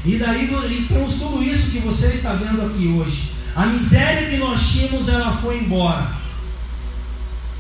E 0.04 0.16
daí 0.16 0.44
e 0.44 0.86
temos 0.86 1.14
tudo 1.14 1.42
isso 1.42 1.72
que 1.72 1.78
você 1.80 2.08
está 2.08 2.34
vendo 2.34 2.62
aqui 2.62 2.88
hoje. 2.88 3.32
A 3.54 3.66
miséria 3.66 4.30
que 4.30 4.36
nós 4.36 4.70
tínhamos, 4.70 5.08
ela 5.08 5.32
foi 5.32 5.58
embora. 5.58 6.10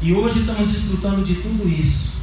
E 0.00 0.12
hoje 0.12 0.40
estamos 0.40 0.70
desfrutando 0.70 1.22
de 1.22 1.34
tudo 1.36 1.68
isso. 1.68 2.19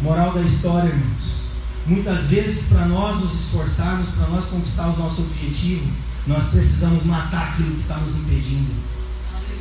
Moral 0.00 0.34
da 0.34 0.42
história, 0.42 0.88
irmãos. 0.88 1.46
Muitas 1.86 2.26
vezes, 2.26 2.68
para 2.68 2.86
nós 2.86 3.20
nos 3.20 3.32
esforçarmos, 3.32 4.10
para 4.10 4.28
nós 4.28 4.46
conquistar 4.46 4.88
o 4.88 4.98
nosso 4.98 5.22
objetivo, 5.22 5.88
nós 6.26 6.48
precisamos 6.48 7.04
matar 7.04 7.50
aquilo 7.50 7.76
que 7.76 7.82
está 7.82 7.96
nos 7.96 8.16
impedindo. 8.16 8.72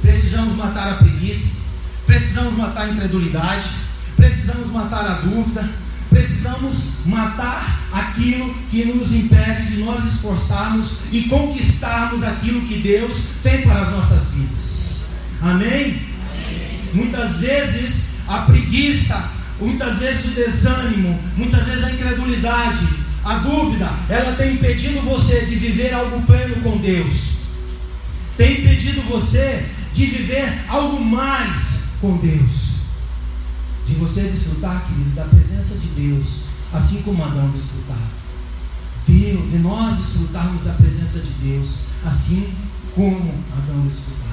Precisamos 0.01 0.55
matar 0.55 0.93
a 0.93 0.95
preguiça, 0.95 1.61
precisamos 2.05 2.57
matar 2.57 2.87
a 2.87 2.89
incredulidade, 2.89 3.69
precisamos 4.15 4.71
matar 4.71 5.05
a 5.05 5.13
dúvida, 5.21 5.69
precisamos 6.09 7.05
matar 7.05 7.81
aquilo 7.91 8.53
que 8.71 8.85
nos 8.85 9.13
impede 9.13 9.75
de 9.75 9.83
nós 9.83 10.03
esforçarmos 10.03 11.03
e 11.11 11.23
conquistarmos 11.23 12.23
aquilo 12.23 12.61
que 12.61 12.79
Deus 12.79 13.29
tem 13.43 13.61
para 13.61 13.81
as 13.81 13.91
nossas 13.91 14.31
vidas. 14.31 15.01
Amém? 15.41 16.01
Amém. 16.31 16.79
Muitas 16.93 17.41
vezes 17.41 18.15
a 18.27 18.39
preguiça, 18.39 19.34
muitas 19.59 19.99
vezes 19.99 20.25
o 20.25 20.35
desânimo, 20.35 21.19
muitas 21.35 21.67
vezes 21.67 21.83
a 21.85 21.91
incredulidade, 21.91 22.87
a 23.23 23.39
dúvida, 23.39 23.89
ela 24.09 24.35
tem 24.35 24.53
impedido 24.53 25.01
você 25.01 25.45
de 25.45 25.55
viver 25.55 25.93
algo 25.93 26.21
pleno 26.23 26.55
com 26.61 26.77
Deus. 26.77 27.35
Tem 28.37 28.59
impedido 28.59 29.01
você 29.03 29.65
de 29.93 30.05
viver 30.05 30.65
algo 30.67 31.03
mais 31.03 31.93
com 32.01 32.17
Deus. 32.17 32.75
De 33.85 33.93
você 33.95 34.23
desfrutar, 34.23 34.85
querido, 34.87 35.11
da 35.11 35.23
presença 35.23 35.75
de 35.79 35.87
Deus, 35.87 36.41
assim 36.73 37.01
como 37.03 37.23
Adão 37.23 37.49
desfrutava. 37.49 38.15
Deus, 39.07 39.51
de 39.51 39.59
nós 39.59 39.97
desfrutarmos 39.97 40.63
da 40.63 40.73
presença 40.73 41.19
de 41.19 41.31
Deus, 41.33 41.85
assim 42.05 42.53
como 42.93 43.33
Adão 43.57 43.81
desfrutava. 43.81 44.25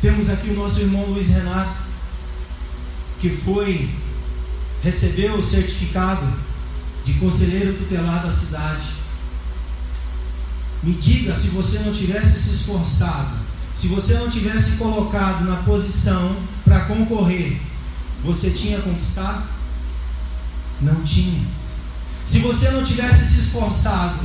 Temos 0.00 0.30
aqui 0.30 0.50
o 0.50 0.56
nosso 0.56 0.80
irmão 0.80 1.04
Luiz 1.06 1.28
Renato, 1.28 1.79
que 3.20 3.28
foi, 3.28 3.88
recebeu 4.82 5.36
o 5.36 5.42
certificado 5.42 6.26
de 7.04 7.14
conselheiro 7.14 7.74
tutelar 7.74 8.22
da 8.22 8.30
cidade. 8.30 9.00
Me 10.82 10.92
diga 10.92 11.34
se 11.34 11.48
você 11.48 11.80
não 11.80 11.92
tivesse 11.92 12.40
se 12.40 12.54
esforçado, 12.56 13.38
se 13.76 13.88
você 13.88 14.14
não 14.14 14.30
tivesse 14.30 14.76
colocado 14.76 15.44
na 15.44 15.56
posição 15.56 16.36
para 16.64 16.86
concorrer, 16.86 17.60
você 18.24 18.50
tinha 18.50 18.80
conquistado? 18.80 19.44
Não 20.80 21.02
tinha. 21.02 21.42
Se 22.24 22.38
você 22.38 22.70
não 22.70 22.82
tivesse 22.82 23.34
se 23.34 23.40
esforçado, 23.40 24.24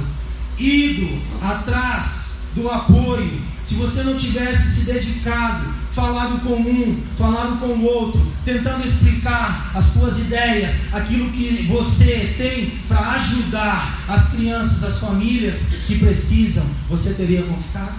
ido 0.58 1.22
atrás 1.42 2.35
do 2.56 2.70
apoio, 2.70 3.42
se 3.64 3.76
você 3.76 4.04
não 4.04 4.18
tivesse 4.18 4.86
se 4.86 4.94
dedicado, 4.94 5.74
falado 5.92 6.42
com 6.42 6.54
um, 6.54 7.02
falado 7.18 7.60
com 7.60 7.68
o 7.68 7.84
outro, 7.84 8.26
tentando 8.44 8.86
explicar 8.86 9.72
as 9.74 9.86
suas 9.86 10.20
ideias, 10.20 10.94
aquilo 10.94 11.32
que 11.32 11.66
você 11.68 12.36
tem 12.38 12.70
para 12.88 13.12
ajudar 13.12 14.06
as 14.08 14.34
crianças, 14.34 14.84
as 14.84 15.00
famílias 15.00 15.70
que 15.88 15.98
precisam, 16.00 16.66
você 16.90 17.14
teria 17.16 17.44
conquistado? 17.44 17.96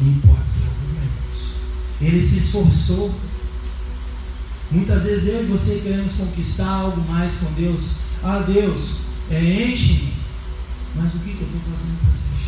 Em 0.00 0.12
hipótese 0.12 0.68
alguma, 0.68 1.02
irmãos. 1.02 1.54
Ele 2.00 2.20
se 2.20 2.38
esforçou. 2.38 3.14
Muitas 4.70 5.04
vezes 5.04 5.28
eu 5.28 5.42
e 5.44 5.46
você 5.46 5.80
queremos 5.80 6.12
conquistar 6.14 6.68
algo 6.68 7.00
mais 7.10 7.34
com 7.38 7.52
Deus. 7.54 7.96
Ah, 8.22 8.44
Deus, 8.46 9.00
é, 9.30 9.42
enche-me. 9.42 10.12
Mas 10.94 11.14
o 11.14 11.18
que, 11.18 11.32
que 11.32 11.42
eu 11.42 11.46
estou 11.46 11.60
fazendo 11.72 11.98
para 12.00 12.12
ser 12.12 12.45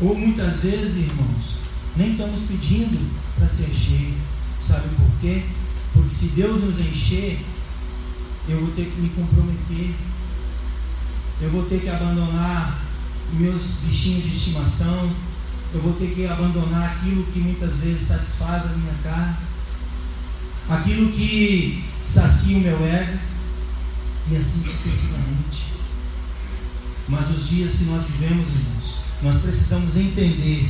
ou 0.00 0.14
muitas 0.16 0.62
vezes, 0.62 1.08
irmãos, 1.08 1.60
nem 1.96 2.12
estamos 2.12 2.40
pedindo 2.42 2.98
para 3.36 3.46
ser 3.46 3.70
cheio. 3.70 4.14
Sabe 4.60 4.88
por 4.96 5.10
quê? 5.20 5.42
Porque 5.92 6.14
se 6.14 6.28
Deus 6.28 6.62
nos 6.62 6.78
encher, 6.78 7.38
eu 8.48 8.60
vou 8.60 8.70
ter 8.72 8.86
que 8.86 9.00
me 9.00 9.08
comprometer. 9.10 9.94
Eu 11.40 11.50
vou 11.50 11.64
ter 11.64 11.80
que 11.80 11.88
abandonar 11.88 12.84
meus 13.32 13.78
bichinhos 13.84 14.24
de 14.24 14.36
estimação. 14.36 15.10
Eu 15.72 15.80
vou 15.80 15.92
ter 15.94 16.14
que 16.14 16.26
abandonar 16.26 16.96
aquilo 16.96 17.24
que 17.24 17.38
muitas 17.38 17.78
vezes 17.78 18.08
satisfaz 18.08 18.66
a 18.66 18.76
minha 18.76 18.94
carne. 19.02 19.36
Aquilo 20.68 21.12
que 21.12 21.84
sacia 22.04 22.58
o 22.58 22.60
meu 22.60 22.86
ego. 22.86 23.18
E 24.30 24.36
assim 24.36 24.62
sucessivamente. 24.62 25.74
Mas 27.08 27.30
os 27.30 27.48
dias 27.48 27.74
que 27.76 27.84
nós 27.84 28.04
vivemos, 28.04 28.48
irmãos, 28.50 29.09
nós 29.22 29.38
precisamos 29.42 29.96
entender 29.96 30.68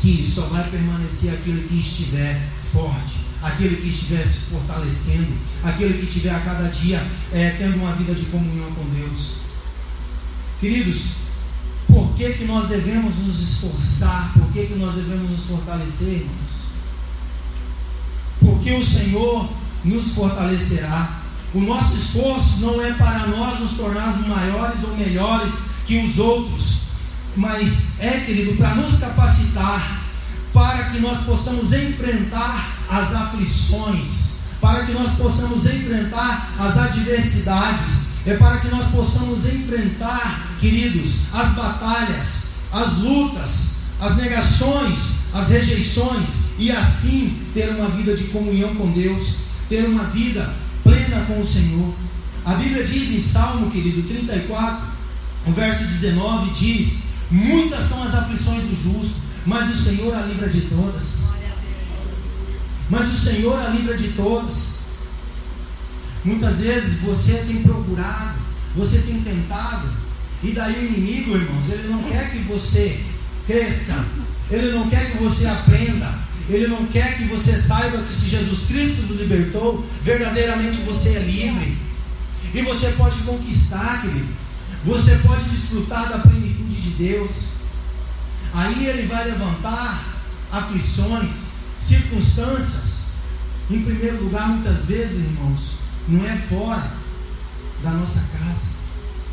que 0.00 0.24
só 0.24 0.42
vai 0.42 0.68
permanecer 0.68 1.32
aquele 1.32 1.66
que 1.68 1.76
estiver 1.76 2.40
forte, 2.72 3.26
aquele 3.42 3.76
que 3.76 3.88
estiver 3.88 4.24
se 4.26 4.50
fortalecendo, 4.50 5.32
aquele 5.62 5.94
que 5.98 6.06
estiver 6.06 6.34
a 6.34 6.40
cada 6.40 6.68
dia 6.68 7.04
é, 7.32 7.50
tendo 7.58 7.76
uma 7.76 7.92
vida 7.94 8.14
de 8.14 8.26
comunhão 8.26 8.70
com 8.72 8.84
Deus. 8.90 9.38
Queridos, 10.60 11.26
por 11.86 12.14
que, 12.16 12.32
que 12.32 12.44
nós 12.44 12.68
devemos 12.68 13.16
nos 13.18 13.40
esforçar? 13.40 14.32
Por 14.34 14.52
que, 14.52 14.66
que 14.66 14.74
nós 14.74 14.94
devemos 14.94 15.30
nos 15.30 15.46
fortalecer, 15.46 16.14
irmãos? 16.14 16.56
Porque 18.40 18.72
o 18.72 18.84
Senhor 18.84 19.48
nos 19.84 20.14
fortalecerá. 20.14 21.22
O 21.54 21.60
nosso 21.60 21.96
esforço 21.96 22.60
não 22.60 22.82
é 22.82 22.92
para 22.94 23.28
nós 23.28 23.60
nos 23.60 23.72
tornarmos 23.72 24.26
maiores 24.26 24.82
ou 24.84 24.96
melhores 24.96 25.52
que 25.86 26.04
os 26.04 26.18
outros, 26.18 26.85
mas 27.36 28.00
é, 28.00 28.20
querido, 28.20 28.56
para 28.56 28.74
nos 28.74 28.98
capacitar, 28.98 30.04
para 30.52 30.84
que 30.90 31.00
nós 31.00 31.18
possamos 31.24 31.72
enfrentar 31.72 32.76
as 32.88 33.14
aflições, 33.14 34.36
para 34.60 34.86
que 34.86 34.92
nós 34.92 35.12
possamos 35.12 35.66
enfrentar 35.66 36.54
as 36.58 36.78
adversidades, 36.78 38.26
é 38.26 38.34
para 38.34 38.58
que 38.58 38.68
nós 38.68 38.86
possamos 38.86 39.46
enfrentar, 39.46 40.56
queridos, 40.58 41.34
as 41.34 41.52
batalhas, 41.52 42.46
as 42.72 42.98
lutas, 42.98 43.76
as 44.00 44.16
negações, 44.16 45.34
as 45.34 45.50
rejeições 45.50 46.58
e 46.58 46.70
assim 46.70 47.38
ter 47.54 47.70
uma 47.70 47.88
vida 47.88 48.16
de 48.16 48.24
comunhão 48.24 48.74
com 48.74 48.90
Deus, 48.92 49.36
ter 49.68 49.84
uma 49.84 50.04
vida 50.04 50.54
plena 50.82 51.24
com 51.26 51.40
o 51.40 51.46
Senhor. 51.46 51.94
A 52.44 52.54
Bíblia 52.54 52.84
diz 52.84 53.12
em 53.12 53.20
Salmo, 53.20 53.70
querido, 53.70 54.02
34, 54.08 54.86
o 55.46 55.52
verso 55.52 55.84
19 55.84 56.50
diz: 56.50 57.15
Muitas 57.30 57.82
são 57.84 58.02
as 58.04 58.14
aflições 58.14 58.62
do 58.62 58.76
justo, 58.76 59.16
mas 59.44 59.68
o 59.70 59.76
Senhor 59.76 60.14
a 60.14 60.22
livra 60.22 60.48
de 60.48 60.62
todas. 60.62 61.30
Mas 62.88 63.12
o 63.12 63.16
Senhor 63.16 63.58
a 63.58 63.68
livra 63.68 63.96
de 63.96 64.08
todas. 64.08 64.86
Muitas 66.24 66.60
vezes 66.60 67.02
você 67.02 67.44
tem 67.46 67.62
procurado, 67.62 68.38
você 68.74 68.98
tem 68.98 69.20
tentado, 69.22 69.88
e 70.42 70.52
daí 70.52 70.74
o 70.74 70.86
inimigo, 70.86 71.36
irmãos, 71.36 71.70
ele 71.70 71.88
não 71.88 72.02
quer 72.02 72.30
que 72.30 72.38
você 72.40 73.00
cresça, 73.46 74.04
ele 74.50 74.72
não 74.72 74.88
quer 74.88 75.10
que 75.10 75.18
você 75.18 75.46
aprenda, 75.46 76.12
ele 76.48 76.68
não 76.68 76.84
quer 76.86 77.16
que 77.16 77.24
você 77.24 77.56
saiba 77.56 77.98
que 77.98 78.12
se 78.12 78.28
Jesus 78.28 78.66
Cristo 78.68 79.06
nos 79.06 79.20
libertou, 79.20 79.84
verdadeiramente 80.02 80.78
você 80.78 81.10
é 81.10 81.18
livre. 81.20 81.78
E 82.54 82.62
você 82.62 82.92
pode 82.92 83.18
conquistar, 83.18 84.02
querido. 84.02 84.28
Você 84.86 85.16
pode 85.18 85.42
desfrutar 85.50 86.08
da 86.08 86.18
plenitude 86.18 86.80
de 86.80 86.90
Deus. 86.90 87.56
Aí 88.54 88.86
ele 88.86 89.08
vai 89.08 89.24
levantar 89.24 90.16
aflições, 90.52 91.46
circunstâncias. 91.76 93.06
Em 93.68 93.82
primeiro 93.82 94.22
lugar, 94.22 94.48
muitas 94.48 94.86
vezes, 94.86 95.26
irmãos, 95.26 95.78
não 96.06 96.24
é 96.24 96.36
fora 96.36 96.88
da 97.82 97.90
nossa 97.90 98.38
casa, 98.38 98.76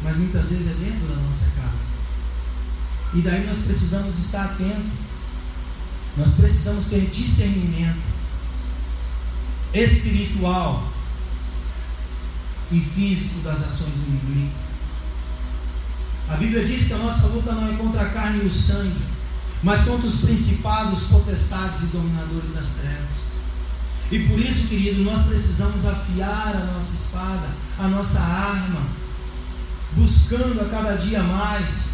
mas 0.01 0.17
muitas 0.17 0.49
vezes 0.49 0.71
é 0.71 0.85
dentro 0.85 1.07
da 1.07 1.21
nossa 1.21 1.51
casa. 1.51 1.93
E 3.13 3.21
daí 3.21 3.45
nós 3.45 3.57
precisamos 3.57 4.17
estar 4.17 4.45
atentos. 4.45 5.03
Nós 6.17 6.34
precisamos 6.34 6.88
ter 6.88 7.01
discernimento 7.11 8.01
espiritual 9.71 10.91
e 12.71 12.80
físico 12.80 13.41
das 13.41 13.61
ações 13.61 13.93
do 13.93 14.07
inimigo. 14.07 14.62
A 16.30 16.36
Bíblia 16.36 16.66
diz 16.66 16.88
que 16.88 16.94
a 16.94 16.98
nossa 16.98 17.28
luta 17.28 17.52
não 17.52 17.72
é 17.72 17.76
contra 17.76 18.02
a 18.02 18.10
carne 18.10 18.44
e 18.44 18.48
o 18.48 18.50
sangue, 18.50 19.02
mas 19.62 19.82
contra 19.82 20.08
os 20.08 20.22
principados, 20.22 21.04
potestades 21.04 21.84
e 21.84 21.86
dominadores 21.88 22.54
das 22.54 22.70
trevas. 22.82 23.34
E 24.12 24.20
por 24.28 24.40
isso, 24.40 24.68
querido, 24.68 25.04
nós 25.04 25.26
precisamos 25.26 25.86
afiar 25.86 26.56
a 26.56 26.74
nossa 26.74 26.94
espada, 26.94 27.48
a 27.80 27.88
nossa 27.88 28.20
arma, 28.20 28.82
buscando 29.94 30.62
a 30.62 30.66
cada 30.66 30.95
dia 30.95 31.24
mais, 31.24 31.94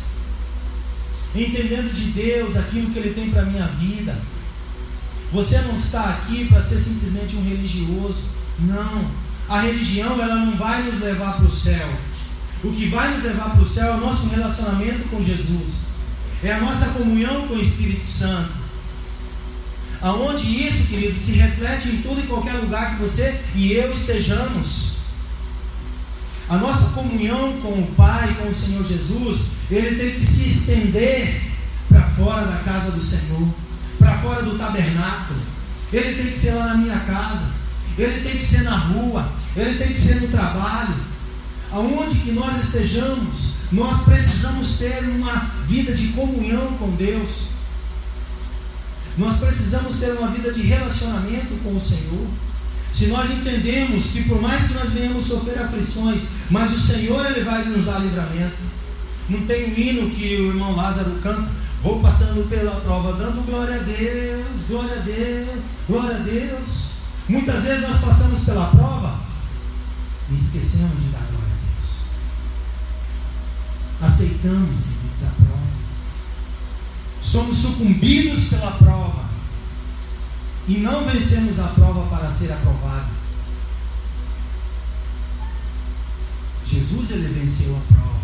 entendendo 1.36 1.94
de 1.94 2.12
Deus 2.12 2.58
aquilo 2.58 2.92
que 2.92 3.00
Ele 3.00 3.14
tem 3.14 3.30
para 3.30 3.44
a 3.44 3.46
minha 3.46 3.68
vida. 3.68 4.18
Você 5.32 5.60
não 5.62 5.78
está 5.78 6.04
aqui 6.04 6.46
para 6.46 6.60
ser 6.60 6.78
simplesmente 6.78 7.36
um 7.36 7.44
religioso. 7.44 8.32
Não. 8.60 9.10
A 9.48 9.62
religião 9.62 10.22
ela 10.22 10.46
não 10.46 10.58
vai 10.58 10.82
nos 10.84 11.00
levar 11.00 11.38
para 11.38 11.46
o 11.46 11.52
céu. 11.52 11.88
O 12.64 12.74
que 12.74 12.88
vai 12.88 13.14
nos 13.14 13.24
levar 13.24 13.52
para 13.52 13.62
o 13.62 13.68
céu 13.68 13.94
é 13.94 13.96
o 13.96 14.02
nosso 14.02 14.28
relacionamento 14.28 15.08
com 15.10 15.24
Jesus, 15.24 15.94
é 16.44 16.52
a 16.52 16.60
nossa 16.60 16.88
comunhão 16.88 17.48
com 17.48 17.54
o 17.54 17.62
Espírito 17.62 18.06
Santo. 18.06 18.52
Aonde 20.02 20.66
isso, 20.66 20.88
querido, 20.88 21.18
se 21.18 21.34
reflete 21.34 21.90
em 21.90 22.02
todo 22.02 22.20
e 22.20 22.28
qualquer 22.28 22.54
lugar 22.54 22.96
que 22.96 23.02
você 23.02 23.38
e 23.56 23.74
eu 23.74 23.92
estejamos. 23.92 25.00
A 26.50 26.58
nossa 26.58 26.94
comunhão 26.96 27.62
com 27.62 27.70
o 27.70 27.94
Pai, 27.96 28.34
com 28.36 28.50
o 28.50 28.54
Senhor 28.54 28.86
Jesus, 28.86 29.52
ele 29.70 29.96
tem 29.98 30.16
que 30.16 30.26
se 30.26 30.48
estender 30.48 31.42
para 31.88 32.04
fora 32.04 32.46
da 32.46 32.58
casa 32.64 32.92
do 32.92 33.02
Senhor, 33.02 33.48
para 33.98 34.18
fora 34.18 34.42
do 34.42 34.58
tabernáculo. 34.58 35.40
Ele 35.92 36.16
tem 36.16 36.32
que 36.32 36.38
ser 36.38 36.54
lá 36.54 36.68
na 36.68 36.76
minha 36.76 37.00
casa, 37.00 37.54
ele 37.98 38.22
tem 38.22 38.38
que 38.38 38.44
ser 38.44 38.64
na 38.64 38.76
rua, 38.76 39.32
ele 39.56 39.78
tem 39.78 39.90
que 39.90 40.00
ser 40.00 40.22
no 40.22 40.28
trabalho. 40.30 41.09
Aonde 41.72 42.16
que 42.20 42.32
nós 42.32 42.58
estejamos, 42.58 43.56
nós 43.72 44.02
precisamos 44.02 44.80
ter 44.80 45.04
uma 45.04 45.36
vida 45.68 45.94
de 45.94 46.08
comunhão 46.10 46.74
com 46.80 46.90
Deus. 46.96 47.50
Nós 49.18 49.38
precisamos 49.38 49.98
ter 50.00 50.12
uma 50.14 50.30
vida 50.30 50.52
de 50.52 50.62
relacionamento 50.62 51.56
com 51.64 51.76
o 51.76 51.80
Senhor. 51.80 52.28
Se 52.92 53.08
nós 53.08 53.30
entendemos 53.30 54.06
que 54.06 54.24
por 54.24 54.42
mais 54.42 54.68
que 54.68 54.74
nós 54.74 54.92
venhamos 54.92 55.26
sofrer 55.26 55.60
aflições, 55.60 56.22
mas 56.50 56.74
o 56.74 56.80
Senhor 56.80 57.24
ele 57.26 57.44
vai 57.44 57.64
nos 57.66 57.86
dar 57.86 58.00
livramento. 58.00 58.58
Não 59.30 59.46
tem 59.46 59.72
um 59.72 59.78
hino 59.78 60.10
que 60.10 60.36
o 60.38 60.48
irmão 60.48 60.76
Lázaro 60.76 61.12
canta, 61.22 61.48
vou 61.84 62.00
passando 62.00 62.50
pela 62.50 62.82
prova, 62.82 63.14
dando 63.14 63.46
glória 63.46 63.76
a 63.76 63.84
Deus, 63.84 64.68
glória 64.68 64.96
a 64.96 65.02
Deus, 65.02 65.48
glória 65.88 66.16
a 66.16 66.20
Deus. 66.20 66.90
Muitas 67.28 67.64
vezes 67.64 67.82
nós 67.84 67.98
passamos 67.98 68.40
pela 68.46 68.66
prova 68.72 69.20
e 70.32 70.36
esquecemos 70.36 71.04
de 71.04 71.10
dar 71.10 71.20
glória. 71.20 71.39
Aceitamos, 74.02 74.80
queridos, 74.82 75.24
a 75.24 75.44
prova. 75.44 75.60
Somos 77.22 77.58
sucumbidos 77.58 78.48
pela 78.50 78.72
prova 78.72 79.30
e 80.68 80.78
não 80.78 81.04
vencemos 81.04 81.60
a 81.60 81.68
prova 81.68 82.16
para 82.16 82.32
ser 82.32 82.52
aprovado. 82.52 83.20
Jesus 86.66 87.12
ele 87.12 87.40
venceu 87.40 87.76
a 87.76 87.94
prova 87.94 88.20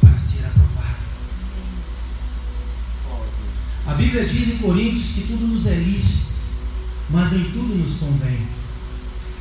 para 0.00 0.18
ser 0.18 0.46
aprovado. 0.46 0.96
A 3.86 3.94
Bíblia 3.94 4.26
diz 4.26 4.54
em 4.54 4.58
Coríntios 4.58 5.12
que 5.14 5.26
tudo 5.28 5.46
nos 5.46 5.66
é 5.66 5.74
lícito, 5.74 6.34
mas 7.10 7.30
nem 7.30 7.44
tudo 7.52 7.74
nos 7.76 7.98
convém. 7.98 8.48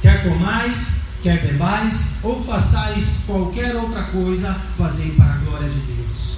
Quer 0.02 0.24
comais, 0.24 1.16
quer 1.24 1.42
bebais, 1.42 2.18
ou 2.24 2.44
façais 2.44 3.24
qualquer 3.26 3.76
outra 3.76 4.04
coisa, 4.04 4.54
fazei 4.78 5.12
para 5.12 5.34
a 5.34 5.38
glória 5.38 5.70
de 5.70 5.80
Deus. 5.80 6.38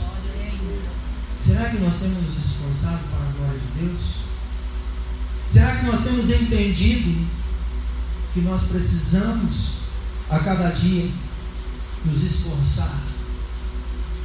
Será 1.37 1.69
que 1.69 1.77
nós 1.77 1.95
temos 1.95 2.17
nos 2.17 2.37
esforçado 2.37 2.99
para 3.09 3.27
a 3.27 3.31
glória 3.37 3.59
de 3.59 3.85
Deus? 3.85 4.17
Será 5.47 5.75
que 5.77 5.85
nós 5.85 6.03
temos 6.03 6.29
entendido 6.29 7.27
que 8.33 8.41
nós 8.41 8.63
precisamos 8.63 9.77
a 10.29 10.39
cada 10.39 10.69
dia 10.69 11.09
nos 12.05 12.23
esforçar 12.23 13.01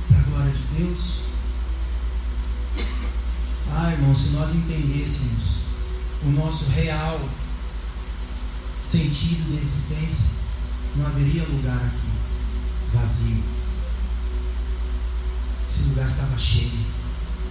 para 0.08 0.18
a 0.18 0.22
glória 0.22 0.52
de 0.52 0.84
Deus? 0.84 1.22
Ah, 3.74 3.92
irmão, 3.92 4.14
se 4.14 4.30
nós 4.30 4.54
entendêssemos 4.54 5.62
o 6.24 6.30
nosso 6.30 6.70
real 6.70 7.20
sentido 8.82 9.50
de 9.50 9.58
existência, 9.58 10.30
não 10.96 11.06
haveria 11.06 11.44
lugar 11.44 11.76
aqui 11.76 12.12
vazio. 12.92 13.42
Esse 15.68 15.90
lugar 15.90 16.06
estava 16.06 16.38
cheio. 16.38 16.86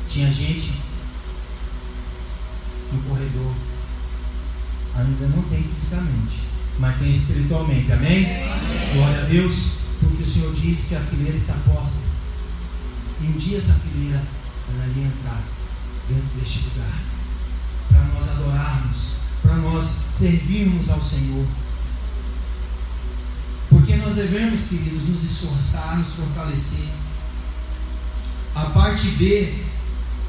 Tinha 0.08 0.32
gente 0.32 0.74
no 2.92 3.02
corredor. 3.04 3.56
Ainda 4.96 5.28
não 5.28 5.42
tem 5.44 5.64
fisicamente, 5.64 6.44
mas 6.78 7.00
tem 7.00 7.12
espiritualmente. 7.12 7.92
Amém? 7.92 8.26
Amém? 8.26 8.94
Glória 8.94 9.22
a 9.22 9.26
Deus, 9.26 9.78
porque 10.02 10.24
o 10.24 10.26
Senhor 10.26 10.54
diz 10.54 10.86
que 10.90 10.96
a 10.96 11.00
fileira 11.00 11.36
está 11.36 11.54
posta. 11.54 12.04
E 13.22 13.26
um 13.26 13.38
dia 13.38 13.58
essa 13.58 13.74
fileira 13.74 14.22
ela 14.70 14.88
ia 14.96 15.08
entrar 15.08 15.42
dentro 16.08 16.28
deste 16.38 16.70
lugar 16.70 17.00
para 17.90 18.02
nós 18.06 18.30
adorarmos, 18.30 19.16
para 19.42 19.56
nós 19.56 19.86
servirmos 20.14 20.90
ao 20.90 21.02
Senhor. 21.02 21.46
Porque 23.70 23.96
nós 23.96 24.16
devemos, 24.16 24.68
queridos, 24.68 25.08
nos 25.08 25.24
esforçar, 25.24 25.98
nos 25.98 26.16
fortalecer. 26.16 26.90
A 28.54 28.66
parte 28.66 29.08
B 29.12 29.54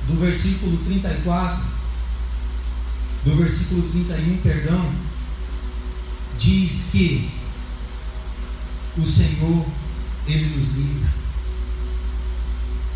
do 0.07 0.15
versículo 0.15 0.79
34 0.85 1.73
do 3.25 3.37
versículo 3.37 3.83
31, 3.89 4.39
perdão, 4.39 4.93
diz 6.39 6.91
que 6.93 7.31
o 8.99 9.05
Senhor, 9.05 9.65
Ele 10.27 10.57
nos 10.57 10.77
livra. 10.77 11.09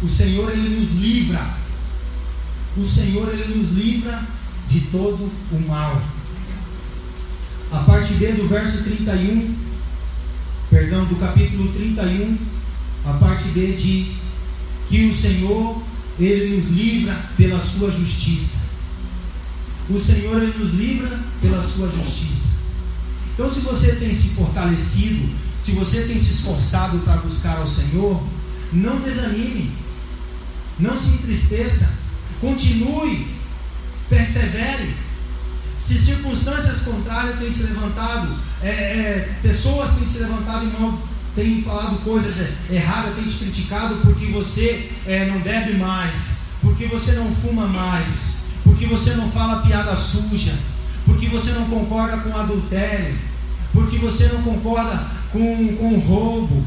O 0.03 0.09
Senhor, 0.09 0.53
Ele 0.53 0.81
nos 0.81 0.93
livra. 0.95 1.57
O 2.77 2.85
Senhor, 2.85 3.33
Ele 3.33 3.57
nos 3.57 3.71
livra 3.71 4.27
de 4.69 4.81
todo 4.83 5.31
o 5.53 5.69
mal. 5.69 6.03
A 7.73 7.79
parte 7.79 8.15
B 8.15 8.33
do 8.33 8.49
verso 8.49 8.85
31, 8.85 9.55
perdão, 10.71 11.05
do 11.07 11.17
capítulo 11.17 11.73
31, 11.73 12.39
a 13.05 13.13
parte 13.15 13.49
B 13.49 13.73
diz 13.73 14.37
que 14.89 15.07
o 15.07 15.15
Senhor, 15.15 15.83
Ele 16.19 16.57
nos 16.57 16.69
livra 16.69 17.15
pela 17.37 17.61
sua 17.61 17.91
justiça 17.91 18.67
o 19.89 19.99
Senhor 19.99 20.43
ele 20.43 20.59
nos 20.59 20.75
livra 20.75 21.19
pela 21.41 21.63
sua 21.63 21.91
justiça. 21.91 22.57
Então, 23.35 23.49
se 23.49 23.61
você 23.61 23.97
tem 23.97 24.13
se 24.13 24.31
fortalecido, 24.31 25.29
se 25.61 25.73
você 25.73 26.03
tem 26.03 26.19
se 26.19 26.33
esforçado 26.33 26.99
para 27.01 27.17
buscar 27.19 27.59
ao 27.59 27.69
Senhor, 27.69 28.23
não 28.73 29.01
desanime, 29.01 29.71
não 30.79 30.97
se 30.97 31.17
entristeça, 31.17 31.99
continue, 32.41 33.29
persevere. 34.09 34.95
Se 35.79 35.99
circunstâncias 35.99 36.81
contrárias 36.81 37.39
têm 37.39 37.53
se 37.53 37.65
levantado, 37.65 38.35
é, 38.63 38.69
é, 38.69 39.39
pessoas 39.43 39.93
têm 39.93 40.09
se 40.09 40.21
levantado 40.21 40.65
e 40.65 40.81
mal 40.81 40.99
têm 41.35 41.63
falado 41.63 42.03
coisas 42.03 42.49
erradas, 42.71 43.15
têm 43.15 43.25
te 43.25 43.45
criticado 43.45 43.97
porque 43.97 44.27
você 44.27 44.91
é, 45.07 45.27
não 45.27 45.39
bebe 45.41 45.75
mais, 45.75 46.47
porque 46.63 46.87
você 46.87 47.13
não 47.13 47.31
fuma 47.35 47.67
mais, 47.67 48.47
porque 48.65 48.87
você 48.87 49.15
não 49.15 49.31
fala 49.31 49.61
piada 49.61 49.95
suja, 49.95 50.55
porque 51.05 51.29
você 51.29 51.53
não 51.53 51.67
concorda 51.67 52.17
com 52.17 52.35
adultério, 52.35 53.19
porque 53.73 53.99
você 53.99 54.29
não 54.29 54.43
concorda 54.43 54.99
com, 55.31 55.77
com 55.77 55.99
roubo, 55.99 56.65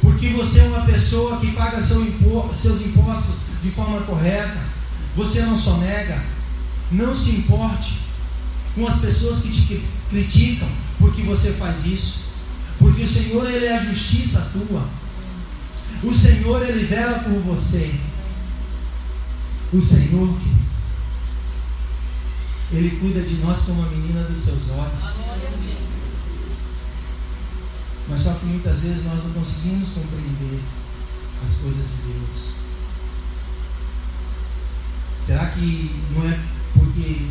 porque 0.00 0.30
você 0.30 0.60
é 0.60 0.64
uma 0.64 0.84
pessoa 0.84 1.38
que 1.38 1.52
paga 1.52 1.80
seu 1.80 2.02
impo, 2.02 2.50
seus 2.52 2.84
impostos 2.86 3.36
de 3.62 3.70
forma 3.70 4.00
correta, 4.00 4.69
você 5.16 5.42
não 5.42 5.56
sonega, 5.56 6.22
não 6.90 7.14
se 7.14 7.30
importe 7.32 8.00
com 8.74 8.86
as 8.86 8.98
pessoas 8.98 9.42
que 9.42 9.50
te 9.50 9.84
criticam 10.08 10.68
porque 10.98 11.22
você 11.22 11.52
faz 11.52 11.86
isso, 11.86 12.28
porque 12.78 13.02
o 13.02 13.08
Senhor 13.08 13.50
ele 13.50 13.66
é 13.66 13.76
a 13.76 13.84
justiça 13.84 14.52
tua, 14.52 14.86
o 16.02 16.12
Senhor 16.12 16.68
ele 16.68 16.84
vela 16.84 17.20
por 17.20 17.38
você, 17.40 17.90
o 19.72 19.80
Senhor 19.80 20.28
ele 22.72 22.98
cuida 23.00 23.20
de 23.22 23.34
nós 23.36 23.60
como 23.60 23.82
a 23.82 23.86
menina 23.86 24.22
dos 24.24 24.36
seus 24.36 24.70
olhos. 24.70 25.20
Mas 28.08 28.22
só 28.22 28.34
que 28.34 28.46
muitas 28.46 28.80
vezes 28.80 29.04
nós 29.06 29.24
não 29.24 29.32
conseguimos 29.32 29.90
compreender 29.90 30.60
as 31.44 31.58
coisas 31.58 31.84
de 31.84 32.12
Deus. 32.12 32.54
Será 35.20 35.46
que 35.46 36.02
não 36.12 36.28
é 36.28 36.38
porque 36.74 37.26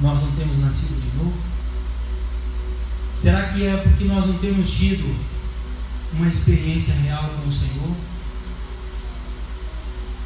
nós 0.00 0.20
não 0.22 0.32
temos 0.32 0.58
nascido 0.58 1.00
de 1.00 1.16
novo? 1.18 1.36
Será 3.16 3.48
que 3.50 3.64
é 3.64 3.76
porque 3.76 4.04
nós 4.04 4.26
não 4.26 4.38
temos 4.38 4.72
tido 4.72 5.14
uma 6.12 6.26
experiência 6.26 6.94
real 6.94 7.30
com 7.40 7.48
o 7.48 7.52
Senhor? 7.52 7.94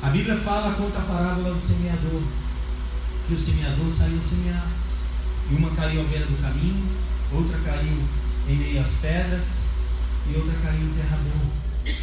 A 0.03 0.11
Bíblia 0.11 0.37
fala, 0.37 0.75
conta 0.75 0.99
a 0.99 1.03
parábola 1.03 1.55
do 1.55 1.61
semeador 1.61 2.23
que 3.27 3.35
o 3.35 3.39
semeador 3.39 3.91
saiu 3.91 4.19
a 4.19 4.21
semear. 4.21 4.67
E 5.51 5.55
uma 5.55 5.71
caiu 5.71 6.01
à 6.01 6.05
beira 6.05 6.27
do 6.27 6.41
caminho, 6.41 6.89
outra 7.33 7.59
caiu 7.59 8.03
em 8.49 8.57
meio 8.57 8.81
às 8.81 8.95
pedras 8.95 9.71
e 10.31 10.37
outra 10.37 10.55
caiu 10.63 10.83
em 10.83 10.95
terra 10.95 11.19
boa. 11.19 11.97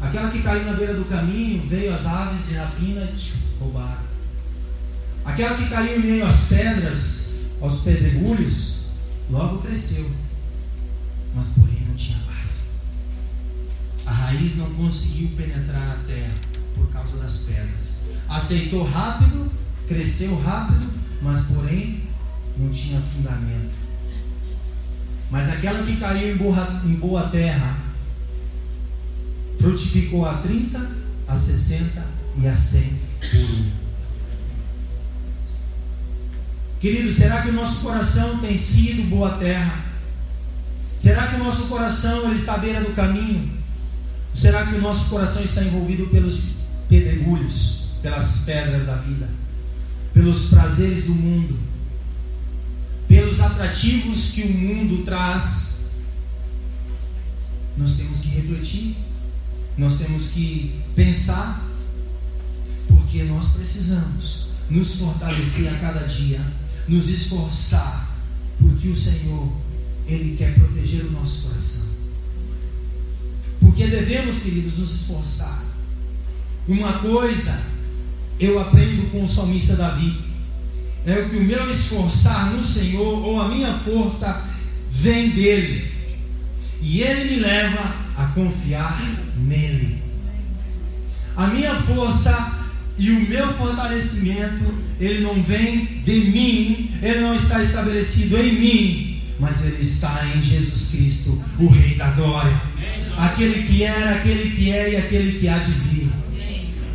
Aquela 0.00 0.30
que 0.30 0.42
caiu 0.42 0.64
na 0.64 0.72
beira 0.74 0.94
do 0.94 1.04
caminho 1.06 1.66
veio 1.66 1.94
as 1.94 2.06
aves 2.06 2.48
de 2.48 2.54
rapina 2.54 3.10
roubaram. 3.60 4.14
Aquela 5.24 5.56
que 5.56 5.68
caiu 5.68 5.98
em 5.98 6.06
meio 6.06 6.26
às 6.26 6.48
pedras, 6.48 7.34
aos 7.60 7.80
pedregulhos, 7.80 8.86
logo 9.30 9.58
cresceu. 9.58 10.10
mas 11.34 11.54
porém 11.58 11.80
não 11.88 11.94
tinha 11.96 12.18
base. 12.18 12.74
A 14.06 14.12
raiz 14.12 14.58
não 14.58 14.74
conseguiu 14.74 15.30
penetrar 15.36 15.92
a 15.92 16.06
terra 16.06 16.34
por 16.74 16.88
causa 16.90 17.16
das 17.16 17.44
pedras. 17.44 18.04
Aceitou 18.28 18.84
rápido, 18.84 19.50
cresceu 19.88 20.38
rápido, 20.42 20.92
mas 21.22 21.46
porém 21.46 22.04
não 22.56 22.70
tinha 22.70 23.00
fundamento. 23.00 23.74
Mas 25.30 25.50
aquela 25.50 25.84
que 25.84 25.96
caiu 25.96 26.34
em 26.34 26.36
boa, 26.36 26.82
em 26.84 26.94
boa 26.94 27.28
terra 27.28 27.82
frutificou 29.58 30.26
a 30.26 30.34
30, 30.34 30.90
a 31.26 31.36
60 31.36 32.04
e 32.36 32.46
a 32.46 32.54
100 32.54 32.82
por 32.82 32.92
um. 32.92 33.13
Querido, 36.84 37.10
será 37.10 37.40
que 37.40 37.48
o 37.48 37.52
nosso 37.54 37.82
coração 37.82 38.40
tem 38.40 38.54
sido 38.58 39.08
boa 39.08 39.38
terra? 39.38 39.84
Será 40.98 41.28
que 41.28 41.36
o 41.36 41.38
nosso 41.38 41.68
coração 41.68 42.24
ele 42.24 42.34
está 42.34 42.54
à 42.54 42.58
beira 42.58 42.82
do 42.82 42.94
caminho? 42.94 43.50
Ou 44.30 44.36
será 44.36 44.66
que 44.66 44.74
o 44.74 44.82
nosso 44.82 45.08
coração 45.08 45.42
está 45.42 45.62
envolvido 45.62 46.08
pelos 46.08 46.50
pedregulhos, 46.86 47.94
pelas 48.02 48.44
pedras 48.44 48.86
da 48.86 48.96
vida, 48.96 49.28
pelos 50.12 50.48
prazeres 50.48 51.04
do 51.06 51.14
mundo, 51.14 51.58
pelos 53.08 53.40
atrativos 53.40 54.32
que 54.32 54.42
o 54.42 54.52
mundo 54.52 55.04
traz? 55.04 55.86
Nós 57.78 57.96
temos 57.96 58.20
que 58.20 58.28
refletir, 58.28 58.96
nós 59.78 59.98
temos 59.98 60.28
que 60.28 60.82
pensar, 60.94 61.64
porque 62.96 63.24
nós 63.24 63.48
precisamos 63.48 64.48
nos 64.70 64.96
fortalecer 64.96 65.68
a 65.68 65.78
cada 65.78 66.06
dia 66.06 66.40
nos 66.86 67.08
esforçar, 67.08 68.14
porque 68.58 68.88
o 68.88 68.96
Senhor, 68.96 69.52
Ele 70.06 70.36
quer 70.36 70.54
proteger 70.54 71.06
o 71.06 71.12
nosso 71.12 71.48
coração. 71.48 71.94
Porque 73.60 73.86
devemos, 73.86 74.42
queridos, 74.42 74.78
nos 74.78 74.94
esforçar. 75.02 75.64
Uma 76.68 76.92
coisa 76.94 77.62
eu 78.38 78.60
aprendo 78.60 79.10
com 79.10 79.24
o 79.24 79.28
salmista 79.28 79.76
Davi, 79.76 80.14
é 81.06 81.28
que 81.28 81.36
o 81.36 81.44
meu 81.44 81.70
esforçar 81.70 82.52
no 82.52 82.64
Senhor, 82.64 83.24
ou 83.24 83.40
a 83.40 83.48
minha 83.48 83.72
força, 83.72 84.44
vem 84.90 85.30
dele. 85.30 85.92
E 86.80 87.00
ele 87.00 87.30
me 87.30 87.40
leva 87.40 87.94
a 88.16 88.26
confiar 88.34 89.00
nele. 89.36 90.02
A 91.36 91.46
minha 91.48 91.74
força 91.74 92.63
e 92.96 93.10
o 93.10 93.28
meu 93.28 93.52
fortalecimento, 93.54 94.64
ele 95.00 95.20
não 95.20 95.42
vem 95.42 96.02
de 96.04 96.12
mim, 96.30 96.90
ele 97.02 97.20
não 97.20 97.34
está 97.34 97.60
estabelecido 97.60 98.36
em 98.36 98.52
mim, 98.52 99.22
mas 99.40 99.66
ele 99.66 99.82
está 99.82 100.24
em 100.34 100.42
Jesus 100.42 100.90
Cristo, 100.92 101.42
o 101.58 101.66
Rei 101.66 101.96
da 101.96 102.10
Glória. 102.12 102.60
Aquele 103.16 103.64
que 103.64 103.82
era, 103.82 104.16
aquele 104.16 104.50
que 104.50 104.70
é 104.70 104.92
e 104.92 104.96
aquele 104.96 105.38
que 105.38 105.48
há 105.48 105.58
de 105.58 105.70
vir. 105.72 106.08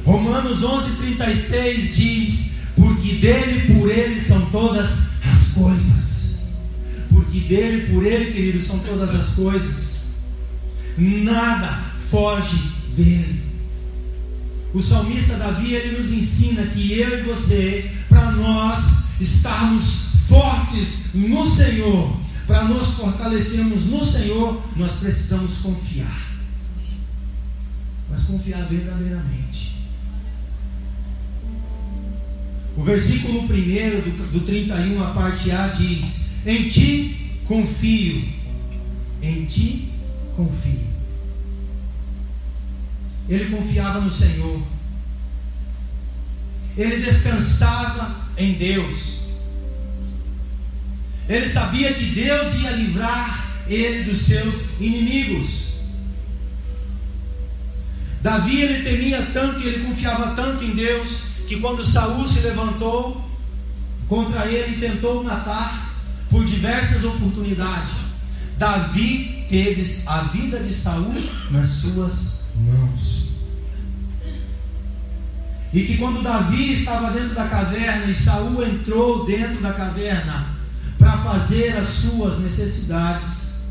Romanos 0.05 0.63
11:36 0.63 1.95
diz: 1.95 2.51
Porque 2.75 3.15
dele 3.15 3.73
por 3.73 3.89
ele 3.89 4.19
são 4.19 4.45
todas 4.47 5.23
as 5.29 5.49
coisas. 5.53 6.39
Porque 7.09 7.39
dele 7.41 7.93
por 7.93 8.05
ele, 8.05 8.31
queridos, 8.31 8.65
são 8.65 8.79
todas 8.79 9.13
as 9.15 9.35
coisas. 9.35 9.99
Nada 10.97 11.91
foge 12.09 12.71
dele. 12.95 13.48
O 14.73 14.81
salmista 14.81 15.35
Davi 15.37 15.73
ele 15.73 15.97
nos 15.97 16.11
ensina 16.11 16.63
que 16.67 16.93
eu 16.93 17.19
e 17.19 17.23
você, 17.23 17.91
para 18.07 18.31
nós 18.31 19.19
estarmos 19.19 20.09
fortes 20.27 21.15
no 21.15 21.43
Senhor, 21.45 22.15
para 22.45 22.65
nos 22.65 22.95
fortalecermos 22.95 23.87
no 23.87 24.03
Senhor, 24.03 24.61
nós 24.75 24.97
precisamos 24.97 25.57
confiar. 25.57 26.29
Mas 28.09 28.25
confiar 28.25 28.67
verdadeiramente. 28.67 29.79
O 32.77 32.83
versículo 32.83 33.41
1 33.43 33.47
do, 33.47 34.31
do 34.31 34.45
31, 34.45 35.03
a 35.03 35.11
parte 35.11 35.51
A, 35.51 35.67
diz: 35.67 36.45
Em 36.45 36.69
ti 36.69 37.41
confio, 37.47 38.23
em 39.21 39.45
ti 39.45 39.89
confio. 40.35 40.88
Ele 43.29 43.55
confiava 43.55 44.01
no 44.01 44.11
Senhor. 44.11 44.61
Ele 46.75 47.05
descansava 47.05 48.15
em 48.35 48.53
Deus. 48.53 49.19
Ele 51.27 51.45
sabia 51.45 51.93
que 51.93 52.05
Deus 52.05 52.55
ia 52.55 52.71
livrar 52.71 53.47
ele 53.67 54.03
dos 54.03 54.17
seus 54.17 54.79
inimigos. 54.79 55.69
Davi 58.21 58.61
ele 58.61 58.83
temia 58.83 59.21
tanto 59.31 59.61
e 59.61 59.67
ele 59.67 59.85
confiava 59.85 60.35
tanto 60.35 60.63
em 60.63 60.71
Deus 60.71 61.29
que 61.47 61.59
quando 61.59 61.83
Saul 61.83 62.27
se 62.27 62.47
levantou 62.47 63.23
contra 64.07 64.45
ele 64.47 64.75
e 64.75 64.79
tentou 64.79 65.23
matar 65.23 65.95
por 66.29 66.43
diversas 66.43 67.03
oportunidades, 67.03 67.91
Davi 68.57 69.45
teve 69.49 69.83
a 70.07 70.21
vida 70.23 70.59
de 70.59 70.73
Saul 70.73 71.15
nas 71.51 71.69
suas 71.69 72.38
mãos. 72.59 73.29
E 75.71 75.83
que 75.83 75.97
quando 75.97 76.23
Davi 76.23 76.71
estava 76.71 77.11
dentro 77.11 77.35
da 77.35 77.47
caverna 77.47 78.05
e 78.05 78.13
Saul 78.13 78.63
entrou 78.63 79.25
dentro 79.25 79.61
da 79.61 79.71
caverna 79.73 80.57
para 80.97 81.17
fazer 81.17 81.77
as 81.77 81.87
suas 81.87 82.39
necessidades, 82.39 83.69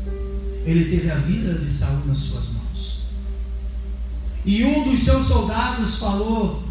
ele 0.65 0.85
teve 0.85 1.11
a 1.11 1.15
vida 1.15 1.53
de 1.53 1.71
Saul 1.71 2.05
nas 2.05 2.19
suas 2.19 2.53
mãos. 2.53 2.59
E 4.45 4.63
um 4.63 4.89
dos 4.89 5.01
seus 5.01 5.27
soldados 5.27 5.99
falou: 5.99 6.63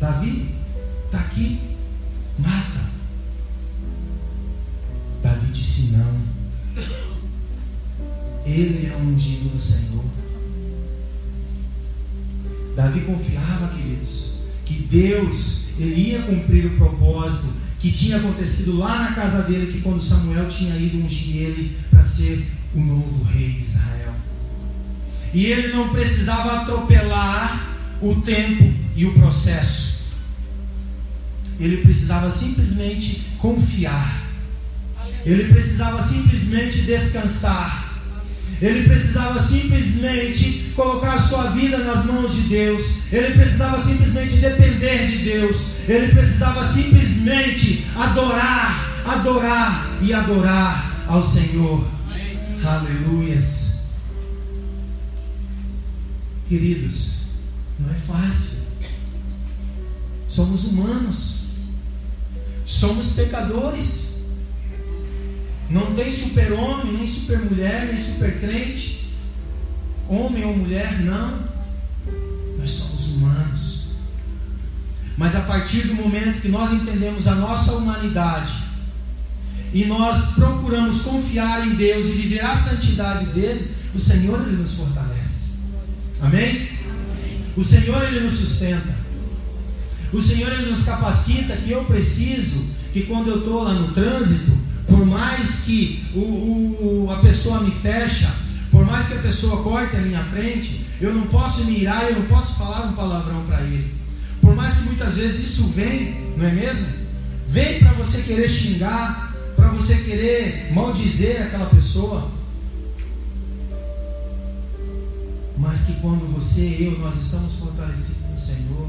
Davi, 0.00 0.54
está 1.04 1.20
aqui, 1.20 1.60
mata. 2.38 2.88
Davi 5.22 5.52
disse: 5.52 5.96
Não. 5.96 6.28
Ele 8.46 8.86
é 8.86 8.96
o 8.96 9.00
ungido 9.00 9.50
do 9.50 9.60
Senhor. 9.60 10.04
Davi 12.78 13.00
confiava, 13.00 13.74
queridos, 13.74 14.44
que 14.64 14.74
Deus 14.74 15.70
ele 15.80 16.12
ia 16.12 16.22
cumprir 16.22 16.64
o 16.64 16.76
propósito 16.76 17.52
que 17.80 17.90
tinha 17.90 18.18
acontecido 18.18 18.78
lá 18.78 19.02
na 19.02 19.14
casa 19.16 19.42
dele, 19.42 19.72
que 19.72 19.80
quando 19.80 20.00
Samuel 20.00 20.48
tinha 20.48 20.76
ido 20.76 21.04
ungir 21.04 21.42
ele 21.42 21.76
para 21.90 22.04
ser 22.04 22.46
o 22.72 22.80
novo 22.80 23.24
rei 23.24 23.50
de 23.50 23.62
Israel. 23.62 24.14
E 25.34 25.46
ele 25.46 25.72
não 25.74 25.88
precisava 25.88 26.62
atropelar 26.62 27.76
o 28.00 28.14
tempo 28.20 28.72
e 28.94 29.06
o 29.06 29.12
processo. 29.14 30.12
Ele 31.58 31.78
precisava 31.78 32.30
simplesmente 32.30 33.24
confiar. 33.38 34.22
Ele 35.26 35.52
precisava 35.52 36.00
simplesmente 36.00 36.82
descansar. 36.82 37.87
Ele 38.60 38.88
precisava 38.88 39.40
simplesmente 39.40 40.72
colocar 40.74 41.14
a 41.14 41.18
sua 41.18 41.50
vida 41.50 41.78
nas 41.78 42.06
mãos 42.06 42.34
de 42.34 42.42
Deus. 42.42 43.12
Ele 43.12 43.34
precisava 43.34 43.80
simplesmente 43.80 44.36
depender 44.36 45.06
de 45.06 45.18
Deus. 45.18 45.88
Ele 45.88 46.12
precisava 46.12 46.64
simplesmente 46.64 47.86
adorar, 47.96 49.04
adorar 49.06 49.98
e 50.02 50.12
adorar 50.12 51.04
ao 51.06 51.22
Senhor. 51.22 51.86
Aleluias. 52.64 53.78
Queridos, 56.48 57.26
não 57.78 57.90
é 57.90 57.94
fácil. 57.94 58.68
Somos 60.28 60.64
humanos. 60.64 61.38
Somos 62.66 63.12
pecadores. 63.12 64.17
Não 65.70 65.94
tem 65.94 66.10
super-homem, 66.10 66.94
nem 66.94 67.06
super-mulher, 67.06 67.86
nem 67.86 68.02
super-crente. 68.02 69.08
Homem 70.08 70.44
ou 70.44 70.56
mulher, 70.56 71.00
não. 71.02 71.38
Nós 72.58 72.70
somos 72.70 73.16
humanos. 73.16 73.88
Mas 75.16 75.34
a 75.36 75.40
partir 75.40 75.88
do 75.88 75.94
momento 75.94 76.40
que 76.40 76.48
nós 76.48 76.72
entendemos 76.72 77.26
a 77.26 77.34
nossa 77.34 77.72
humanidade 77.72 78.52
e 79.74 79.84
nós 79.84 80.34
procuramos 80.36 81.02
confiar 81.02 81.66
em 81.66 81.74
Deus 81.74 82.06
e 82.06 82.12
viver 82.12 82.44
a 82.44 82.54
santidade 82.54 83.26
dele, 83.26 83.70
o 83.94 83.98
Senhor 83.98 84.40
ele 84.46 84.56
nos 84.56 84.74
fortalece. 84.74 85.58
Amém? 86.22 86.68
Amém. 86.88 87.44
O 87.56 87.64
Senhor 87.64 88.02
ele 88.04 88.20
nos 88.20 88.34
sustenta. 88.34 88.96
O 90.12 90.20
Senhor 90.20 90.50
ele 90.52 90.70
nos 90.70 90.84
capacita 90.84 91.56
que 91.56 91.70
eu 91.70 91.84
preciso 91.84 92.68
que 92.92 93.02
quando 93.02 93.28
eu 93.28 93.40
estou 93.40 93.64
lá 93.64 93.74
no 93.74 93.92
trânsito 93.92 94.56
por 94.98 95.06
mais 95.06 95.60
que 95.60 96.04
o, 96.12 96.18
o, 96.18 97.08
a 97.08 97.20
pessoa 97.20 97.60
me 97.60 97.70
fecha, 97.70 98.34
por 98.68 98.84
mais 98.84 99.06
que 99.06 99.14
a 99.14 99.22
pessoa 99.22 99.62
corte 99.62 99.96
a 99.96 100.00
minha 100.00 100.24
frente, 100.24 100.86
eu 101.00 101.14
não 101.14 101.28
posso 101.28 101.66
me 101.66 101.78
irar, 101.78 102.02
eu 102.02 102.16
não 102.16 102.26
posso 102.26 102.58
falar 102.58 102.88
um 102.88 102.96
palavrão 102.96 103.44
para 103.46 103.60
ele. 103.62 103.94
Por 104.40 104.56
mais 104.56 104.78
que 104.78 104.82
muitas 104.86 105.16
vezes 105.16 105.50
isso 105.50 105.68
vem, 105.68 106.32
não 106.36 106.44
é 106.44 106.50
mesmo? 106.50 106.88
Vem 107.48 107.78
para 107.78 107.92
você 107.92 108.22
querer 108.22 108.48
xingar, 108.48 109.32
para 109.54 109.68
você 109.68 109.98
querer 109.98 110.72
maldizer 110.72 111.42
aquela 111.42 111.66
pessoa. 111.66 112.36
mas 115.60 115.86
que 115.86 115.94
quando 115.94 116.32
você 116.32 116.60
e 116.60 116.84
eu 116.84 116.98
nós 117.00 117.16
estamos 117.16 117.54
fortalecidos 117.56 118.30
no 118.30 118.38
Senhor, 118.38 118.88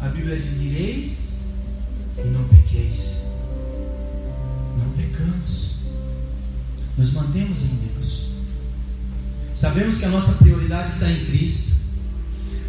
a 0.00 0.08
Bíblia 0.08 0.36
diz: 0.36 0.60
ireis 0.62 1.40
e 2.16 2.28
não 2.28 2.44
pequeis. 2.44 3.39
Não 4.80 4.90
pecamos. 4.92 5.80
Nos 6.96 7.12
mantemos 7.12 7.62
em 7.62 7.76
Deus. 7.92 8.30
Sabemos 9.54 9.98
que 9.98 10.04
a 10.06 10.08
nossa 10.08 10.32
prioridade 10.42 10.92
está 10.92 11.10
em 11.10 11.24
Cristo. 11.26 11.76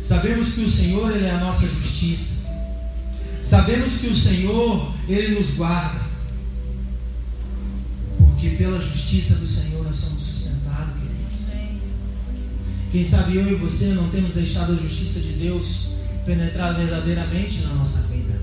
Sabemos 0.03 0.53
que 0.53 0.61
o 0.61 0.69
Senhor 0.69 1.15
ele 1.15 1.25
é 1.25 1.31
a 1.31 1.39
nossa 1.39 1.67
justiça. 1.67 2.41
Sabemos 3.41 3.93
que 3.93 4.07
o 4.07 4.15
Senhor 4.15 4.93
ele 5.07 5.39
nos 5.39 5.55
guarda. 5.55 6.01
Porque 8.17 8.51
pela 8.51 8.79
justiça 8.79 9.35
do 9.35 9.47
Senhor 9.47 9.83
nós 9.85 9.95
somos 9.95 10.21
sustentados, 10.21 10.93
queridos. 10.95 11.71
Quem 12.91 13.03
sabe 13.03 13.37
eu 13.37 13.51
e 13.51 13.55
você 13.55 13.93
não 13.93 14.09
temos 14.09 14.33
deixado 14.33 14.73
a 14.73 14.75
justiça 14.75 15.19
de 15.19 15.33
Deus 15.33 15.91
penetrar 16.25 16.73
verdadeiramente 16.75 17.61
na 17.61 17.75
nossa 17.75 18.07
vida. 18.07 18.39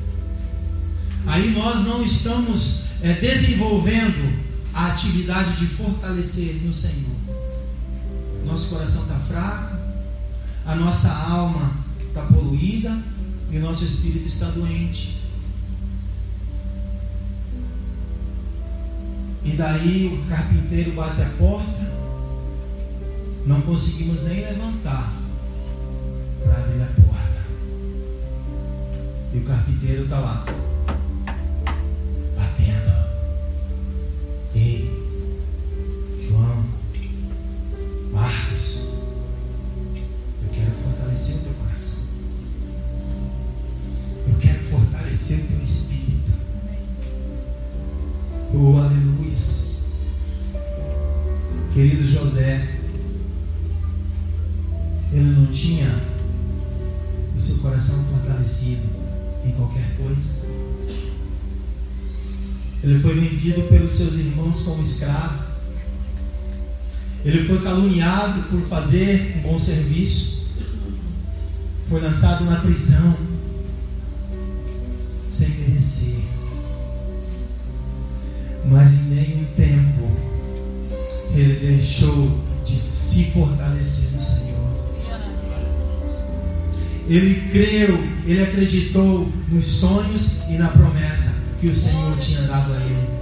Aí 1.27 1.51
nós 1.51 1.85
não 1.85 2.03
estamos 2.03 2.88
é, 3.03 3.13
desenvolvendo 3.15 4.49
a 4.75 4.87
atividade 4.87 5.57
de 5.57 5.67
fortalecer 5.67 6.55
no 6.65 6.73
Senhor. 6.73 7.17
Nosso 8.45 8.75
coração 8.75 9.03
está 9.03 9.15
fraco, 9.15 9.77
a 10.65 10.75
nossa 10.75 11.13
alma 11.31 11.71
está 12.07 12.23
poluída 12.23 12.97
e 13.51 13.59
o 13.59 13.61
nosso 13.61 13.85
espírito 13.85 14.27
está 14.27 14.47
doente. 14.51 15.19
E 19.45 19.53
daí 19.53 20.07
o 20.07 20.29
carpinteiro 20.29 20.93
bate 20.93 21.23
a 21.23 21.29
porta, 21.39 21.93
não 23.47 23.61
conseguimos 23.63 24.25
nem 24.25 24.41
levantar 24.41 25.13
para 26.43 26.57
abrir 26.59 26.83
a 26.83 26.87
porta. 26.87 27.39
E 29.33 29.39
o 29.39 29.45
carpinteiro 29.45 30.05
está 30.05 30.19
lá. 30.19 30.47
Ei, 34.55 34.91
João, 36.21 36.65
Marcos, 38.13 38.89
eu 40.43 40.49
quero 40.53 40.71
fortalecer 40.73 41.37
o 41.37 41.41
teu 41.41 41.55
coração. 41.55 42.05
Eu 44.27 44.35
quero 44.41 44.59
fortalecer 44.61 45.39
o 45.39 45.49
teu 45.49 45.65
espírito. 45.65 46.33
Oh, 48.55 48.79
aleluia. 48.79 49.29
Querido 51.73 52.09
José, 52.09 52.67
ele 55.13 55.31
não 55.31 55.47
tinha 55.53 56.03
o 57.37 57.39
seu 57.39 57.59
coração 57.59 58.03
fortalecido 58.05 58.89
em 59.45 59.53
qualquer 59.53 59.97
coisa. 59.97 60.48
Ele 62.83 62.99
foi 63.01 63.15
vendido 63.15 63.63
pelos 63.63 63.93
seus 63.93 64.15
irmãos 64.15 64.63
como 64.63 64.83
escravo. 64.83 65.49
Ele 67.25 67.45
foi 67.45 67.61
caluniado 67.61 68.43
por 68.45 68.61
fazer 68.63 69.37
um 69.37 69.41
bom 69.41 69.59
serviço. 69.59 70.49
Foi 71.89 72.01
lançado 72.01 72.45
na 72.45 72.57
prisão 72.61 73.17
sem 75.29 75.49
merecer. 75.49 76.21
Mas 78.71 78.93
em 78.93 79.15
nenhum 79.15 79.45
tempo 79.57 80.11
ele 81.35 81.55
deixou 81.55 82.41
de 82.65 82.75
se 82.75 83.25
fortalecer 83.25 84.13
no 84.13 84.21
Senhor. 84.21 84.59
Ele 87.09 87.51
creu, 87.51 87.99
ele 88.27 88.43
acreditou 88.43 89.33
nos 89.49 89.65
sonhos 89.65 90.43
e 90.49 90.59
na 90.59 90.69
promessa 90.69 91.48
que 91.61 91.69
o 91.69 91.75
Senhor 91.75 92.17
tinha 92.19 92.43
dado 92.43 92.73
a 92.73 92.77
ele. 92.77 93.19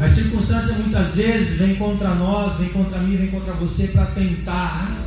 As 0.00 0.12
circunstâncias 0.12 0.78
muitas 0.78 1.16
vezes 1.16 1.58
vêm 1.58 1.74
contra 1.74 2.14
nós, 2.14 2.58
vêm 2.58 2.70
contra 2.70 2.98
mim, 3.00 3.16
vêm 3.16 3.30
contra 3.30 3.52
você 3.52 3.88
para 3.88 4.06
tentar 4.06 4.98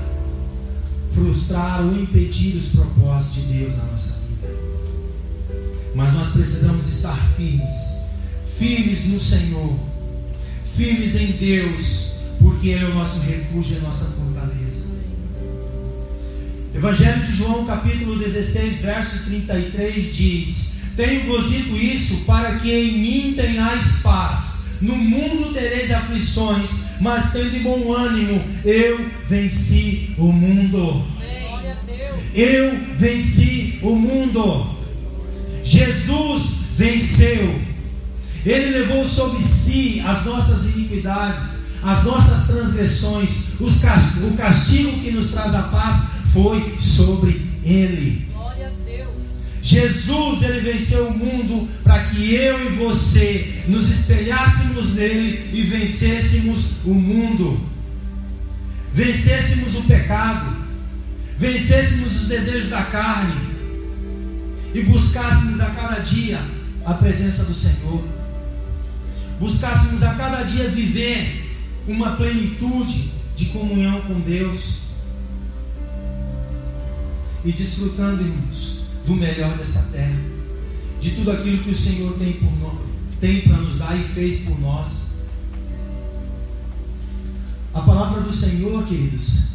frustrar 1.12 1.82
ou 1.82 1.98
impedir 1.98 2.58
os 2.58 2.68
propósitos 2.68 3.48
de 3.48 3.54
Deus 3.54 3.78
na 3.78 3.86
nossa 3.86 4.20
vida. 4.28 4.56
Mas 5.96 6.14
nós 6.14 6.28
precisamos 6.30 6.88
estar 6.88 7.18
firmes, 7.36 7.76
firmes 8.58 9.06
no 9.06 9.20
Senhor, 9.20 9.80
firmes 10.76 11.16
em 11.16 11.32
Deus, 11.34 12.14
porque 12.40 12.70
Ele 12.70 12.86
é 12.86 12.90
o 12.90 12.96
nosso 12.96 13.20
refúgio 13.22 13.76
e 13.76 13.80
a 13.80 13.82
nossa 13.82 14.06
fortaleza. 14.06 14.63
Evangelho 16.74 17.20
de 17.24 17.36
João, 17.36 17.66
capítulo 17.66 18.18
16, 18.18 18.82
verso 18.82 19.26
33 19.26 20.16
diz: 20.16 20.78
Tenho-vos 20.96 21.48
dito 21.48 21.78
isso 21.78 22.26
para 22.26 22.58
que 22.60 22.72
em 22.72 22.98
mim 22.98 23.34
tenhais 23.36 24.00
paz. 24.02 24.64
No 24.82 24.96
mundo 24.96 25.54
tereis 25.54 25.92
aflições, 25.92 27.00
mas 27.00 27.32
tende 27.32 27.60
bom 27.60 27.94
ânimo. 27.94 28.44
Eu 28.66 29.08
venci 29.30 30.16
o 30.18 30.32
mundo. 30.32 31.06
Eu 32.34 32.76
venci 32.98 33.80
o 33.84 33.96
mundo. 33.96 34.76
Jesus 35.64 36.72
venceu. 36.76 37.62
Ele 38.44 38.80
levou 38.80 39.06
sobre 39.06 39.44
si 39.44 40.02
as 40.06 40.26
nossas 40.26 40.76
iniquidades, 40.76 41.68
as 41.84 42.04
nossas 42.04 42.48
transgressões, 42.48 43.60
o 43.62 44.36
castigo 44.36 45.00
que 45.02 45.12
nos 45.12 45.28
traz 45.28 45.54
a 45.54 45.62
paz 45.62 46.13
foi 46.34 46.76
sobre 46.80 47.40
ele. 47.64 48.28
Glória 48.34 48.68
a 48.68 48.72
Deus. 48.84 49.14
Jesus 49.62 50.42
ele 50.42 50.72
venceu 50.72 51.08
o 51.08 51.18
mundo 51.18 51.70
para 51.84 52.08
que 52.08 52.34
eu 52.34 52.72
e 52.72 52.76
você 52.76 53.64
nos 53.68 53.90
espelhássemos 53.90 54.96
nele 54.96 55.52
e 55.54 55.62
vencêssemos 55.62 56.84
o 56.86 56.94
mundo. 56.94 57.62
Vencêssemos 58.94 59.76
o 59.76 59.84
pecado, 59.84 60.56
vencêssemos 61.38 62.22
os 62.22 62.28
desejos 62.28 62.70
da 62.70 62.84
carne 62.84 63.54
e 64.74 64.82
buscássemos 64.82 65.62
a 65.62 65.68
cada 65.68 66.00
dia 66.00 66.40
a 66.84 66.94
presença 66.96 67.46
do 67.46 67.54
Senhor. 67.54 68.04
Buscássemos 69.40 70.04
a 70.04 70.14
cada 70.16 70.44
dia 70.44 70.68
viver 70.70 71.44
uma 71.88 72.16
plenitude 72.16 73.12
de 73.36 73.46
comunhão 73.46 74.02
com 74.02 74.20
Deus 74.20 74.83
e 77.46 77.52
desfrutando, 77.52 78.22
irmãos, 78.22 78.84
do 79.06 79.16
melhor 79.16 79.58
dessa 79.58 79.92
terra, 79.92 80.20
de 81.02 81.12
tudo 81.12 81.32
aquilo 81.32 81.58
que 81.64 81.72
o 81.72 81.78
Senhor 81.78 82.14
tem, 82.14 83.42
para 83.42 83.58
nos 83.58 83.78
dar 83.78 83.96
e 83.98 84.04
fez 84.04 84.42
por 84.42 84.60
nós. 84.60 85.14
A 87.74 87.82
palavra 87.82 88.22
do 88.22 88.32
Senhor, 88.32 88.86
queridos, 88.86 89.54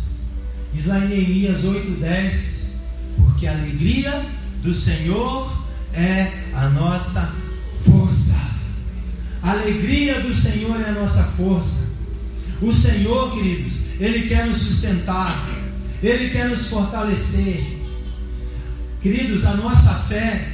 diz 0.72 0.86
lá 0.86 0.98
em 1.04 1.08
Neemias 1.08 1.64
8,10: 1.64 2.72
Porque 3.16 3.46
a 3.46 3.52
alegria 3.52 4.26
do 4.62 4.74
Senhor 4.74 5.50
é 5.94 6.30
a 6.54 6.68
nossa 6.70 7.34
força. 7.84 8.36
A 9.42 9.52
alegria 9.52 10.20
do 10.20 10.34
Senhor 10.34 10.80
é 10.80 10.90
a 10.90 10.92
nossa 10.92 11.22
força. 11.22 11.88
O 12.60 12.72
Senhor, 12.72 13.32
queridos, 13.32 14.00
Ele 14.00 14.28
quer 14.28 14.46
nos 14.46 14.56
sustentar, 14.56 15.48
Ele 16.02 16.30
quer 16.30 16.48
nos 16.48 16.66
fortalecer. 16.66 17.77
Queridos, 19.00 19.46
a 19.46 19.54
nossa 19.54 19.94
fé, 19.94 20.48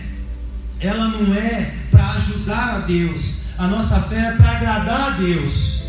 ela 0.80 1.08
não 1.08 1.34
é 1.34 1.74
para 1.90 2.12
ajudar 2.12 2.76
a 2.76 2.78
Deus, 2.80 3.44
a 3.56 3.66
nossa 3.66 4.02
fé 4.02 4.18
é 4.18 4.32
para 4.32 4.50
agradar 4.50 5.00
a 5.00 5.10
Deus. 5.10 5.84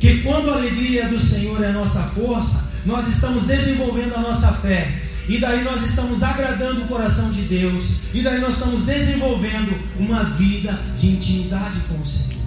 Que 0.00 0.22
quando 0.22 0.50
a 0.50 0.54
alegria 0.54 1.08
do 1.08 1.18
Senhor 1.18 1.62
é 1.62 1.68
a 1.68 1.72
nossa 1.72 2.02
força, 2.04 2.82
nós 2.86 3.06
estamos 3.08 3.44
desenvolvendo 3.44 4.14
a 4.14 4.20
nossa 4.20 4.52
fé. 4.54 5.02
E 5.28 5.38
daí 5.38 5.62
nós 5.62 5.82
estamos 5.82 6.22
agradando 6.22 6.82
o 6.82 6.88
coração 6.88 7.32
de 7.32 7.42
Deus. 7.42 8.14
E 8.14 8.22
daí 8.22 8.40
nós 8.40 8.54
estamos 8.54 8.84
desenvolvendo 8.84 9.78
uma 9.98 10.24
vida 10.24 10.78
de 10.96 11.08
intimidade 11.08 11.80
com 11.88 12.00
o 12.00 12.06
Senhor. 12.06 12.38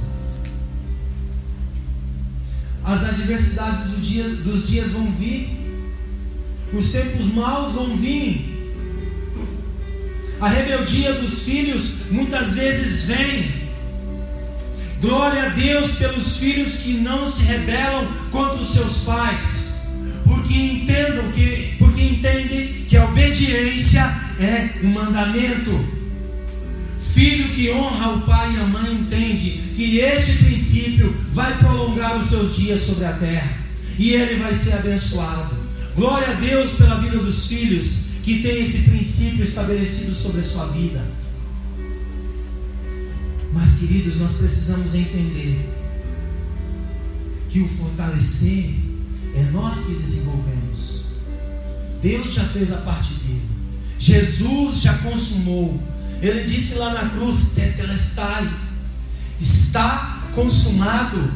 As 2.84 3.04
adversidades 3.04 3.92
do 3.92 4.02
dia, 4.02 4.28
dos 4.28 4.68
dias 4.68 4.92
vão 4.92 5.12
vir. 5.12 5.50
Os 6.74 6.92
tempos 6.92 7.34
maus 7.34 7.74
vão 7.74 7.96
vir. 7.98 8.51
A 10.42 10.50
rebeldia 10.50 11.14
dos 11.14 11.44
filhos 11.44 12.10
muitas 12.10 12.56
vezes 12.56 13.06
vem. 13.06 13.62
Glória 15.00 15.44
a 15.44 15.50
Deus 15.50 15.92
pelos 15.92 16.38
filhos 16.38 16.78
que 16.78 16.94
não 16.94 17.32
se 17.32 17.44
rebelam 17.44 18.08
contra 18.32 18.56
os 18.56 18.74
seus 18.74 19.04
pais, 19.04 19.74
porque 20.24 20.82
que, 21.36 21.76
porque 21.78 22.02
entendem 22.02 22.86
que 22.90 22.98
a 22.98 23.06
obediência 23.06 24.02
é 24.40 24.80
um 24.84 24.90
mandamento. 24.90 25.86
Filho 27.14 27.50
que 27.50 27.70
honra 27.72 28.14
o 28.14 28.22
pai 28.22 28.56
e 28.56 28.58
a 28.58 28.64
mãe 28.64 28.94
entende 28.94 29.62
que 29.76 30.00
este 30.00 30.44
princípio 30.44 31.16
vai 31.34 31.56
prolongar 31.60 32.18
os 32.18 32.30
seus 32.30 32.56
dias 32.56 32.82
sobre 32.82 33.06
a 33.06 33.14
terra 33.14 33.58
e 34.00 34.14
ele 34.14 34.42
vai 34.42 34.54
ser 34.56 34.74
abençoado. 34.74 35.56
Glória 35.96 36.30
a 36.30 36.34
Deus 36.34 36.72
pela 36.72 36.96
vida 36.96 37.18
dos 37.18 37.46
filhos 37.46 38.11
que 38.24 38.42
tem 38.42 38.62
esse 38.62 38.90
princípio 38.90 39.44
estabelecido 39.44 40.14
sobre 40.14 40.42
a 40.42 40.44
sua 40.44 40.66
vida. 40.68 41.04
Mas, 43.54 43.80
queridos, 43.80 44.20
nós 44.20 44.34
precisamos 44.34 44.96
entender 44.96 45.70
que 47.50 47.60
o 47.62 47.68
fortalecer 47.68 48.76
é 49.36 49.44
nós 49.52 49.86
que 49.86 49.94
desenvolvemos. 49.96 51.06
Deus 52.02 52.34
já 52.34 52.44
fez 52.44 52.72
a 52.72 52.78
parte 52.78 53.14
dele. 53.16 53.42
Jesus 54.00 54.82
já 54.82 54.94
consumou. 55.00 55.82
Ele 56.22 56.44
disse 56.44 56.76
lá 56.76 56.94
na 56.94 57.10
cruz: 57.10 57.52
Tetelestai, 57.56 58.50
está 59.40 60.30
consumado. 60.34 61.32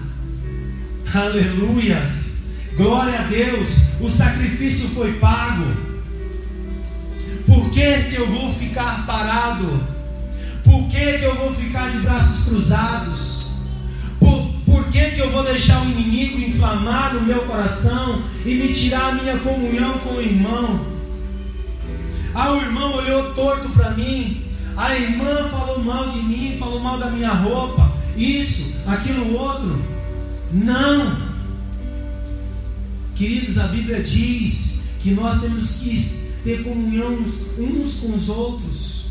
Aleluias. 1.14 2.46
Glória 2.76 3.20
a 3.20 3.24
Deus. 3.24 4.02
O 4.02 4.10
sacrifício 4.10 4.90
foi 4.90 5.14
pago. 5.14 5.95
Por 7.46 7.70
que, 7.70 8.04
que 8.04 8.16
eu 8.16 8.28
vou 8.28 8.54
ficar 8.54 9.06
parado? 9.06 9.84
Por 10.64 10.90
que, 10.90 11.20
que 11.20 11.24
eu 11.24 11.36
vou 11.36 11.54
ficar 11.54 11.92
de 11.92 12.00
braços 12.00 12.50
cruzados? 12.50 13.46
Por, 14.20 14.52
por 14.66 14.86
que, 14.90 15.12
que 15.12 15.20
eu 15.20 15.30
vou 15.32 15.44
deixar 15.44 15.80
o 15.82 15.90
inimigo 15.92 16.40
inflamar 16.40 17.14
no 17.14 17.22
meu 17.22 17.40
coração 17.42 18.24
e 18.46 18.56
me 18.56 18.74
tirar 18.74 19.10
a 19.10 19.12
minha 19.14 19.38
comunhão 19.38 20.00
com 20.00 20.16
o 20.16 20.22
irmão? 20.22 20.86
Ah, 22.34 22.52
o 22.52 22.62
irmão 22.62 22.96
olhou 22.96 23.34
torto 23.34 23.70
para 23.70 23.92
mim. 23.92 24.42
A 24.76 24.94
irmã 24.94 25.34
falou 25.50 25.84
mal 25.84 26.10
de 26.10 26.20
mim, 26.20 26.58
falou 26.60 26.80
mal 26.80 26.98
da 26.98 27.10
minha 27.10 27.32
roupa. 27.32 27.96
Isso, 28.18 28.84
aquilo, 28.90 29.38
outro. 29.38 29.82
Não. 30.52 31.18
Queridos, 33.16 33.58
a 33.58 33.68
Bíblia 33.68 34.04
diz 34.04 34.84
que 35.02 35.12
nós 35.12 35.40
temos 35.42 35.78
que 35.78 35.96
ter 36.46 36.64
comunhão 36.64 37.12
uns 37.58 37.96
com 37.96 38.14
os 38.14 38.30
outros. 38.30 39.06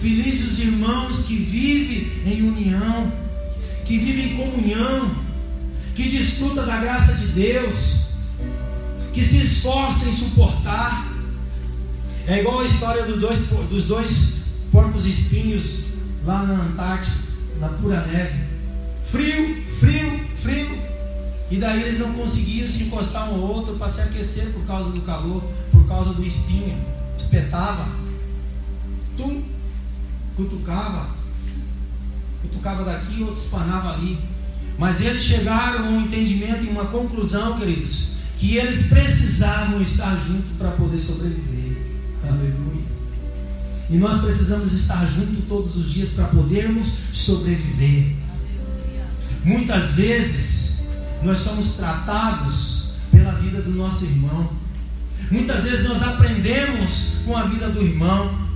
Felizes 0.00 0.52
os 0.52 0.58
irmãos 0.60 1.26
que 1.26 1.36
vivem 1.36 2.10
em 2.24 2.48
união, 2.48 3.12
que 3.84 3.98
vivem 3.98 4.32
em 4.32 4.36
comunhão, 4.36 5.14
que 5.94 6.08
desfrutam 6.08 6.64
da 6.64 6.78
graça 6.78 7.26
de 7.26 7.26
Deus, 7.32 8.06
que 9.12 9.22
se 9.22 9.36
esforçam 9.36 10.08
em 10.08 10.12
suportar. 10.12 11.14
É 12.26 12.40
igual 12.40 12.60
a 12.60 12.64
história 12.64 13.04
dos 13.04 13.20
dois, 13.20 13.38
dos 13.68 13.84
dois 13.86 14.44
porcos 14.72 15.04
espinhos 15.04 15.84
lá 16.24 16.42
na 16.44 16.54
Antártida, 16.54 17.16
na 17.60 17.68
pura 17.68 18.00
neve. 18.06 18.46
Frio, 19.04 19.62
frio, 19.78 20.20
frio. 20.42 20.86
E 21.50 21.58
daí 21.58 21.82
eles 21.82 22.00
não 22.00 22.12
conseguiam 22.14 22.66
se 22.66 22.84
encostar 22.84 23.30
um 23.30 23.34
ao 23.34 23.40
outro 23.40 23.76
para 23.76 23.88
se 23.88 24.00
aquecer 24.00 24.52
por 24.52 24.66
causa 24.66 24.90
do 24.90 25.02
calor, 25.02 25.42
por 25.86 25.88
causa 25.88 26.12
do 26.12 26.24
espinho. 26.24 26.76
Espetava. 27.16 27.86
Tum, 29.16 29.42
cutucava, 30.36 31.08
cutucava 32.42 32.84
daqui, 32.84 33.22
outro 33.22 33.42
espanava 33.42 33.94
ali. 33.94 34.18
Mas 34.76 35.00
eles 35.00 35.22
chegaram 35.22 35.86
a 35.86 35.88
um 35.88 36.02
entendimento 36.02 36.64
e 36.64 36.68
uma 36.68 36.86
conclusão, 36.86 37.58
queridos, 37.58 38.16
que 38.38 38.56
eles 38.56 38.88
precisavam 38.88 39.80
estar 39.80 40.14
juntos 40.16 40.56
para 40.58 40.72
poder 40.72 40.98
sobreviver. 40.98 41.78
Aleluia. 42.28 42.66
E 43.88 43.96
nós 43.96 44.20
precisamos 44.20 44.72
estar 44.72 45.06
juntos 45.06 45.44
todos 45.48 45.76
os 45.76 45.92
dias 45.92 46.10
para 46.10 46.26
podermos 46.26 46.88
sobreviver. 47.12 48.16
Muitas 49.44 49.94
vezes 49.94 50.88
nós 51.22 51.38
somos 51.38 51.76
tratados 51.76 52.96
pela 53.12 53.32
vida 53.32 53.62
do 53.62 53.70
nosso 53.70 54.04
irmão. 54.04 54.65
Muitas 55.30 55.64
vezes 55.64 55.88
nós 55.88 56.02
aprendemos 56.02 57.22
com 57.24 57.36
a 57.36 57.42
vida 57.42 57.68
do 57.68 57.82
irmão. 57.82 58.46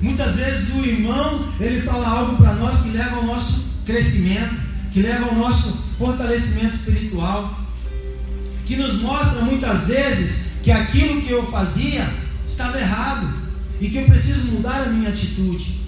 Muitas 0.00 0.36
vezes 0.36 0.74
o 0.74 0.84
irmão, 0.84 1.52
ele 1.58 1.82
fala 1.82 2.06
algo 2.06 2.36
para 2.36 2.54
nós 2.54 2.82
que 2.82 2.90
leva 2.90 3.16
ao 3.16 3.24
nosso 3.24 3.82
crescimento, 3.84 4.54
que 4.92 5.02
leva 5.02 5.26
ao 5.26 5.34
nosso 5.34 5.84
fortalecimento 5.98 6.74
espiritual, 6.74 7.64
que 8.66 8.76
nos 8.76 9.02
mostra 9.02 9.42
muitas 9.42 9.88
vezes 9.88 10.60
que 10.62 10.70
aquilo 10.70 11.22
que 11.22 11.30
eu 11.30 11.44
fazia 11.50 12.08
estava 12.46 12.78
errado 12.78 13.44
e 13.80 13.88
que 13.88 13.98
eu 13.98 14.06
preciso 14.06 14.52
mudar 14.52 14.82
a 14.82 14.86
minha 14.90 15.10
atitude. 15.10 15.84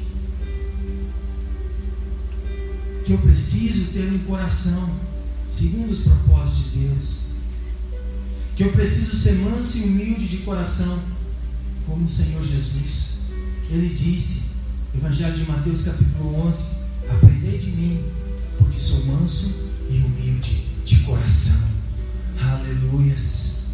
Que 3.04 3.12
eu 3.12 3.18
preciso 3.18 3.92
ter 3.92 4.12
um 4.12 4.18
coração 4.26 4.98
segundo 5.50 5.92
os 5.92 6.00
propósitos 6.00 6.72
de 6.72 6.78
Deus. 6.80 7.25
Que 8.56 8.64
eu 8.64 8.72
preciso 8.72 9.14
ser 9.14 9.34
manso 9.34 9.78
e 9.78 9.82
humilde 9.82 10.28
de 10.28 10.38
coração, 10.38 10.98
como 11.84 12.06
o 12.06 12.08
Senhor 12.08 12.42
Jesus. 12.42 13.18
Ele 13.70 13.94
disse, 13.94 14.56
Evangelho 14.94 15.36
de 15.36 15.50
Mateus 15.50 15.82
capítulo 15.82 16.46
11: 16.46 16.76
Aprendei 17.10 17.58
de 17.58 17.70
mim, 17.72 18.02
porque 18.56 18.80
sou 18.80 19.04
manso 19.06 19.68
e 19.90 19.98
humilde 19.98 20.64
de 20.86 20.96
coração. 21.00 21.68
Aleluias. 22.40 23.66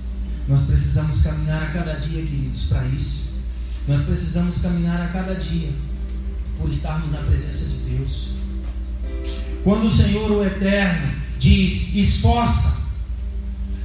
Nós 0.49 0.63
precisamos 0.65 1.23
caminhar 1.23 1.63
a 1.63 1.67
cada 1.67 1.95
dia, 1.95 2.21
queridos, 2.21 2.65
para 2.65 2.85
isso. 2.87 3.35
Nós 3.87 4.01
precisamos 4.01 4.59
caminhar 4.59 5.01
a 5.01 5.09
cada 5.09 5.35
dia 5.35 5.71
por 6.59 6.69
estarmos 6.69 7.13
na 7.13 7.19
presença 7.19 7.67
de 7.67 7.97
Deus. 7.97 8.33
Quando 9.63 9.87
o 9.87 9.91
Senhor, 9.91 10.29
o 10.29 10.45
Eterno, 10.45 11.13
diz: 11.39 11.95
esforça, 11.95 12.82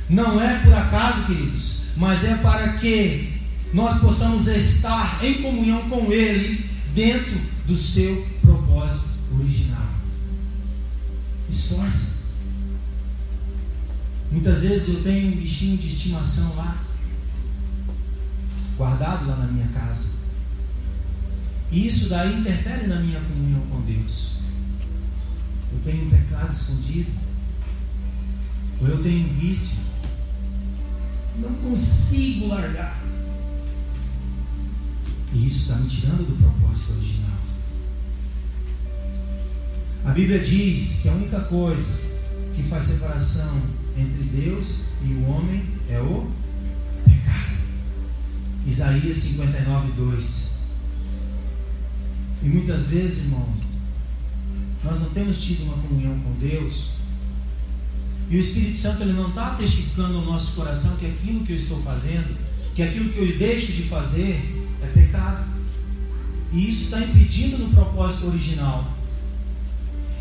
não 0.09 0.41
é 0.41 0.59
por 0.59 0.73
acaso, 0.73 1.27
queridos, 1.27 1.84
mas 1.97 2.23
é 2.23 2.38
para 2.38 2.73
que 2.73 3.34
nós 3.73 3.99
possamos 3.99 4.47
estar 4.47 5.23
em 5.23 5.41
comunhão 5.41 5.89
com 5.89 6.11
Ele 6.11 6.69
dentro 6.93 7.39
do 7.65 7.75
seu 7.75 8.25
propósito 8.41 9.09
original. 9.38 9.85
Esforce. 11.49 12.17
Muitas 14.31 14.61
vezes 14.61 14.95
eu 14.95 15.03
tenho 15.03 15.34
um 15.34 15.38
bichinho 15.38 15.77
de 15.77 15.88
estimação 15.88 16.55
lá, 16.55 16.84
guardado 18.77 19.27
lá 19.27 19.35
na 19.38 19.47
minha 19.47 19.67
casa. 19.67 20.17
E 21.71 21.88
isso 21.88 22.09
daí 22.09 22.39
interfere 22.39 22.88
na 22.88 22.99
minha 22.99 23.19
comunhão 23.19 23.61
com 23.69 23.81
Deus. 23.81 24.39
Eu 25.71 25.79
tenho 25.84 26.05
um 26.05 26.09
pecado 26.09 26.53
escondido, 26.53 27.11
ou 28.79 28.88
eu 28.88 29.03
tenho 29.03 29.29
um 29.29 29.34
vício, 29.34 29.86
não 31.38 31.53
consigo 31.55 32.47
largar. 32.47 33.01
E 35.34 35.47
isso 35.47 35.72
está 35.72 35.76
me 35.76 35.88
tirando 35.88 36.26
do 36.26 36.35
propósito 36.38 36.93
original. 36.93 37.38
A 40.05 40.11
Bíblia 40.11 40.39
diz 40.39 41.01
que 41.01 41.09
a 41.09 41.14
única 41.14 41.41
coisa 41.41 41.99
que 42.55 42.64
faz 42.64 42.85
separação 42.85 43.61
entre 43.97 44.23
Deus 44.23 44.85
e 45.03 45.14
o 45.14 45.30
homem 45.30 45.64
é 45.89 45.99
o 45.99 46.31
pecado. 47.03 47.57
Isaías 48.65 49.18
59, 49.18 49.91
2. 49.93 50.57
E 52.43 52.45
muitas 52.47 52.88
vezes, 52.88 53.26
irmão, 53.26 53.47
nós 54.84 55.01
não 55.01 55.09
temos 55.09 55.41
tido 55.41 55.64
uma 55.64 55.77
comunhão 55.77 56.18
com 56.19 56.31
Deus. 56.39 56.97
E 58.30 58.38
o 58.38 58.40
Espírito 58.40 58.82
Santo 58.82 59.04
ele 59.04 59.14
não 59.14 59.30
está 59.30 59.52
testificando 59.52 60.18
ao 60.18 60.26
nosso 60.26 60.56
coração 60.56 60.98
que 60.98 61.06
aquilo 61.06 61.45
que 61.45 61.54
eu 61.54 61.58
estou 61.58 61.82
fazendo, 61.82 62.38
que 62.76 62.84
aquilo 62.84 63.10
que 63.10 63.20
eu 63.20 63.38
deixo 63.38 63.72
de 63.72 63.84
fazer, 63.84 64.66
é 64.84 64.88
pecado. 64.88 65.48
E 66.52 66.70
isso 66.70 66.86
está 66.86 66.99
impedindo 66.99 67.58
do 67.58 67.74
propósito 67.74 68.28
original. 68.28 68.98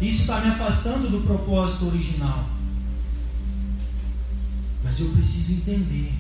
Isso 0.01 0.23
está 0.23 0.41
me 0.41 0.49
afastando 0.49 1.09
do 1.09 1.27
propósito 1.27 1.87
original. 1.87 2.49
Mas 4.85 5.01
eu 5.01 5.09
preciso 5.11 5.61
entender. 5.61 6.13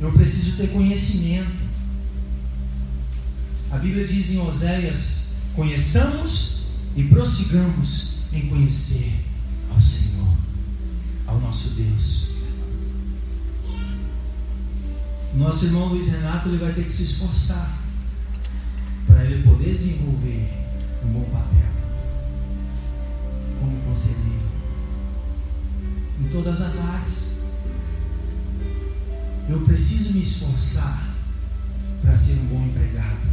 Eu 0.00 0.12
preciso 0.12 0.56
ter 0.56 0.68
conhecimento. 0.68 1.70
A 3.70 3.78
Bíblia 3.78 4.06
diz 4.06 4.30
em 4.30 4.40
Oséias: 4.40 5.32
conheçamos 5.54 6.62
e 6.96 7.04
prossigamos 7.04 8.20
em 8.32 8.48
conhecer 8.48 9.12
ao 9.72 9.80
Senhor, 9.80 10.09
ao 11.30 11.40
nosso 11.40 11.70
Deus. 11.70 12.34
Nosso 15.34 15.66
irmão 15.66 15.86
Luiz 15.86 16.10
Renato 16.10 16.48
ele 16.48 16.58
vai 16.58 16.72
ter 16.72 16.84
que 16.84 16.92
se 16.92 17.04
esforçar 17.04 17.78
para 19.06 19.24
ele 19.24 19.44
poder 19.44 19.76
desenvolver 19.76 20.50
um 21.04 21.12
bom 21.12 21.24
papel 21.30 21.70
como 23.60 23.80
conselheiro 23.82 24.50
em 26.20 26.28
todas 26.28 26.60
as 26.60 26.80
áreas. 26.80 27.40
Eu 29.48 29.60
preciso 29.60 30.14
me 30.14 30.20
esforçar 30.20 31.14
para 32.02 32.16
ser 32.16 32.34
um 32.40 32.46
bom 32.46 32.64
empregado. 32.64 33.30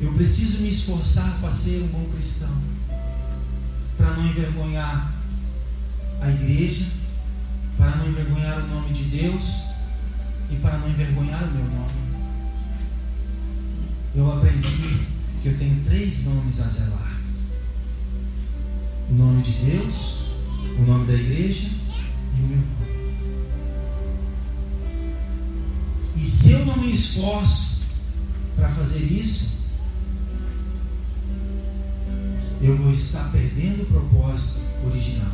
Eu 0.00 0.12
preciso 0.14 0.62
me 0.62 0.70
esforçar 0.70 1.38
para 1.40 1.50
ser 1.50 1.82
um 1.82 1.88
bom 1.88 2.04
cristão, 2.10 2.56
para 3.96 4.16
não 4.16 4.26
envergonhar 4.26 5.19
a 6.20 6.30
igreja, 6.30 6.86
para 7.76 7.96
não 7.96 8.08
envergonhar 8.08 8.58
o 8.58 8.68
nome 8.68 8.92
de 8.92 9.04
Deus 9.04 9.64
e 10.50 10.56
para 10.56 10.78
não 10.78 10.88
envergonhar 10.88 11.42
o 11.44 11.50
meu 11.52 11.64
nome. 11.64 12.00
Eu 14.14 14.32
aprendi 14.32 15.06
que 15.40 15.48
eu 15.48 15.58
tenho 15.58 15.82
três 15.84 16.24
nomes 16.24 16.60
a 16.60 16.68
zelar: 16.68 17.20
o 19.10 19.14
nome 19.14 19.42
de 19.42 19.52
Deus, 19.52 20.34
o 20.78 20.82
nome 20.82 21.06
da 21.06 21.14
igreja 21.14 21.68
e 22.38 22.42
o 22.42 22.46
meu 22.46 22.58
nome. 22.58 22.80
E 26.16 26.26
se 26.26 26.52
eu 26.52 26.66
não 26.66 26.76
me 26.76 26.92
esforço 26.92 27.84
para 28.56 28.68
fazer 28.68 29.04
isso, 29.04 29.70
eu 32.60 32.76
vou 32.76 32.92
estar 32.92 33.30
perdendo 33.32 33.84
o 33.84 33.86
propósito 33.86 34.60
original. 34.84 35.32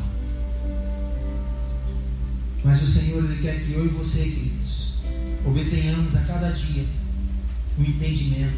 Mas 2.67 2.83
o 2.83 2.87
Senhor 2.89 3.23
ele 3.23 3.41
quer 3.41 3.65
que 3.65 3.75
eu 3.75 3.87
e 3.87 3.89
você, 3.89 4.25
queridos, 4.25 4.97
obtenhamos 5.45 6.17
a 6.17 6.23
cada 6.23 6.51
dia 6.51 6.85
o 7.79 7.83
entendimento 7.83 8.57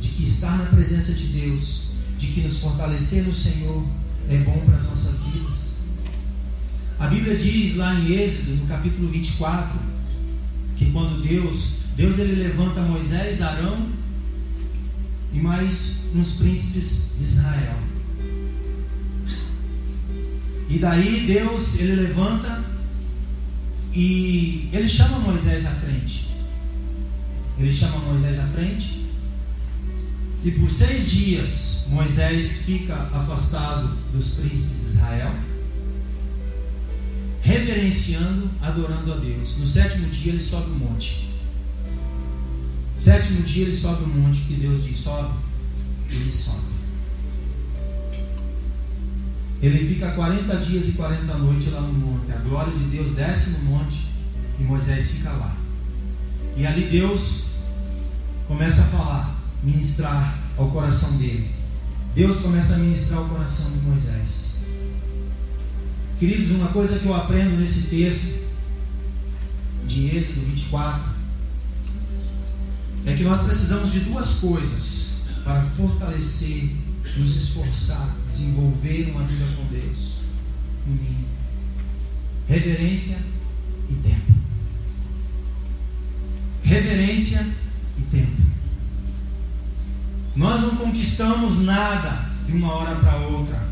de 0.00 0.08
que 0.08 0.22
estar 0.22 0.56
na 0.56 0.66
presença 0.66 1.12
de 1.14 1.26
Deus, 1.40 1.88
de 2.16 2.28
que 2.28 2.42
nos 2.42 2.60
fortalecer 2.60 3.24
no 3.24 3.34
Senhor 3.34 3.84
é 4.30 4.38
bom 4.38 4.62
para 4.64 4.76
as 4.76 4.88
nossas 4.88 5.24
vidas. 5.24 5.78
A 7.00 7.08
Bíblia 7.08 7.36
diz 7.36 7.74
lá 7.74 7.92
em 7.98 8.12
Êxodo, 8.12 8.54
no 8.54 8.66
capítulo 8.68 9.10
24, 9.10 9.80
que 10.76 10.92
quando 10.92 11.20
Deus, 11.20 11.78
Deus 11.96 12.20
ele 12.20 12.36
levanta 12.40 12.82
Moisés, 12.82 13.42
Arão 13.42 13.88
e 15.32 15.40
mais 15.40 16.10
uns 16.14 16.36
príncipes 16.36 17.16
de 17.18 17.24
Israel. 17.24 17.78
E 20.68 20.78
daí 20.78 21.26
Deus 21.26 21.80
ele 21.80 21.96
levanta 21.96 22.73
e 23.94 24.68
ele 24.72 24.88
chama 24.88 25.20
Moisés 25.20 25.64
à 25.64 25.70
frente. 25.70 26.28
Ele 27.58 27.72
chama 27.72 27.98
Moisés 27.98 28.38
à 28.38 28.46
frente. 28.46 29.04
E 30.44 30.50
por 30.50 30.70
seis 30.70 31.10
dias 31.10 31.86
Moisés 31.88 32.62
fica 32.66 32.94
afastado 33.14 33.96
dos 34.12 34.34
príncipes 34.34 34.80
de 34.80 34.86
Israel 34.86 35.34
reverenciando, 37.44 38.50
adorando 38.62 39.12
a 39.12 39.16
Deus. 39.16 39.58
No 39.58 39.66
sétimo 39.66 40.08
dia 40.08 40.32
ele 40.32 40.40
sobe 40.40 40.70
o 40.70 40.74
monte. 40.76 41.28
No 42.94 43.00
sétimo 43.00 43.42
dia 43.42 43.64
ele 43.64 43.72
sobe 43.72 44.04
o 44.04 44.08
monte 44.08 44.40
que 44.40 44.54
Deus 44.54 44.84
diz: 44.84 44.96
sobe. 44.96 45.34
Ele 46.10 46.32
sobe. 46.32 46.73
Ele 49.64 49.94
fica 49.94 50.10
40 50.10 50.56
dias 50.58 50.88
e 50.88 50.92
40 50.92 51.38
noites 51.38 51.72
lá 51.72 51.80
no 51.80 51.94
monte. 51.94 52.30
A 52.30 52.36
glória 52.36 52.70
de 52.70 52.84
Deus 52.84 53.14
desce 53.14 53.60
no 53.60 53.70
monte 53.70 54.08
e 54.60 54.62
Moisés 54.62 55.12
fica 55.12 55.30
lá. 55.30 55.56
E 56.54 56.66
ali 56.66 56.82
Deus 56.82 57.46
começa 58.46 58.82
a 58.82 58.84
falar, 58.84 59.40
ministrar 59.62 60.38
ao 60.58 60.70
coração 60.70 61.16
dele. 61.16 61.50
Deus 62.14 62.40
começa 62.40 62.74
a 62.74 62.78
ministrar 62.78 63.20
ao 63.20 63.28
coração 63.28 63.72
de 63.72 63.78
Moisés. 63.86 64.64
Queridos, 66.18 66.50
uma 66.50 66.68
coisa 66.68 66.98
que 66.98 67.06
eu 67.06 67.14
aprendo 67.14 67.56
nesse 67.56 67.88
texto 67.88 68.44
de 69.86 70.14
Êxodo 70.14 70.42
24 70.42 71.14
é 73.06 73.14
que 73.14 73.22
nós 73.22 73.40
precisamos 73.40 73.90
de 73.92 74.00
duas 74.00 74.40
coisas 74.40 75.22
para 75.42 75.62
fortalecer, 75.62 76.70
nos 77.16 77.36
esforçar, 77.36 78.08
desenvolver 78.28 79.10
uma 79.10 79.24
vida 79.24 79.44
com 79.56 79.64
Deus. 79.66 80.20
No 80.86 80.94
mínimo. 80.94 81.28
Reverência 82.48 83.18
e 83.88 83.94
tempo. 83.94 84.32
Reverência 86.62 87.46
e 87.98 88.02
tempo. 88.02 88.42
Nós 90.34 90.62
não 90.62 90.76
conquistamos 90.76 91.60
nada 91.60 92.30
de 92.46 92.52
uma 92.52 92.72
hora 92.74 92.96
para 92.96 93.16
outra. 93.18 93.64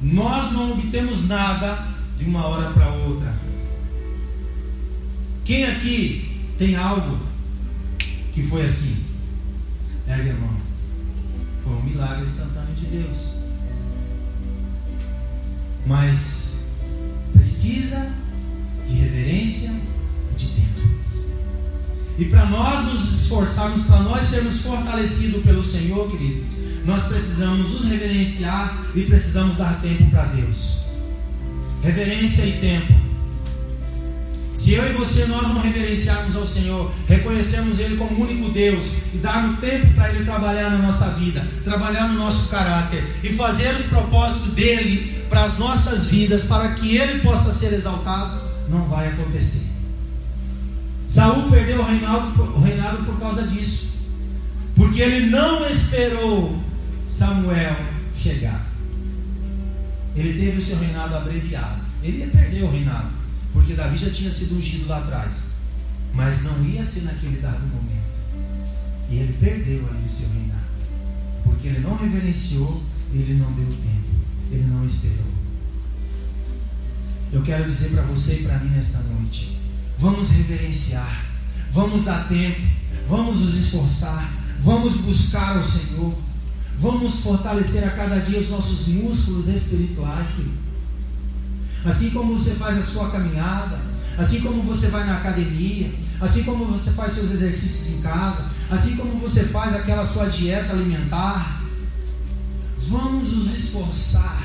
Nós 0.00 0.52
não 0.52 0.72
obtemos 0.72 1.28
nada 1.28 1.94
de 2.18 2.24
uma 2.24 2.46
hora 2.46 2.70
para 2.70 2.88
outra. 2.90 3.34
Quem 5.44 5.64
aqui 5.64 6.46
tem 6.56 6.76
algo 6.76 7.18
que 8.32 8.42
foi 8.42 8.64
assim? 8.64 9.04
Ergue 10.06 10.30
a 10.30 10.34
mão. 10.34 10.63
Foi 11.64 11.72
um 11.72 11.82
milagre 11.82 12.22
instantâneo 12.22 12.74
de 12.74 12.86
Deus. 12.86 13.34
Mas 15.86 16.72
precisa 17.32 18.12
de 18.86 18.92
reverência 18.94 19.70
e 20.32 20.36
de 20.36 20.46
tempo. 20.48 20.88
E 22.18 22.24
para 22.26 22.46
nós 22.46 22.86
nos 22.86 23.22
esforçarmos, 23.22 23.86
para 23.86 24.00
nós 24.00 24.22
sermos 24.24 24.60
fortalecidos 24.60 25.42
pelo 25.42 25.62
Senhor, 25.62 26.10
queridos, 26.10 26.58
nós 26.84 27.04
precisamos 27.04 27.70
nos 27.70 27.84
reverenciar 27.86 28.86
e 28.94 29.02
precisamos 29.02 29.56
dar 29.56 29.80
tempo 29.80 30.10
para 30.10 30.26
Deus. 30.26 30.84
Reverência 31.82 32.44
e 32.44 32.52
tempo. 32.60 33.03
Se 34.54 34.72
eu 34.72 34.88
e 34.88 34.92
você 34.92 35.26
nós 35.26 35.48
não 35.48 35.60
reverenciarmos 35.60 36.36
ao 36.36 36.46
Senhor, 36.46 36.90
reconhecemos 37.08 37.80
Ele 37.80 37.96
como 37.96 38.22
único 38.22 38.50
Deus 38.50 39.12
e 39.12 39.18
darmos 39.18 39.58
tempo 39.58 39.92
para 39.94 40.10
Ele 40.10 40.24
trabalhar 40.24 40.70
na 40.70 40.78
nossa 40.78 41.10
vida, 41.10 41.44
trabalhar 41.64 42.08
no 42.08 42.14
nosso 42.14 42.50
caráter 42.50 43.04
e 43.22 43.30
fazer 43.30 43.74
os 43.74 43.86
propósitos 43.86 44.52
dele 44.52 45.24
para 45.28 45.42
as 45.42 45.58
nossas 45.58 46.06
vidas, 46.06 46.44
para 46.44 46.72
que 46.74 46.96
Ele 46.96 47.18
possa 47.20 47.50
ser 47.50 47.74
exaltado, 47.74 48.40
não 48.68 48.84
vai 48.84 49.08
acontecer. 49.08 49.74
Saul 51.06 51.50
perdeu 51.50 51.80
o 51.80 51.84
reinado, 51.84 52.42
o 52.56 52.60
reinado 52.60 53.04
por 53.04 53.18
causa 53.18 53.46
disso. 53.48 53.94
Porque 54.74 55.00
ele 55.00 55.30
não 55.30 55.68
esperou 55.68 56.60
Samuel 57.06 57.76
chegar. 58.16 58.66
Ele 60.16 60.32
teve 60.32 60.58
o 60.58 60.64
seu 60.64 60.78
reinado 60.78 61.16
abreviado. 61.16 61.80
Ele 62.02 62.18
ia 62.18 62.26
perder 62.26 62.62
o 62.62 62.70
reinado. 62.70 63.23
Porque 63.54 63.72
Davi 63.72 63.96
já 63.96 64.10
tinha 64.10 64.30
sido 64.30 64.56
ungido 64.58 64.86
lá 64.86 64.98
atrás. 64.98 65.54
Mas 66.12 66.44
não 66.44 66.62
ia 66.66 66.84
ser 66.84 67.04
naquele 67.04 67.40
dado 67.40 67.66
momento. 67.66 68.04
E 69.08 69.16
ele 69.16 69.32
perdeu 69.40 69.88
ali 69.88 70.04
o 70.04 70.10
seu 70.10 70.28
reinado. 70.28 70.60
Porque 71.42 71.68
ele 71.68 71.78
não 71.78 71.96
reverenciou, 71.96 72.82
ele 73.10 73.34
não 73.34 73.50
deu 73.52 73.66
tempo. 73.66 74.14
Ele 74.50 74.64
não 74.64 74.84
esperou. 74.84 75.32
Eu 77.32 77.42
quero 77.42 77.70
dizer 77.70 77.90
para 77.90 78.02
você 78.02 78.40
e 78.40 78.42
para 78.44 78.58
mim 78.58 78.70
nesta 78.70 78.98
noite 78.98 79.54
Vamos 79.98 80.30
reverenciar, 80.30 81.24
vamos 81.72 82.04
dar 82.04 82.28
tempo, 82.28 82.60
vamos 83.08 83.40
nos 83.40 83.54
esforçar, 83.54 84.34
vamos 84.60 84.98
buscar 84.98 85.58
o 85.58 85.64
Senhor, 85.64 86.14
vamos 86.80 87.20
fortalecer 87.20 87.84
a 87.84 87.90
cada 87.90 88.18
dia 88.18 88.40
os 88.40 88.50
nossos 88.50 88.88
músculos 88.88 89.48
espirituais. 89.48 90.26
Assim 91.84 92.10
como 92.10 92.36
você 92.36 92.52
faz 92.52 92.78
a 92.78 92.82
sua 92.82 93.10
caminhada, 93.10 93.78
assim 94.16 94.40
como 94.40 94.62
você 94.62 94.88
vai 94.88 95.06
na 95.06 95.16
academia, 95.16 95.92
assim 96.20 96.44
como 96.44 96.64
você 96.66 96.92
faz 96.92 97.12
seus 97.12 97.32
exercícios 97.32 97.98
em 97.98 98.02
casa, 98.02 98.50
assim 98.70 98.96
como 98.96 99.18
você 99.18 99.44
faz 99.44 99.74
aquela 99.74 100.04
sua 100.04 100.26
dieta 100.26 100.72
alimentar, 100.72 101.62
vamos 102.88 103.32
nos 103.32 103.52
esforçar 103.52 104.42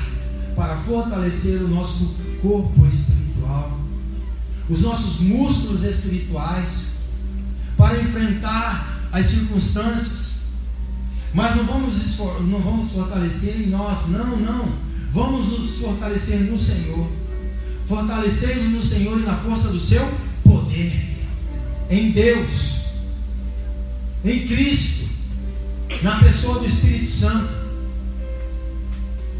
para 0.54 0.76
fortalecer 0.76 1.62
o 1.62 1.68
nosso 1.68 2.16
corpo 2.42 2.86
espiritual 2.86 3.80
os 4.70 4.82
nossos 4.82 5.20
músculos 5.22 5.82
espirituais 5.82 6.92
para 7.76 8.00
enfrentar 8.00 9.08
as 9.10 9.26
circunstâncias. 9.26 10.30
Mas 11.34 11.56
não 11.56 11.64
vamos, 11.64 12.18
não 12.42 12.60
vamos 12.60 12.90
fortalecer 12.90 13.60
em 13.62 13.70
nós, 13.70 14.08
não, 14.08 14.36
não. 14.36 14.68
Vamos 15.12 15.48
nos 15.48 15.78
fortalecer 15.78 16.42
no 16.42 16.56
Senhor. 16.56 17.10
Fortalecer-nos 17.90 18.70
no 18.70 18.82
Senhor 18.84 19.18
e 19.18 19.24
na 19.24 19.34
força 19.34 19.70
do 19.70 19.80
seu 19.80 20.08
poder. 20.44 20.92
Em 21.90 22.12
Deus. 22.12 22.84
Em 24.24 24.46
Cristo. 24.46 25.08
Na 26.00 26.20
pessoa 26.20 26.60
do 26.60 26.66
Espírito 26.66 27.10
Santo. 27.10 27.52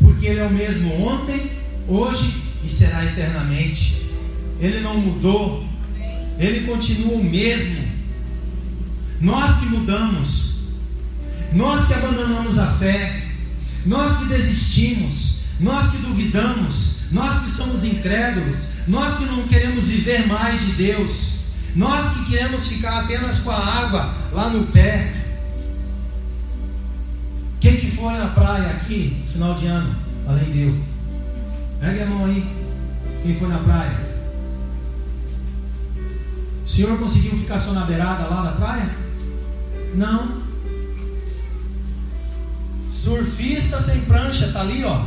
Porque 0.01 0.27
Ele 0.27 0.41
é 0.41 0.47
o 0.47 0.53
mesmo 0.53 0.93
ontem, 1.07 1.49
hoje 1.87 2.43
e 2.65 2.69
será 2.69 3.05
eternamente. 3.05 4.11
Ele 4.59 4.81
não 4.81 4.99
mudou, 4.99 5.65
ele 6.37 6.67
continua 6.67 7.19
o 7.19 7.25
mesmo. 7.25 7.85
Nós 9.21 9.61
que 9.61 9.67
mudamos, 9.67 10.55
nós 11.53 11.87
que 11.87 11.95
abandonamos 11.95 12.59
a 12.59 12.67
fé, 12.79 13.27
nós 13.87 14.17
que 14.17 14.25
desistimos, 14.25 15.45
nós 15.61 15.93
que 15.93 15.99
duvidamos, 15.99 17.00
nós 17.11 17.39
que 17.41 17.51
somos 17.51 17.85
incrédulos, 17.85 18.59
nós 18.87 19.17
que 19.17 19.25
não 19.25 19.49
queremos 19.49 19.87
viver 19.87 20.27
mais 20.27 20.61
de 20.67 20.73
Deus, 20.73 21.41
nós 21.75 22.15
que 22.15 22.31
queremos 22.31 22.67
ficar 22.69 23.01
apenas 23.01 23.41
com 23.41 23.51
a 23.51 23.57
água 23.57 24.15
lá 24.33 24.49
no 24.51 24.67
pé, 24.67 25.21
foi 28.01 28.15
na 28.15 28.29
praia 28.29 28.67
aqui, 28.71 29.19
no 29.21 29.31
final 29.31 29.55
de 29.55 29.67
ano, 29.67 29.95
além 30.27 30.51
de 30.51 30.61
eu? 30.63 30.81
Ergue 31.83 32.03
a 32.03 32.07
mão 32.07 32.25
aí. 32.25 32.49
Quem 33.23 33.37
foi 33.37 33.49
na 33.49 33.59
praia? 33.59 33.93
O 36.65 36.69
senhor 36.69 36.99
conseguiu 36.99 37.33
ficar 37.33 37.59
só 37.59 37.75
na 37.75 37.85
beirada 37.85 38.25
lá 38.25 38.43
da 38.43 38.53
praia? 38.53 38.89
Não. 39.95 40.41
Surfista 42.91 43.79
sem 43.79 44.01
prancha, 44.07 44.51
tá 44.51 44.63
ali, 44.63 44.83
ó. 44.83 45.05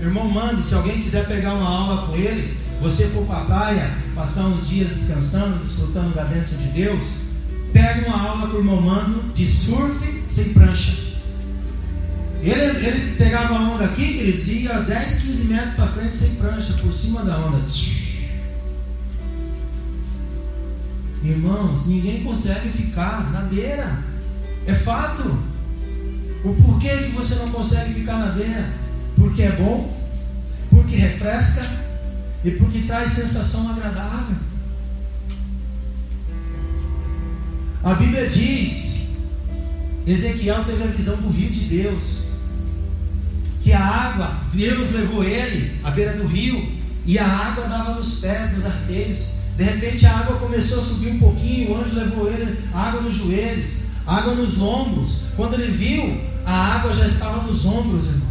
Irmão, 0.00 0.28
mande, 0.28 0.62
se 0.62 0.74
alguém 0.74 1.02
quiser 1.02 1.26
pegar 1.26 1.54
uma 1.54 1.68
aula 1.68 2.06
com 2.06 2.14
ele, 2.14 2.56
você 2.80 3.06
for 3.08 3.26
para 3.26 3.42
a 3.42 3.44
praia, 3.44 3.90
passar 4.14 4.46
uns 4.46 4.68
dias 4.68 4.88
descansando, 4.88 5.58
desfrutando 5.58 6.14
da 6.14 6.24
bênção 6.24 6.58
de 6.58 6.68
Deus, 6.68 7.22
pega 7.72 8.08
uma 8.08 8.28
aula 8.28 8.48
com 8.48 8.56
o 8.56 8.58
irmão 8.60 8.80
Mando 8.80 9.32
de 9.32 9.44
surf 9.44 10.24
sem 10.28 10.54
prancha. 10.54 11.08
Ele, 12.40 12.86
ele 12.86 13.16
pegava 13.16 13.54
a 13.54 13.70
onda 13.70 13.84
aqui, 13.84 14.04
ele 14.04 14.32
dizia 14.32 14.80
10, 14.80 15.20
15 15.22 15.44
metros 15.46 15.74
para 15.74 15.86
frente 15.88 16.16
sem 16.16 16.34
prancha, 16.36 16.74
por 16.74 16.92
cima 16.92 17.24
da 17.24 17.36
onda. 17.36 17.58
Irmãos, 21.24 21.86
ninguém 21.86 22.22
consegue 22.22 22.68
ficar 22.68 23.32
na 23.32 23.40
beira. 23.40 24.04
É 24.66 24.74
fato. 24.74 25.36
O 26.44 26.54
porquê 26.54 26.88
que 26.88 27.10
você 27.10 27.34
não 27.42 27.50
consegue 27.50 27.94
ficar 27.94 28.18
na 28.18 28.32
beira? 28.32 28.72
Porque 29.18 29.42
é 29.42 29.52
bom, 29.52 29.96
porque 30.70 30.96
refresca 30.96 31.66
e 32.44 32.52
porque 32.52 32.82
traz 32.82 33.10
sensação 33.10 33.70
agradável. 33.70 34.36
A 37.82 37.94
Bíblia 37.94 38.28
diz, 38.28 39.08
Ezequiel 40.06 40.64
teve 40.64 40.82
a 40.82 40.86
visão 40.88 41.16
do 41.22 41.30
rio 41.30 41.50
de 41.50 41.60
Deus, 41.66 42.28
que 43.62 43.72
a 43.72 43.80
água, 43.80 44.40
Deus 44.52 44.92
levou 44.92 45.24
ele 45.24 45.78
à 45.84 45.90
beira 45.90 46.12
do 46.14 46.26
rio, 46.26 46.78
e 47.04 47.18
a 47.18 47.26
água 47.26 47.66
dava 47.66 47.94
nos 47.94 48.20
pés, 48.20 48.56
nos 48.56 48.66
arteiros. 48.66 49.38
De 49.56 49.64
repente 49.64 50.06
a 50.06 50.18
água 50.18 50.38
começou 50.38 50.78
a 50.78 50.82
subir 50.82 51.12
um 51.12 51.18
pouquinho, 51.18 51.72
o 51.72 51.80
anjo 51.80 51.96
levou 51.96 52.30
ele, 52.30 52.58
água 52.72 53.00
nos 53.00 53.16
joelhos, 53.16 53.72
água 54.06 54.34
nos 54.34 54.56
lombros. 54.56 55.28
Quando 55.34 55.54
ele 55.54 55.70
viu, 55.72 56.20
a 56.44 56.76
água 56.76 56.92
já 56.92 57.06
estava 57.06 57.42
nos 57.42 57.64
ombros, 57.66 58.06
irmãos. 58.06 58.27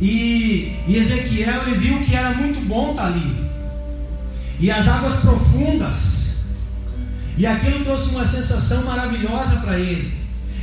E, 0.00 0.76
e 0.86 0.96
Ezequiel 0.96 1.62
ele 1.66 1.78
viu 1.78 2.04
que 2.04 2.14
era 2.14 2.34
muito 2.34 2.66
bom 2.66 2.90
estar 2.90 3.06
ali. 3.06 3.46
E 4.60 4.70
as 4.70 4.88
águas 4.88 5.16
profundas. 5.20 6.26
E 7.36 7.46
aquilo 7.46 7.84
trouxe 7.84 8.14
uma 8.14 8.24
sensação 8.24 8.84
maravilhosa 8.84 9.56
para 9.56 9.78
ele, 9.78 10.12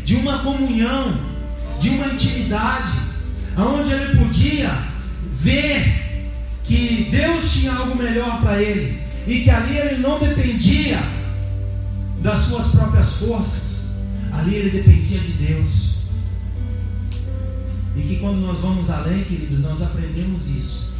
de 0.03 0.15
uma 0.15 0.39
comunhão, 0.39 1.15
de 1.79 1.89
uma 1.89 2.07
intimidade, 2.07 2.91
onde 3.55 3.91
ele 3.91 4.17
podia 4.17 4.71
ver 5.35 6.03
que 6.63 7.09
Deus 7.11 7.53
tinha 7.53 7.73
algo 7.73 7.95
melhor 7.95 8.41
para 8.41 8.61
ele 8.61 9.03
e 9.27 9.41
que 9.41 9.49
ali 9.49 9.77
ele 9.77 10.01
não 10.01 10.19
dependia 10.19 10.97
das 12.21 12.39
suas 12.39 12.67
próprias 12.69 13.17
forças, 13.17 13.91
ali 14.31 14.55
ele 14.55 14.69
dependia 14.71 15.19
de 15.19 15.33
Deus. 15.33 15.92
E 17.95 18.01
que 18.01 18.15
quando 18.17 18.39
nós 18.41 18.59
vamos 18.59 18.89
além, 18.89 19.23
queridos, 19.23 19.59
nós 19.59 19.81
aprendemos 19.81 20.49
isso. 20.49 20.93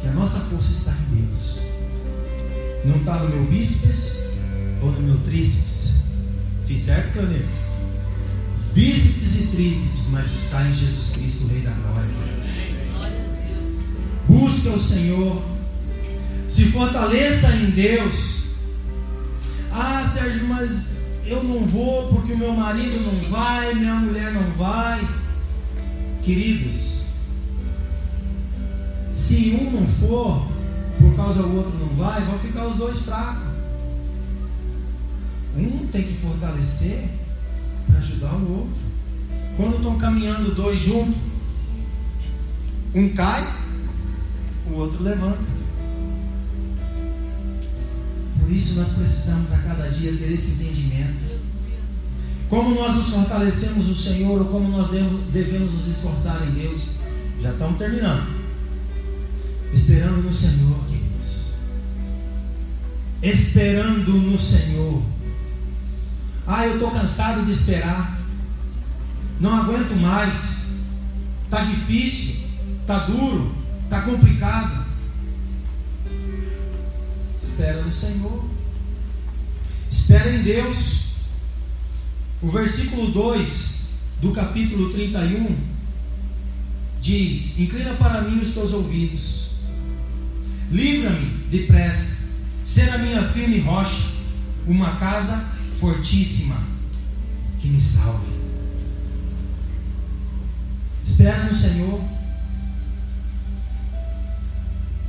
Que 0.00 0.08
a 0.08 0.12
nossa 0.12 0.40
força 0.40 0.72
está 0.72 0.92
em 0.92 1.26
Deus. 1.26 1.58
Não 2.84 2.96
está 2.96 3.18
no 3.18 3.28
meu 3.28 3.44
bíceps 3.44 4.28
ou 4.80 4.90
no 4.92 5.00
meu 5.00 5.18
tríceps. 5.18 6.04
Fiz 6.66 6.80
certo, 6.80 7.12
Cleonir? 7.12 7.44
Bíceps 8.74 9.40
e 9.40 9.46
tríceps, 9.48 10.08
mas 10.10 10.30
está 10.30 10.62
em 10.62 10.72
Jesus 10.72 11.16
Cristo, 11.16 11.44
o 11.44 11.48
Rei 11.48 11.60
da 11.60 11.70
Glória. 11.70 12.08
Busca 14.28 14.70
o 14.70 14.80
Senhor. 14.80 15.42
Se 16.46 16.66
fortaleça 16.66 17.50
em 17.56 17.70
Deus. 17.70 18.44
Ah, 19.72 20.02
Sérgio, 20.04 20.46
mas 20.48 20.88
eu 21.26 21.44
não 21.44 21.66
vou 21.66 22.08
porque 22.08 22.32
o 22.32 22.38
meu 22.38 22.52
marido 22.52 23.00
não 23.00 23.30
vai, 23.30 23.74
minha 23.74 23.94
mulher 23.94 24.32
não 24.32 24.50
vai. 24.52 25.00
Queridos, 26.28 27.06
se 29.10 29.58
um 29.58 29.70
não 29.70 29.86
for, 29.86 30.46
por 30.98 31.16
causa 31.16 31.40
o 31.40 31.56
outro 31.56 31.72
não 31.78 31.88
vai, 31.96 32.20
vão 32.20 32.38
ficar 32.38 32.66
os 32.66 32.76
dois 32.76 32.98
fracos. 32.98 33.48
Um 35.56 35.86
tem 35.86 36.02
que 36.02 36.12
fortalecer 36.18 37.08
para 37.86 37.96
ajudar 37.96 38.34
o 38.34 38.58
outro. 38.58 38.76
Quando 39.56 39.76
estão 39.76 39.96
caminhando 39.96 40.54
dois 40.54 40.78
juntos, 40.78 41.16
um 42.94 43.08
cai, 43.14 43.50
o 44.70 44.74
outro 44.74 45.02
levanta. 45.02 45.48
Por 48.38 48.52
isso 48.52 48.80
nós 48.80 48.92
precisamos 48.92 49.50
a 49.54 49.58
cada 49.60 49.88
dia 49.88 50.14
ter 50.14 50.30
esse 50.30 50.62
entendimento. 50.62 50.87
Como 52.48 52.74
nós 52.74 52.96
nos 52.96 53.10
fortalecemos 53.10 53.88
o 53.88 53.94
Senhor, 53.94 54.40
ou 54.40 54.46
como 54.46 54.68
nós 54.68 54.88
devemos 55.30 55.72
nos 55.72 55.86
esforçar 55.86 56.40
em 56.48 56.50
Deus. 56.52 56.80
Já 57.40 57.52
estamos 57.52 57.78
terminando. 57.78 58.26
Esperando 59.72 60.22
no 60.22 60.32
Senhor, 60.32 60.78
queridos. 60.86 61.54
Esperando 63.22 64.12
no 64.12 64.38
Senhor. 64.38 65.02
Ah, 66.46 66.66
eu 66.66 66.74
estou 66.74 66.90
cansado 66.90 67.44
de 67.44 67.50
esperar. 67.50 68.18
Não 69.38 69.54
aguento 69.54 69.94
mais. 70.00 70.72
Está 71.44 71.62
difícil. 71.62 72.48
Está 72.80 73.00
duro. 73.06 73.54
Está 73.84 74.00
complicado. 74.00 74.86
Espera 77.38 77.82
no 77.82 77.92
Senhor. 77.92 78.44
Espera 79.90 80.34
em 80.34 80.42
Deus. 80.42 81.07
O 82.40 82.48
versículo 82.48 83.10
2 83.10 83.86
do 84.20 84.30
capítulo 84.30 84.92
31 84.92 85.56
diz: 87.00 87.58
Inclina 87.58 87.94
para 87.94 88.22
mim 88.22 88.40
os 88.40 88.54
teus 88.54 88.72
ouvidos, 88.74 89.54
livra-me 90.70 91.26
depressa, 91.50 92.28
ser 92.64 92.90
a 92.90 92.98
minha 92.98 93.24
firme 93.24 93.58
rocha, 93.58 94.12
uma 94.68 94.96
casa 94.96 95.50
fortíssima 95.80 96.56
que 97.58 97.66
me 97.66 97.80
salve. 97.80 98.38
Espera 101.04 101.44
no 101.44 101.54
Senhor. 101.54 102.00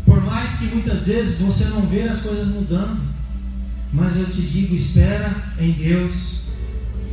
Por 0.04 0.20
mais 0.24 0.58
que 0.58 0.66
muitas 0.66 1.06
vezes 1.06 1.42
você 1.42 1.66
não 1.66 1.82
vê 1.82 2.10
as 2.10 2.24
coisas 2.24 2.48
mudando, 2.48 3.00
mas 3.94 4.18
eu 4.18 4.26
te 4.26 4.42
digo, 4.42 4.74
espera 4.74 5.32
em 5.60 5.72
Deus 5.74 6.49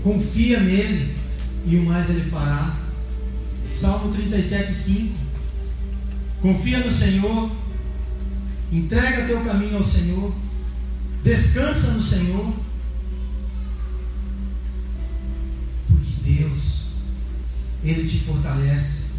confia 0.06 0.60
nele 0.60 1.18
e 1.64 1.76
o 1.76 1.84
mais 1.84 2.08
ele 2.10 2.30
fará. 2.30 2.76
Salmo 3.72 4.12
37, 4.12 4.72
5. 4.72 5.18
Confia 6.40 6.78
no 6.78 6.90
Senhor, 6.90 7.50
entrega 8.70 9.26
teu 9.26 9.40
caminho 9.40 9.76
ao 9.76 9.82
Senhor, 9.82 10.32
descansa 11.24 11.94
no 11.94 12.02
Senhor, 12.02 12.54
porque 15.88 16.12
Deus, 16.22 16.92
Ele 17.82 18.08
te 18.08 18.18
fortalece. 18.18 19.16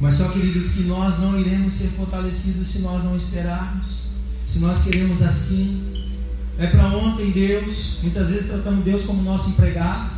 Mas 0.00 0.14
só, 0.14 0.28
queridos, 0.30 0.70
que 0.70 0.82
nós 0.82 1.20
não 1.20 1.40
iremos 1.40 1.72
ser 1.72 1.88
fortalecidos 1.88 2.66
se 2.66 2.80
nós 2.80 3.04
não 3.04 3.16
esperarmos. 3.16 4.08
Se 4.44 4.60
nós 4.60 4.82
queremos 4.84 5.22
assim, 5.22 5.87
é 6.58 6.66
para 6.66 6.88
ontem 6.88 7.30
Deus. 7.30 8.00
Muitas 8.02 8.30
vezes 8.30 8.48
tratamos 8.48 8.84
Deus 8.84 9.04
como 9.04 9.22
nosso 9.22 9.50
empregado. 9.50 10.10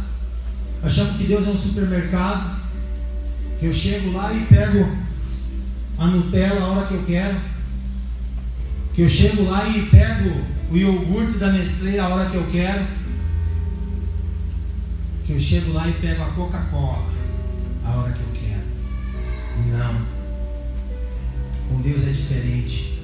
Achamos 0.83 1.17
que 1.17 1.25
Deus 1.25 1.47
é 1.47 1.51
um 1.51 1.57
supermercado. 1.57 2.61
Que 3.59 3.67
eu 3.67 3.73
chego 3.75 4.13
lá 4.13 4.33
e 4.33 4.47
pego 4.47 4.97
a 5.99 6.07
Nutella 6.07 6.63
a 6.63 6.69
hora 6.69 6.87
que 6.87 6.95
eu 6.95 7.05
quero. 7.05 7.39
Que 8.95 9.03
eu 9.03 9.09
chego 9.09 9.51
lá 9.51 9.69
e 9.69 9.83
pego 9.87 10.43
o 10.71 10.77
iogurte 10.77 11.39
da 11.39 11.53
Nestlé 11.53 11.99
a 11.99 12.09
hora 12.09 12.31
que 12.31 12.37
eu 12.37 12.47
quero. 12.51 12.87
Que 15.27 15.35
eu 15.35 15.39
chego 15.39 15.75
lá 15.75 15.87
e 15.87 15.93
pego 15.93 16.23
a 16.23 16.31
Coca-Cola 16.31 17.05
a 17.85 17.91
hora 17.91 18.13
que 18.13 18.21
eu 18.21 18.29
quero. 18.33 19.77
Não. 19.77 20.07
Com 21.69 21.83
Deus 21.83 22.09
é 22.09 22.13
diferente. 22.13 23.03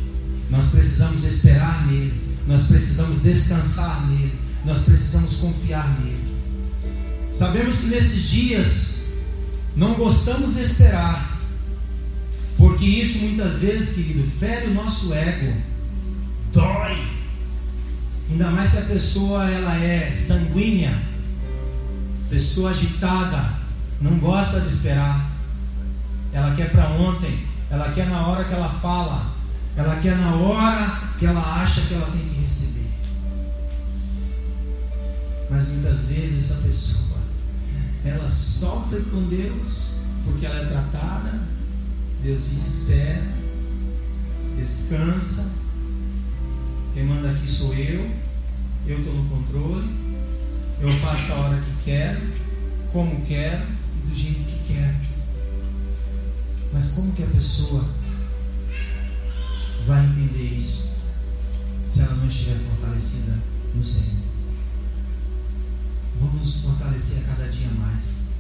Nós 0.49 0.71
precisamos 0.71 1.23
esperar 1.23 1.87
nele. 1.87 2.26
Nós 2.47 2.65
precisamos 2.65 3.23
descansar 3.23 4.07
nele. 4.09 4.39
Nós 4.65 4.81
precisamos 4.83 5.37
confiar 5.37 5.89
nele. 6.01 6.37
Sabemos 7.33 7.79
que 7.81 7.87
nesses 7.89 8.31
dias 8.31 8.97
não 9.77 9.93
gostamos 9.95 10.55
de 10.55 10.63
esperar, 10.63 11.39
porque 12.57 12.87
isso 12.87 13.27
muitas 13.27 13.59
vezes, 13.59 13.95
querido, 13.95 14.25
fere 14.41 14.69
o 14.69 14.75
nosso 14.75 15.13
ego, 15.13 15.55
dói. 16.51 16.97
Ainda 18.31 18.51
mais 18.51 18.71
se 18.71 18.79
a 18.79 18.83
pessoa 18.83 19.49
ela 19.51 19.77
é 19.77 20.11
sanguínea, 20.13 20.99
pessoa 22.31 22.71
agitada, 22.71 23.55
não 24.01 24.19
gosta 24.19 24.61
de 24.61 24.67
esperar. 24.69 25.31
Ela 26.33 26.55
quer 26.57 26.73
para 26.73 26.89
ontem, 26.89 27.47
ela 27.71 27.93
quer 27.93 28.09
na 28.09 28.27
hora 28.27 28.45
que 28.45 28.55
ela 28.55 28.69
fala, 28.69 29.36
ela 29.77 29.97
quer 30.01 30.17
na 30.17 30.35
hora 30.35 31.01
que 31.19 31.27
ela 31.27 31.63
acha 31.63 31.83
que 31.83 31.95
ela 31.95 32.11
tem 32.11 32.21
que 32.21 32.41
receber. 32.41 32.87
Mas 35.51 35.69
muitas 35.69 36.07
vezes 36.09 36.51
essa 36.51 36.63
pessoa, 36.63 37.19
ela 38.05 38.27
sofre 38.27 39.01
com 39.03 39.29
Deus 39.29 39.97
porque 40.25 40.47
ela 40.47 40.61
é 40.61 40.65
tratada, 40.65 41.41
Deus 42.23 42.49
desespera, 42.49 43.23
descansa. 44.57 45.57
Quem 46.95 47.05
manda 47.05 47.31
aqui 47.31 47.49
sou 47.49 47.75
eu, 47.75 48.11
eu 48.87 48.99
estou 48.99 49.13
no 49.13 49.29
controle, 49.29 49.89
eu 50.81 50.93
faço 51.01 51.33
a 51.33 51.37
hora 51.37 51.57
que 51.57 51.85
quero, 51.85 52.21
como 52.93 53.25
quero 53.27 53.67
e 53.97 54.09
do 54.09 54.17
jeito 54.17 54.41
que 54.41 54.75
quero. 54.75 54.97
Mas 56.73 56.93
como 56.93 57.13
que 57.13 57.23
a 57.23 57.27
pessoa 57.27 57.85
vai 59.87 60.05
entender 60.05 60.57
isso 60.59 60.97
se 61.87 62.01
ela 62.01 62.17
não 62.17 62.27
estiver 62.27 62.57
fortalecida 62.57 63.39
no 63.75 63.85
Senhor? 63.85 64.27
Vamos 66.21 66.63
fortalecer 66.63 67.25
a 67.25 67.37
cada 67.37 67.49
dia 67.49 67.69
mais. 67.79 68.31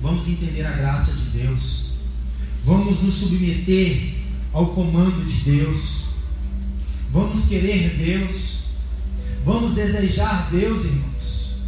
Vamos 0.00 0.26
entender 0.28 0.64
a 0.64 0.72
graça 0.72 1.12
de 1.12 1.38
Deus. 1.38 1.90
Vamos 2.64 3.02
nos 3.02 3.14
submeter 3.14 4.14
ao 4.52 4.68
comando 4.68 5.24
de 5.24 5.50
Deus. 5.50 6.04
Vamos 7.12 7.46
querer 7.46 7.96
Deus. 7.96 8.60
Vamos 9.44 9.74
desejar 9.74 10.50
Deus, 10.50 10.84
irmãos. 10.84 11.60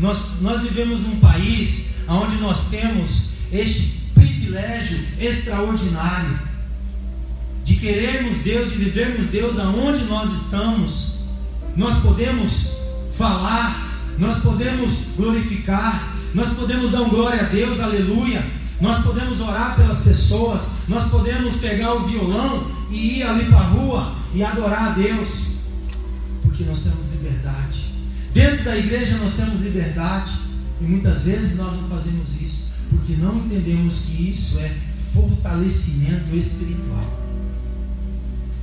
Nós, 0.00 0.40
nós 0.40 0.62
vivemos 0.62 1.02
num 1.02 1.20
país 1.20 1.96
onde 2.08 2.36
nós 2.36 2.68
temos 2.70 3.32
este 3.52 4.10
privilégio 4.14 4.98
extraordinário 5.20 6.51
de 7.72 7.76
querermos 7.78 8.38
Deus, 8.38 8.72
de 8.72 8.78
vivermos 8.78 9.26
Deus 9.28 9.58
aonde 9.58 10.04
nós 10.04 10.30
estamos. 10.30 11.22
Nós 11.76 11.98
podemos 11.98 12.72
falar, 13.14 13.98
nós 14.18 14.38
podemos 14.38 15.08
glorificar, 15.16 16.16
nós 16.34 16.50
podemos 16.50 16.90
dar 16.90 17.02
um 17.02 17.08
glória 17.08 17.40
a 17.40 17.44
Deus, 17.44 17.80
aleluia. 17.80 18.44
Nós 18.80 19.02
podemos 19.02 19.40
orar 19.40 19.76
pelas 19.76 20.00
pessoas, 20.00 20.78
nós 20.88 21.04
podemos 21.04 21.56
pegar 21.56 21.94
o 21.94 22.00
violão 22.00 22.66
e 22.90 23.18
ir 23.18 23.22
ali 23.22 23.44
para 23.44 23.58
a 23.58 23.68
rua 23.68 24.16
e 24.34 24.42
adorar 24.42 24.88
a 24.88 24.90
Deus, 24.90 25.52
porque 26.42 26.64
nós 26.64 26.82
temos 26.82 27.12
liberdade. 27.12 27.92
Dentro 28.34 28.64
da 28.64 28.76
igreja 28.76 29.16
nós 29.18 29.34
temos 29.34 29.60
liberdade 29.60 30.32
e 30.80 30.84
muitas 30.84 31.22
vezes 31.22 31.58
nós 31.58 31.72
não 31.80 31.88
fazemos 31.88 32.40
isso 32.40 32.72
porque 32.90 33.14
não 33.14 33.36
entendemos 33.36 34.06
que 34.06 34.30
isso 34.30 34.58
é 34.58 34.70
fortalecimento 35.14 36.34
espiritual. 36.34 37.21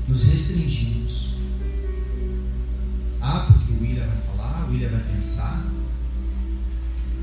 Nos 0.10 0.24
restringimos. 0.24 1.36
Ah, 3.22 3.48
porque 3.48 3.74
o 3.74 3.82
William 3.84 4.08
vai 4.08 4.18
falar, 4.18 4.66
o 4.66 4.72
William 4.72 4.90
vai 4.90 5.04
pensar. 5.14 5.72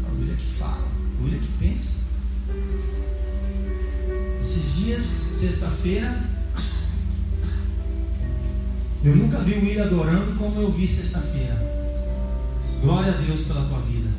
É 0.04 0.12
o 0.12 0.20
William 0.20 0.36
que 0.36 0.46
fala, 0.46 0.86
o 1.18 1.24
William 1.24 1.40
que 1.40 1.48
pensa. 1.58 2.20
Esses 4.40 4.76
dias, 4.76 5.02
sexta-feira, 5.02 6.24
eu 9.02 9.16
nunca 9.16 9.40
vi 9.40 9.54
o 9.54 9.62
William 9.62 9.84
adorando 9.84 10.36
como 10.38 10.60
eu 10.60 10.70
vi 10.70 10.86
sexta-feira. 10.86 11.56
Glória 12.80 13.12
a 13.12 13.16
Deus 13.16 13.48
pela 13.48 13.64
tua 13.64 13.80
vida. 13.80 14.10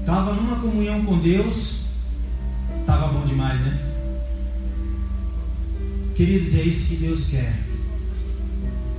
Estava 0.00 0.34
numa 0.34 0.56
comunhão 0.56 1.02
com 1.06 1.18
Deus. 1.18 1.86
Estava 2.80 3.08
bom 3.10 3.24
demais, 3.24 3.58
né? 3.58 3.91
Queridos, 6.14 6.54
é 6.54 6.62
isso 6.62 6.88
que 6.90 6.96
Deus 6.96 7.30
quer. 7.30 7.66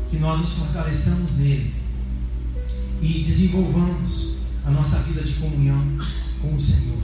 Que 0.09 0.17
nós 0.17 0.39
nos 0.39 0.53
fortaleçamos 0.53 1.37
nele. 1.37 1.73
E 3.01 3.23
desenvolvamos 3.23 4.37
a 4.65 4.71
nossa 4.71 4.99
vida 5.03 5.21
de 5.21 5.33
comunhão 5.33 5.81
com 6.41 6.55
o 6.55 6.59
Senhor. 6.59 7.01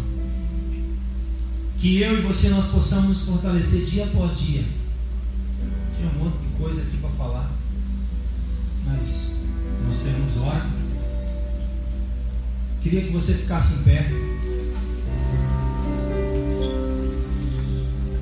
Que 1.77 2.01
eu 2.01 2.19
e 2.19 2.21
você 2.21 2.49
nós 2.49 2.71
possamos 2.71 3.09
nos 3.09 3.21
fortalecer 3.21 3.85
dia 3.85 4.05
após 4.05 4.39
dia. 4.39 4.63
Tinha 5.95 6.09
um 6.09 6.25
monte 6.25 6.37
de 6.37 6.57
coisa 6.57 6.81
aqui 6.81 6.97
para 6.97 7.09
falar. 7.11 7.51
Mas 8.85 9.43
nós 9.85 9.97
temos 9.97 10.37
hora. 10.37 10.69
Queria 12.81 13.03
que 13.03 13.11
você 13.11 13.33
ficasse 13.33 13.81
em 13.81 13.83
pé. 13.83 14.09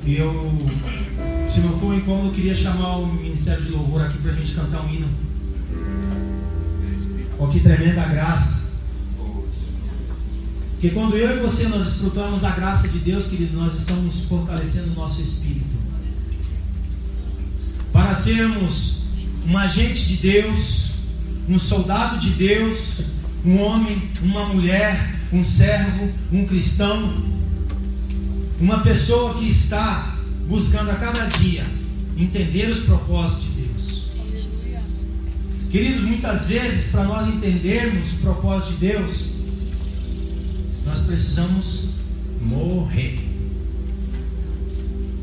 Eu, 0.06 0.50
se 1.58 1.66
não 1.66 1.78
for 1.80 1.92
um 1.92 1.94
incômodo, 1.96 2.28
eu 2.28 2.32
queria 2.32 2.54
chamar 2.54 2.98
o 2.98 3.06
Ministério 3.06 3.64
de 3.64 3.72
Louvor 3.72 4.00
aqui 4.02 4.18
para 4.18 4.30
a 4.30 4.34
gente 4.34 4.52
cantar 4.52 4.80
um 4.84 4.94
hino. 4.94 5.08
Oh, 7.36 7.48
que 7.48 7.58
tremenda 7.58 8.04
graça. 8.04 8.68
Porque 10.72 10.90
quando 10.90 11.16
eu 11.16 11.36
e 11.36 11.40
você 11.40 11.66
nós 11.66 11.84
desfrutamos 11.84 12.40
da 12.40 12.50
graça 12.50 12.86
de 12.88 12.98
Deus, 12.98 13.26
querido, 13.26 13.56
nós 13.56 13.74
estamos 13.74 14.26
fortalecendo 14.26 14.92
o 14.92 14.94
nosso 14.94 15.20
espírito. 15.20 15.66
Para 17.92 18.14
sermos 18.14 19.08
um 19.44 19.58
agente 19.58 20.06
de 20.06 20.16
Deus, 20.18 20.90
um 21.48 21.58
soldado 21.58 22.18
de 22.20 22.30
Deus, 22.30 23.00
um 23.44 23.60
homem, 23.60 24.00
uma 24.22 24.46
mulher, 24.46 25.18
um 25.32 25.42
servo, 25.42 26.08
um 26.30 26.46
cristão, 26.46 27.24
uma 28.60 28.78
pessoa 28.80 29.34
que 29.34 29.48
está 29.48 30.17
buscando 30.48 30.90
a 30.90 30.96
cada 30.96 31.26
dia 31.26 31.64
entender 32.16 32.70
os 32.70 32.80
propósitos 32.80 33.44
de 33.44 33.62
Deus. 33.62 34.08
Queridos, 35.70 36.02
muitas 36.02 36.46
vezes 36.46 36.92
para 36.92 37.04
nós 37.04 37.28
entendermos 37.28 38.14
o 38.14 38.22
propósito 38.22 38.72
de 38.72 38.86
Deus, 38.86 39.32
nós 40.84 41.02
precisamos 41.02 41.90
morrer. 42.40 43.18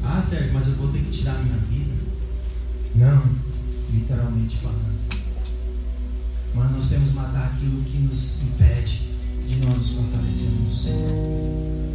Ah, 0.04 0.22
Sérgio, 0.22 0.54
mas 0.54 0.68
eu 0.68 0.76
vou 0.76 0.90
ter 0.90 1.00
que 1.00 1.10
tirar 1.10 1.36
a 1.36 1.44
minha 1.44 1.58
vida. 1.58 1.96
Não, 2.96 3.24
literalmente 3.92 4.56
falando 4.58 4.96
mas 6.56 6.72
nós 6.72 6.90
temos 6.90 7.10
que 7.10 7.16
matar 7.16 7.54
aquilo 7.54 7.84
que 7.84 7.98
nos 7.98 8.44
impede 8.44 9.02
de 9.48 9.56
nós 9.58 9.76
nos 9.76 9.92
fortalecermos 9.92 10.70
no 10.70 10.74
Senhor. 10.74 11.95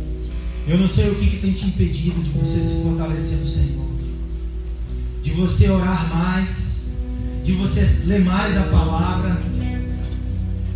Eu 0.70 0.78
não 0.78 0.86
sei 0.86 1.10
o 1.10 1.16
que, 1.16 1.26
que 1.26 1.38
tem 1.38 1.52
te 1.52 1.66
impedido 1.66 2.22
de 2.22 2.30
você 2.30 2.60
se 2.60 2.84
fortalecer 2.84 3.38
no 3.38 3.48
Senhor, 3.48 3.90
de 5.20 5.32
você 5.32 5.68
orar 5.68 6.08
mais, 6.14 6.90
de 7.42 7.50
você 7.54 8.04
ler 8.06 8.24
mais 8.24 8.56
a 8.56 8.62
palavra, 8.62 9.42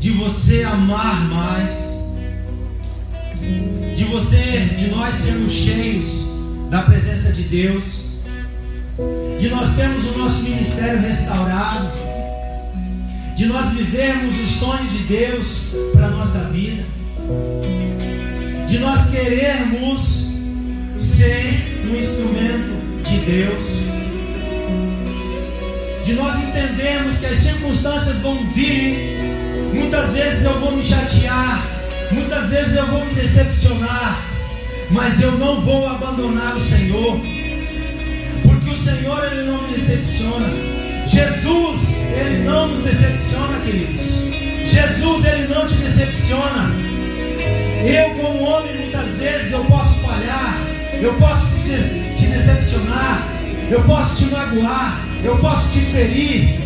de 0.00 0.10
você 0.10 0.64
amar 0.64 1.28
mais, 1.28 2.06
de 3.94 4.02
você, 4.06 4.68
de 4.80 4.88
nós 4.88 5.14
sermos 5.14 5.52
cheios 5.52 6.28
da 6.70 6.82
presença 6.82 7.32
de 7.32 7.42
Deus, 7.42 8.14
de 9.38 9.48
nós 9.48 9.76
termos 9.76 10.06
o 10.08 10.18
nosso 10.18 10.42
ministério 10.42 11.02
restaurado. 11.02 12.02
De 13.36 13.46
nós 13.46 13.72
vivermos 13.72 14.40
o 14.40 14.46
sonho 14.46 14.88
de 14.90 14.98
Deus 15.04 15.70
para 15.92 16.06
a 16.06 16.10
nossa 16.10 16.50
vida, 16.50 16.73
de 18.74 18.80
nós 18.80 19.10
querermos 19.10 20.34
ser 20.98 21.84
um 21.88 21.94
instrumento 21.94 23.04
de 23.04 23.18
Deus, 23.18 23.78
de 26.04 26.14
nós 26.14 26.42
entendermos 26.42 27.18
que 27.18 27.26
as 27.26 27.36
circunstâncias 27.36 28.22
vão 28.22 28.36
vir, 28.52 29.16
muitas 29.72 30.14
vezes 30.14 30.44
eu 30.44 30.58
vou 30.58 30.72
me 30.72 30.82
chatear, 30.82 31.64
muitas 32.10 32.50
vezes 32.50 32.74
eu 32.74 32.86
vou 32.88 33.06
me 33.06 33.14
decepcionar, 33.14 34.26
mas 34.90 35.22
eu 35.22 35.30
não 35.38 35.60
vou 35.60 35.86
abandonar 35.86 36.56
o 36.56 36.60
Senhor, 36.60 37.20
porque 38.42 38.70
o 38.70 38.76
Senhor 38.76 39.24
ele 39.30 39.44
não 39.44 39.62
me 39.62 39.72
decepciona. 39.72 40.48
Jesus, 41.06 41.94
ele 42.18 42.42
não 42.42 42.66
nos 42.70 42.82
decepciona, 42.82 43.56
queridos. 43.64 44.30
Jesus, 44.64 45.24
ele 45.26 45.46
não 45.46 45.64
te 45.64 45.74
decepciona. 45.74 46.93
Eu, 47.84 48.10
como 48.14 48.44
homem, 48.44 48.76
muitas 48.78 49.18
vezes 49.18 49.52
eu 49.52 49.64
posso 49.64 50.00
falhar, 50.00 50.58
eu 51.00 51.14
posso 51.14 51.64
te, 51.64 52.26
decepcionar, 52.26 53.28
eu 53.70 53.82
posso 53.84 54.16
te 54.16 54.32
magoar, 54.32 55.06
eu 55.22 55.36
posso 55.38 55.72
te 55.72 55.80
ferir. 55.80 56.60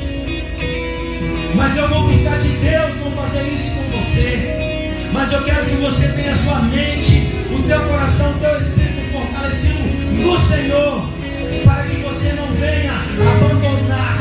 Mas 1.55 1.77
eu 1.77 1.89
vou 1.89 2.05
buscar 2.05 2.39
de 2.39 2.49
Deus 2.49 2.97
não 3.05 3.11
fazer 3.13 3.43
isso 3.43 3.73
com 3.75 4.01
você. 4.01 5.09
Mas 5.13 5.33
eu 5.33 5.43
quero 5.43 5.67
que 5.67 5.77
você 5.77 6.09
tenha 6.09 6.35
sua 6.35 6.61
mente, 6.61 7.33
o 7.53 7.63
teu 7.67 7.81
coração, 7.89 8.31
o 8.31 8.39
teu 8.39 8.57
espírito 8.57 9.13
fortalecido 9.13 10.23
no 10.23 10.39
Senhor, 10.39 11.09
para 11.65 11.83
que 11.85 11.97
você 11.97 12.33
não 12.35 12.47
venha 12.55 12.93
abandonar 12.93 14.19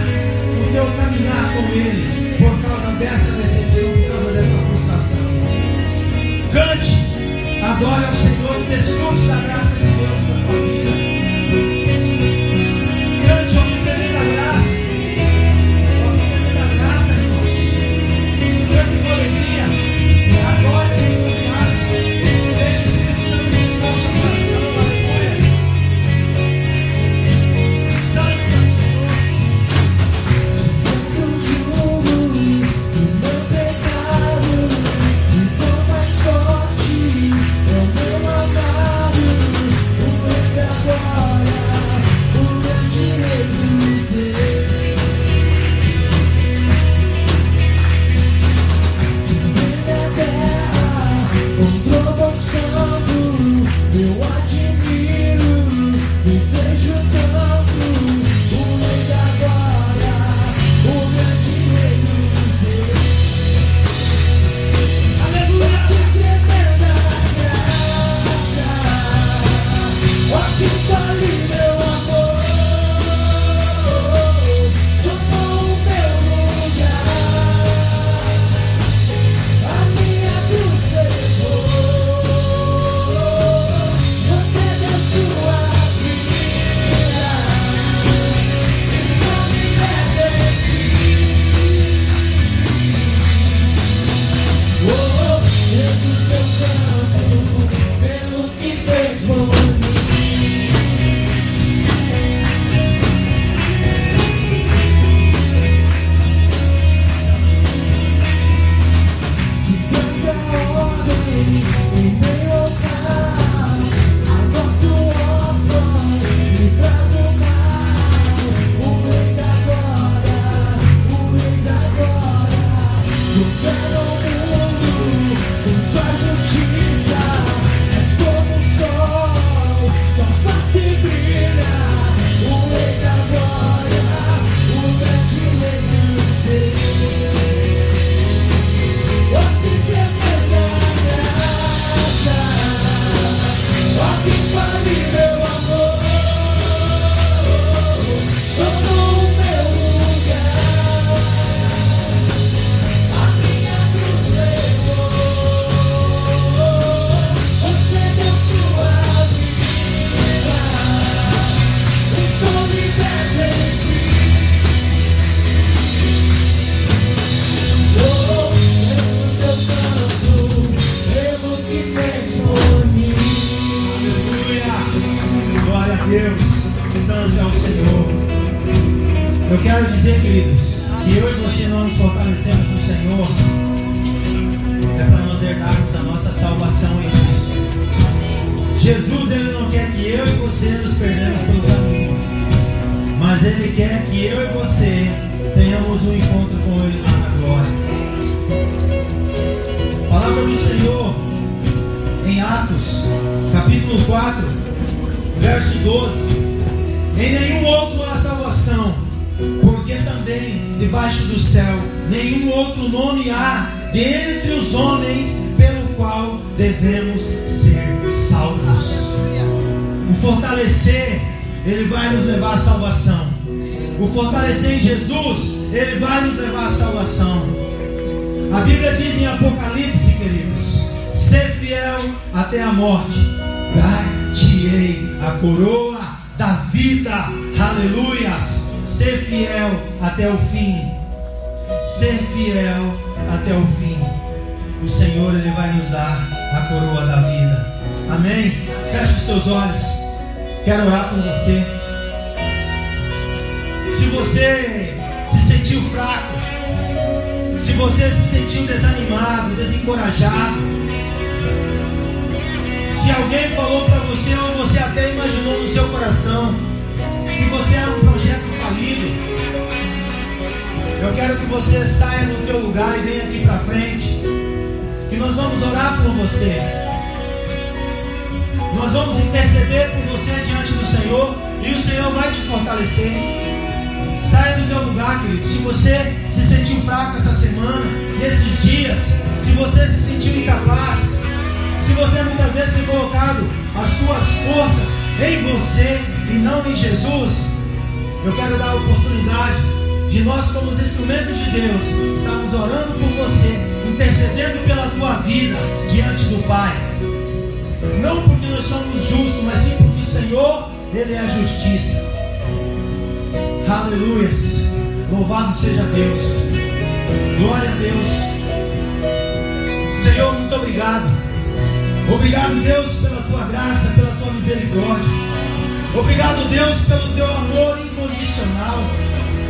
teu 0.78 0.86
caminhar 0.96 1.54
com 1.56 1.74
Ele 1.74 2.38
por 2.38 2.62
causa 2.62 2.92
dessa 3.00 3.32
decepção, 3.32 3.90
por 3.94 4.12
causa 4.12 4.32
dessa 4.32 4.58
frustração. 4.58 5.67
Cante, 6.52 7.62
adore 7.62 8.06
ao 8.06 8.14
Senhor 8.14 8.62
e 8.62 8.64
desfrute 8.70 9.28
da 9.28 9.36
graça 9.42 9.80
de 9.80 9.88
Deus 9.88 10.18
na 10.30 10.46
tua 10.46 10.62
vida. 10.62 10.97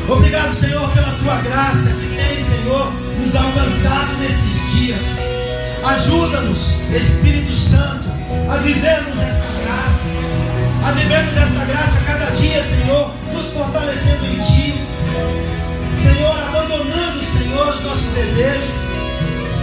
Obrigado, 0.10 0.54
Senhor, 0.54 0.90
pela 0.92 1.12
tua 1.18 1.36
graça 1.42 1.90
que 1.90 2.08
tem, 2.16 2.40
Senhor, 2.40 2.94
nos 3.20 3.36
alcançado 3.36 4.18
nesses 4.20 4.72
dias. 4.72 5.20
Ajuda-nos, 5.84 6.82
Espírito 6.96 7.54
Santo, 7.54 8.10
a 8.50 8.56
vivermos 8.56 9.22
esta 9.22 9.48
graça, 9.62 10.06
a 10.86 10.92
vivermos 10.92 11.36
esta 11.36 11.66
graça 11.66 12.02
cada 12.06 12.26
dia, 12.32 12.62
Senhor, 12.64 13.14
nos 13.34 13.48
fortalecendo 13.48 14.26
em 14.28 14.40
Ti. 14.40 14.88
Senhor, 15.98 16.40
abandonando, 16.48 17.22
Senhor, 17.22 17.74
os 17.74 17.84
nossos 17.84 18.14
desejos. 18.14 18.76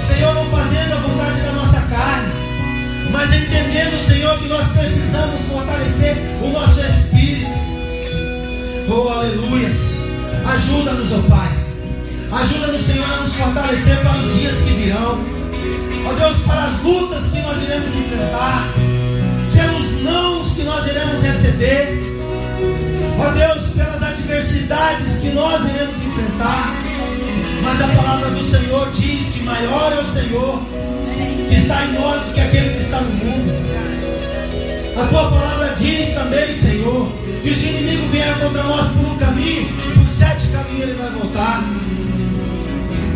Senhor, 0.02 0.34
não 0.34 0.44
fazendo 0.50 0.92
a 0.92 0.96
vontade 0.96 1.40
da 1.40 1.52
nossa 1.52 1.80
carne, 1.80 2.32
mas 3.10 3.32
entendendo, 3.32 3.98
Senhor, 3.98 4.38
que 4.38 4.48
nós 4.48 4.68
precisamos 4.68 5.40
fortalecer 5.48 6.16
o 6.42 6.48
nosso 6.50 6.80
espírito. 6.82 7.50
Oh, 8.90 9.08
aleluias. 9.08 10.13
Ajuda-nos, 10.46 11.12
ó 11.12 11.16
oh 11.16 11.22
Pai. 11.22 11.48
Ajuda-nos, 12.32 12.80
Senhor, 12.80 13.12
a 13.12 13.16
nos 13.16 13.34
fortalecer 13.34 13.96
para 13.98 14.18
os 14.18 14.38
dias 14.38 14.54
que 14.56 14.74
virão. 14.74 15.18
Ó 16.06 16.10
oh 16.10 16.14
Deus, 16.14 16.38
para 16.40 16.64
as 16.64 16.82
lutas 16.82 17.30
que 17.30 17.40
nós 17.40 17.62
iremos 17.62 17.94
enfrentar, 17.94 18.68
pelos 19.52 20.02
nãos 20.02 20.52
que 20.52 20.62
nós 20.64 20.86
iremos 20.86 21.22
receber. 21.22 22.14
Ó 23.18 23.30
Deus, 23.30 23.68
pelas 23.70 24.02
adversidades 24.02 25.18
que 25.18 25.30
nós 25.30 25.64
iremos 25.64 25.96
enfrentar. 25.96 26.74
Mas 27.62 27.80
a 27.80 27.88
palavra 27.88 28.30
do 28.30 28.42
Senhor 28.42 28.90
diz 28.92 29.30
que 29.30 29.42
maior 29.42 29.92
é 29.92 30.00
o 30.00 30.04
Senhor 30.04 30.62
que 31.48 31.54
está 31.54 31.84
em 31.86 31.92
nós 31.92 32.22
do 32.22 32.34
que 32.34 32.40
aquele 32.40 32.70
que 32.70 32.82
está 32.82 33.00
no 33.00 33.10
mundo. 33.10 33.54
A 34.96 35.06
tua 35.06 35.30
palavra 35.30 35.74
diz 35.76 36.10
também, 36.10 36.52
Senhor, 36.52 37.08
que 37.44 37.54
se 37.54 37.66
o 37.66 37.78
inimigo 37.78 38.08
vier 38.08 38.38
contra 38.40 38.62
nós 38.62 38.88
por 38.92 39.04
um 39.04 39.18
caminho, 39.18 39.68
por 39.94 40.08
sete 40.08 40.48
caminhos 40.48 40.88
ele 40.88 40.94
vai 40.94 41.10
voltar. 41.10 41.62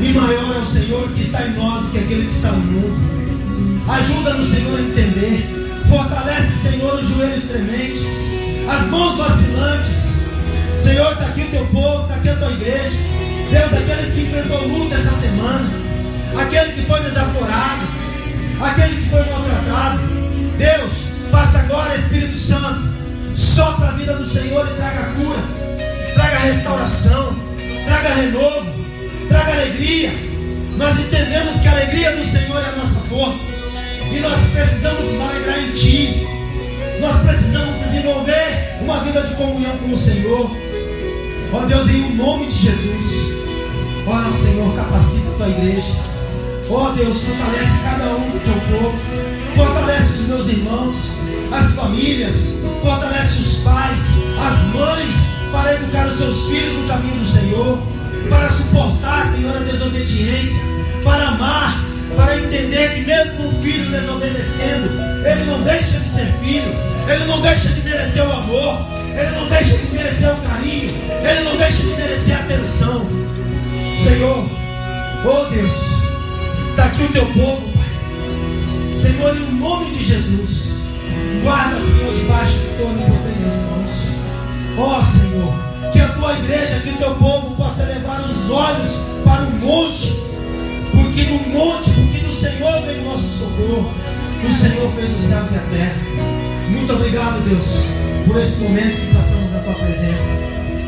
E 0.02 0.12
maior 0.12 0.56
é 0.56 0.58
o 0.58 0.64
Senhor 0.64 1.08
que 1.12 1.22
está 1.22 1.46
em 1.46 1.54
nós 1.54 1.84
do 1.84 1.90
que 1.90 1.98
aquele 1.98 2.26
que 2.26 2.34
está 2.34 2.52
no 2.52 2.58
mundo. 2.58 3.88
Ajuda-nos, 3.88 4.48
Senhor, 4.48 4.78
a 4.78 4.82
entender. 4.82 5.80
Fortalece, 5.88 6.68
Senhor, 6.68 6.94
os 6.96 7.08
joelhos 7.08 7.44
trementes, 7.44 8.28
as 8.68 8.90
mãos 8.90 9.16
vacilantes. 9.16 10.18
Senhor, 10.76 11.10
está 11.12 11.24
aqui 11.24 11.44
o 11.44 11.50
teu 11.50 11.66
povo, 11.68 12.02
está 12.02 12.16
aqui 12.16 12.28
a 12.28 12.36
tua 12.36 12.52
igreja. 12.52 12.98
Deus, 13.50 13.72
aqueles 13.72 14.12
que 14.12 14.20
enfrentou 14.20 14.68
luta 14.68 14.94
essa 14.94 15.12
semana, 15.12 15.70
aquele 16.36 16.72
que 16.72 16.82
foi 16.82 17.00
desaforado, 17.00 17.80
aquele 18.60 18.94
que 18.94 19.08
foi 19.08 19.24
maltratado. 19.24 20.00
Deus, 20.58 21.06
passa 21.30 21.60
agora, 21.60 21.96
Espírito 21.96 22.36
Santo, 22.36 22.97
sopra 23.38 23.88
a 23.88 23.92
vida 23.92 24.14
do 24.14 24.26
Senhor 24.26 24.66
e 24.66 24.74
traga 24.74 25.14
cura, 25.14 25.38
traga 26.14 26.38
restauração, 26.38 27.36
traga 27.84 28.08
renovo, 28.14 28.66
traga 29.28 29.52
alegria. 29.52 30.10
Nós 30.76 30.98
entendemos 30.98 31.60
que 31.60 31.68
a 31.68 31.72
alegria 31.72 32.16
do 32.16 32.24
Senhor 32.24 32.60
é 32.60 32.68
a 32.70 32.76
nossa 32.76 33.00
força 33.08 33.48
e 34.12 34.18
nós 34.20 34.40
precisamos 34.52 35.04
nos 35.04 35.20
alegrar 35.20 35.58
em 35.60 35.70
Ti. 35.70 36.26
Nós 37.00 37.16
precisamos 37.20 37.80
desenvolver 37.84 38.78
uma 38.80 39.04
vida 39.04 39.22
de 39.22 39.34
comunhão 39.36 39.76
com 39.78 39.92
o 39.92 39.96
Senhor. 39.96 40.50
Ó 41.52 41.60
Deus, 41.64 41.88
em 41.90 42.02
o 42.02 42.14
nome 42.16 42.46
de 42.46 42.58
Jesus. 42.58 43.38
Ó 44.04 44.32
Senhor, 44.32 44.74
capacita 44.74 45.30
a 45.30 45.34
tua 45.34 45.48
igreja. 45.48 46.17
Ó 46.70 46.90
Deus, 46.92 47.24
fortalece 47.24 47.78
cada 47.82 48.04
um 48.16 48.30
do 48.30 48.40
teu 48.40 48.78
povo. 48.78 48.98
Fortalece 49.56 50.14
os 50.14 50.20
meus 50.28 50.48
irmãos, 50.48 51.18
as 51.50 51.74
famílias. 51.74 52.60
Fortalece 52.82 53.38
os 53.40 53.58
pais, 53.62 54.14
as 54.38 54.58
mães, 54.74 55.30
para 55.50 55.74
educar 55.74 56.06
os 56.06 56.18
seus 56.18 56.48
filhos 56.48 56.76
no 56.76 56.88
caminho 56.88 57.16
do 57.16 57.24
Senhor. 57.24 57.78
Para 58.28 58.48
suportar, 58.50 59.24
Senhor, 59.24 59.56
a 59.56 59.60
desobediência. 59.60 60.64
Para 61.02 61.28
amar, 61.28 61.84
para 62.14 62.36
entender 62.36 62.94
que 62.94 63.00
mesmo 63.02 63.48
um 63.48 63.62
filho 63.62 63.90
desobedecendo, 63.90 64.90
ele 65.24 65.44
não 65.46 65.62
deixa 65.62 65.98
de 65.98 66.08
ser 66.08 66.34
filho. 66.44 66.88
Ele 67.08 67.24
não 67.24 67.40
deixa 67.40 67.68
de 67.70 67.80
merecer 67.80 68.26
o 68.26 68.32
amor. 68.32 68.78
Ele 69.16 69.30
não 69.30 69.48
deixa 69.48 69.76
de 69.78 69.86
merecer 69.86 70.30
o 70.30 70.36
carinho. 70.36 70.94
Ele 71.28 71.40
não 71.44 71.56
deixa 71.56 71.82
de 71.82 71.94
merecer 71.94 72.36
a 72.36 72.40
atenção. 72.40 73.06
Senhor, 73.96 74.44
oh 75.24 75.44
Deus, 75.50 76.08
está 76.78 76.84
aqui 76.84 77.02
o 77.02 77.12
teu 77.12 77.26
povo, 77.26 77.72
Pai. 77.72 78.96
Senhor, 78.96 79.36
em 79.36 79.54
nome 79.56 79.86
de 79.86 80.04
Jesus, 80.04 80.74
guarda, 81.42 81.80
Senhor, 81.80 82.14
debaixo 82.14 82.58
de 82.58 82.66
tua 82.76 82.86
onipotentes 82.86 83.56
mãos. 83.66 83.90
Ó 84.78 84.96
oh, 84.96 85.02
Senhor, 85.02 85.54
que 85.92 86.00
a 86.00 86.08
tua 86.10 86.32
igreja, 86.34 86.78
que 86.78 86.90
o 86.90 86.96
teu 86.98 87.14
povo 87.16 87.56
possa 87.56 87.82
levar 87.82 88.20
os 88.20 88.48
olhos 88.48 89.02
para 89.24 89.42
o 89.42 89.50
monte, 89.58 90.22
porque 90.92 91.24
no 91.24 91.48
monte, 91.48 91.90
porque 91.90 92.24
no 92.24 92.32
Senhor 92.32 92.80
veio 92.86 93.02
o 93.02 93.04
nosso 93.06 93.28
socorro. 93.28 93.92
O 94.48 94.52
Senhor 94.52 94.88
fez 94.92 95.10
os 95.18 95.24
céus 95.24 95.50
e 95.50 95.56
a 95.56 95.76
terra. 95.76 95.96
Muito 96.70 96.92
obrigado, 96.92 97.42
Deus, 97.48 97.86
por 98.24 98.40
esse 98.40 98.60
momento 98.60 99.00
que 99.00 99.14
passamos 99.14 99.52
a 99.56 99.58
tua 99.58 99.74
presença. 99.74 100.34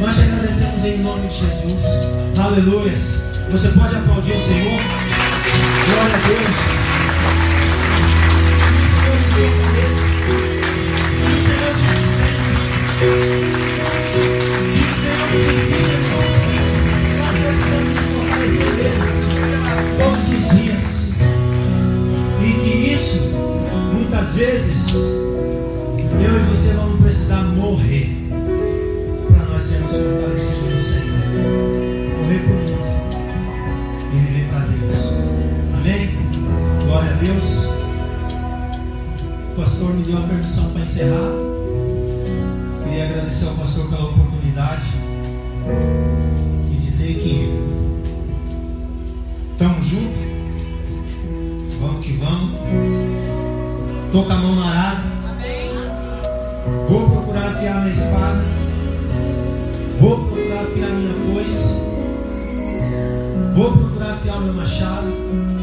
Nós 0.01 0.15
te 0.15 0.23
agradecemos 0.23 0.85
em 0.85 0.99
nome 0.99 1.27
de 1.27 1.35
Jesus. 1.35 2.09
Aleluias. 2.39 3.40
Você 3.51 3.69
pode 3.71 3.97
aplaudir 3.97 4.33
o 4.33 4.41
Senhor? 4.41 4.81
Glória 5.91 6.15
a 6.15 6.19
Deus. 6.29 6.61
O 8.79 8.85
Senhor 8.87 9.19
te 9.19 9.31
dê 9.35 9.47
cabeça. 9.67 10.07
O 11.27 11.39
Senhor 11.43 11.73
te 11.75 11.85
sustente. 11.91 12.47
Que 14.77 14.87
o 14.87 14.95
Senhor 15.01 15.27
nos 15.33 15.45
ensine, 15.51 15.91
irmãos. 15.91 16.31
Nós 17.19 17.35
precisamos 17.43 17.91
nos 17.91 18.07
fortalecer 18.15 18.71
todos 19.99 20.27
os 20.33 20.45
dias. 20.57 20.87
E 22.41 22.47
que 22.53 22.75
isso, 22.93 23.19
muitas 23.93 24.37
vezes, 24.37 24.95
eu 24.95 25.99
e 25.99 26.55
você 26.55 26.71
vamos 26.75 27.01
precisar 27.01 27.43
morrer 27.43 28.17
para 29.37 29.45
nós 29.47 29.61
sermos 29.61 29.91
fortalecidos 29.91 30.71
no 30.73 30.81
Senhor. 30.81 31.19
Morrer 32.17 32.39
por 32.45 32.55
mundo 32.55 32.90
Glória 36.91 37.13
a 37.13 37.15
Deus. 37.23 37.69
O 39.53 39.61
pastor 39.61 39.95
me 39.95 40.03
deu 40.03 40.19
a 40.19 40.23
permissão 40.23 40.73
para 40.73 40.83
encerrar. 40.83 41.31
Queria 42.83 43.05
agradecer 43.05 43.47
ao 43.47 43.55
pastor 43.55 43.91
pela 43.91 44.09
oportunidade 44.09 44.87
e 46.69 46.75
dizer 46.75 47.15
que 47.15 47.49
estamos 49.53 49.87
juntos. 49.87 50.21
Vamos 51.81 52.05
que 52.05 52.13
vamos. 52.15 52.59
Tô 54.11 54.25
com 54.25 54.33
a 54.33 54.37
mão 54.37 54.57
na 54.57 54.71
arada. 54.71 55.03
Vou 56.89 57.09
procurar 57.09 57.51
afiar 57.51 57.83
minha 57.83 57.93
espada. 57.93 58.45
Vou 60.01 60.25
procurar 60.25 60.63
afiar 60.63 60.91
minha 60.91 61.15
foice. 61.15 61.83
Vou 63.55 63.77
procurar 63.77 64.11
afiar 64.11 64.41
meu 64.41 64.55
machado. 64.55 65.60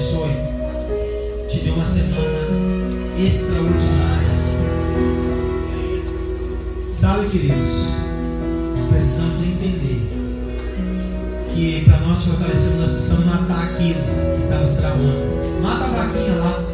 Abençoe. 0.00 0.30
Te 1.48 1.60
dê 1.60 1.70
uma 1.70 1.84
semana 1.84 2.38
extraordinária. 3.18 4.30
Sabe, 6.90 7.28
queridos, 7.28 7.96
nós 8.76 8.88
precisamos 8.88 9.42
entender 9.42 10.00
que 11.54 11.84
para 11.84 11.98
nós 12.00 12.24
fortalecermos, 12.24 12.80
nós 12.80 12.90
precisamos 12.92 13.26
matar 13.26 13.64
aquilo 13.64 14.00
que 14.36 14.42
está 14.44 14.58
nos 14.58 14.70
travando. 14.72 15.60
Mata 15.62 15.84
a 15.84 15.88
vaquinha 15.88 16.34
lá. 16.36 16.64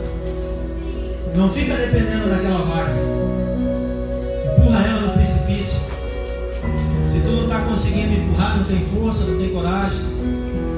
Não 1.35 1.49
fica 1.49 1.75
dependendo 1.75 2.31
daquela 2.31 2.65
vaca. 2.65 2.95
Empurra 4.53 4.87
ela 4.87 5.01
no 5.01 5.13
precipício. 5.15 5.91
Se 7.09 7.21
tu 7.21 7.29
não 7.29 7.45
está 7.45 7.61
conseguindo 7.63 8.13
empurrar, 8.13 8.59
não 8.59 8.65
tem 8.65 8.81
força, 8.87 9.33
não 9.33 9.39
tem 9.39 9.49
coragem, 9.51 10.05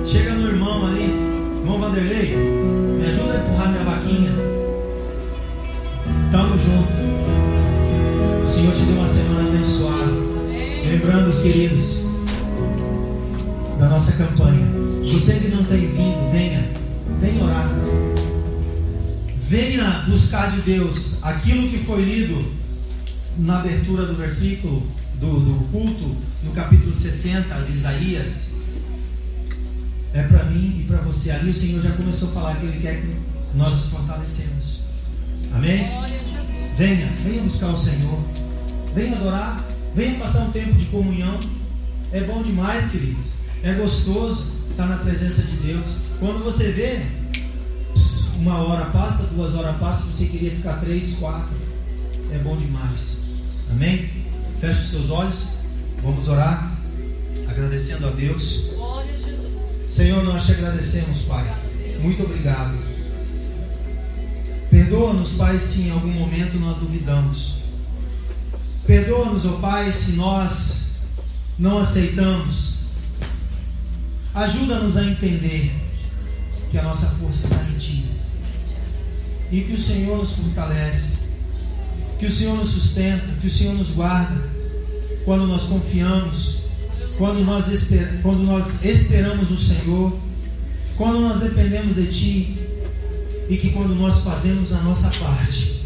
chega 0.04 0.32
no 0.32 0.48
irmão 0.48 0.86
ali, 0.86 1.27
irmão 1.58 1.78
Vanderlei, 1.78 2.36
me 2.36 3.04
ajuda 3.04 3.34
a 3.34 3.38
empurrar 3.38 3.68
minha 3.70 3.84
vaquinha. 3.84 4.30
Tamo 6.30 6.58
junto. 6.58 8.44
O 8.44 8.48
Senhor 8.48 8.74
te 8.74 8.82
deu 8.82 8.96
uma 8.96 9.06
semana 9.06 9.48
abençoada. 9.48 10.12
Lembrando 10.86 11.28
os 11.28 11.40
queridos 11.40 12.04
da 13.78 13.88
nossa 13.88 14.24
campanha. 14.24 14.66
Você 15.10 15.34
que 15.34 15.48
não 15.48 15.62
tem 15.62 15.80
vindo, 15.80 16.32
venha, 16.32 16.64
venha 17.20 17.44
orar. 17.44 17.68
Venha 19.40 20.04
buscar 20.08 20.50
de 20.50 20.60
Deus 20.60 21.24
aquilo 21.24 21.68
que 21.68 21.78
foi 21.78 22.02
lido 22.02 22.52
na 23.38 23.60
abertura 23.60 24.04
do 24.06 24.14
versículo 24.14 24.82
do, 25.14 25.40
do 25.40 25.64
culto, 25.72 26.16
no 26.44 26.52
capítulo 26.52 26.94
60 26.94 27.54
de 27.62 27.72
Isaías. 27.72 28.57
É 30.14 30.22
para 30.22 30.44
mim 30.44 30.80
e 30.80 30.84
para 30.88 30.98
você. 30.98 31.30
Ali 31.30 31.50
o 31.50 31.54
Senhor 31.54 31.82
já 31.82 31.92
começou 31.92 32.30
a 32.30 32.32
falar 32.32 32.56
que 32.56 32.66
Ele 32.66 32.80
quer 32.80 33.00
que 33.00 33.16
nós 33.54 33.72
nos 33.72 33.86
fortalecemos. 33.86 34.80
Amém? 35.54 35.88
Venha, 36.76 37.06
venha 37.24 37.42
buscar 37.42 37.68
o 37.68 37.76
Senhor. 37.76 38.22
Venha 38.94 39.16
adorar. 39.16 39.64
Venha 39.94 40.18
passar 40.18 40.44
um 40.44 40.52
tempo 40.52 40.72
de 40.72 40.86
comunhão. 40.86 41.38
É 42.12 42.20
bom 42.22 42.42
demais, 42.42 42.90
queridos. 42.90 43.32
É 43.62 43.74
gostoso 43.74 44.52
estar 44.70 44.86
na 44.86 44.98
presença 44.98 45.42
de 45.42 45.56
Deus. 45.56 45.96
Quando 46.20 46.42
você 46.44 46.72
vê, 46.72 47.00
uma 48.36 48.58
hora 48.58 48.86
passa, 48.86 49.34
duas 49.34 49.54
horas 49.54 49.76
passa, 49.78 50.06
você 50.06 50.26
queria 50.26 50.50
ficar 50.52 50.74
três, 50.74 51.16
quatro. 51.16 51.56
É 52.32 52.38
bom 52.38 52.56
demais. 52.56 53.26
Amém? 53.70 54.10
Feche 54.60 54.80
os 54.80 54.90
seus 54.90 55.10
olhos. 55.10 55.48
Vamos 56.02 56.28
orar. 56.28 56.78
Agradecendo 57.48 58.06
a 58.06 58.10
Deus. 58.10 58.77
Senhor, 59.88 60.22
nós 60.22 60.44
te 60.44 60.52
agradecemos, 60.52 61.22
Pai. 61.22 61.50
Muito 62.00 62.22
obrigado. 62.22 62.76
Perdoa-nos, 64.70 65.32
Pai, 65.32 65.58
se 65.58 65.82
em 65.82 65.90
algum 65.90 66.12
momento 66.12 66.58
nós 66.58 66.76
duvidamos. 66.76 67.62
Perdoa-nos, 68.86 69.46
ó 69.46 69.54
oh 69.54 69.58
Pai, 69.60 69.90
se 69.90 70.12
nós 70.12 70.88
não 71.58 71.78
aceitamos. 71.78 72.88
Ajuda-nos 74.34 74.98
a 74.98 75.04
entender 75.04 75.72
que 76.70 76.76
a 76.76 76.82
nossa 76.82 77.06
força 77.06 77.44
está 77.44 77.64
em 77.70 77.78
Ti. 77.78 78.04
E 79.50 79.62
que 79.62 79.72
o 79.72 79.78
Senhor 79.78 80.18
nos 80.18 80.36
fortalece. 80.36 81.18
Que 82.18 82.26
o 82.26 82.30
Senhor 82.30 82.56
nos 82.56 82.68
sustenta. 82.68 83.26
Que 83.40 83.46
o 83.46 83.50
Senhor 83.50 83.74
nos 83.74 83.92
guarda. 83.92 84.48
Quando 85.24 85.46
nós 85.46 85.64
confiamos. 85.64 86.67
Quando 87.18 87.44
nós, 87.44 87.68
esper 87.68 88.20
quando 88.22 88.44
nós 88.44 88.84
esperamos 88.84 89.50
no 89.50 89.60
Senhor. 89.60 90.16
Quando 90.96 91.20
nós 91.20 91.40
dependemos 91.40 91.96
de 91.96 92.06
Ti. 92.06 92.56
E 93.50 93.56
que 93.56 93.70
quando 93.70 93.94
nós 93.94 94.20
fazemos 94.20 94.72
a 94.72 94.80
nossa 94.82 95.10
parte 95.18 95.80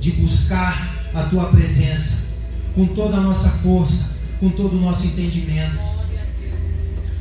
de 0.00 0.10
buscar 0.12 1.08
a 1.14 1.22
Tua 1.24 1.44
presença 1.50 2.32
com 2.74 2.86
toda 2.86 3.18
a 3.18 3.20
nossa 3.20 3.48
força, 3.48 4.16
com 4.40 4.50
todo 4.50 4.76
o 4.76 4.80
nosso 4.80 5.06
entendimento. 5.06 5.78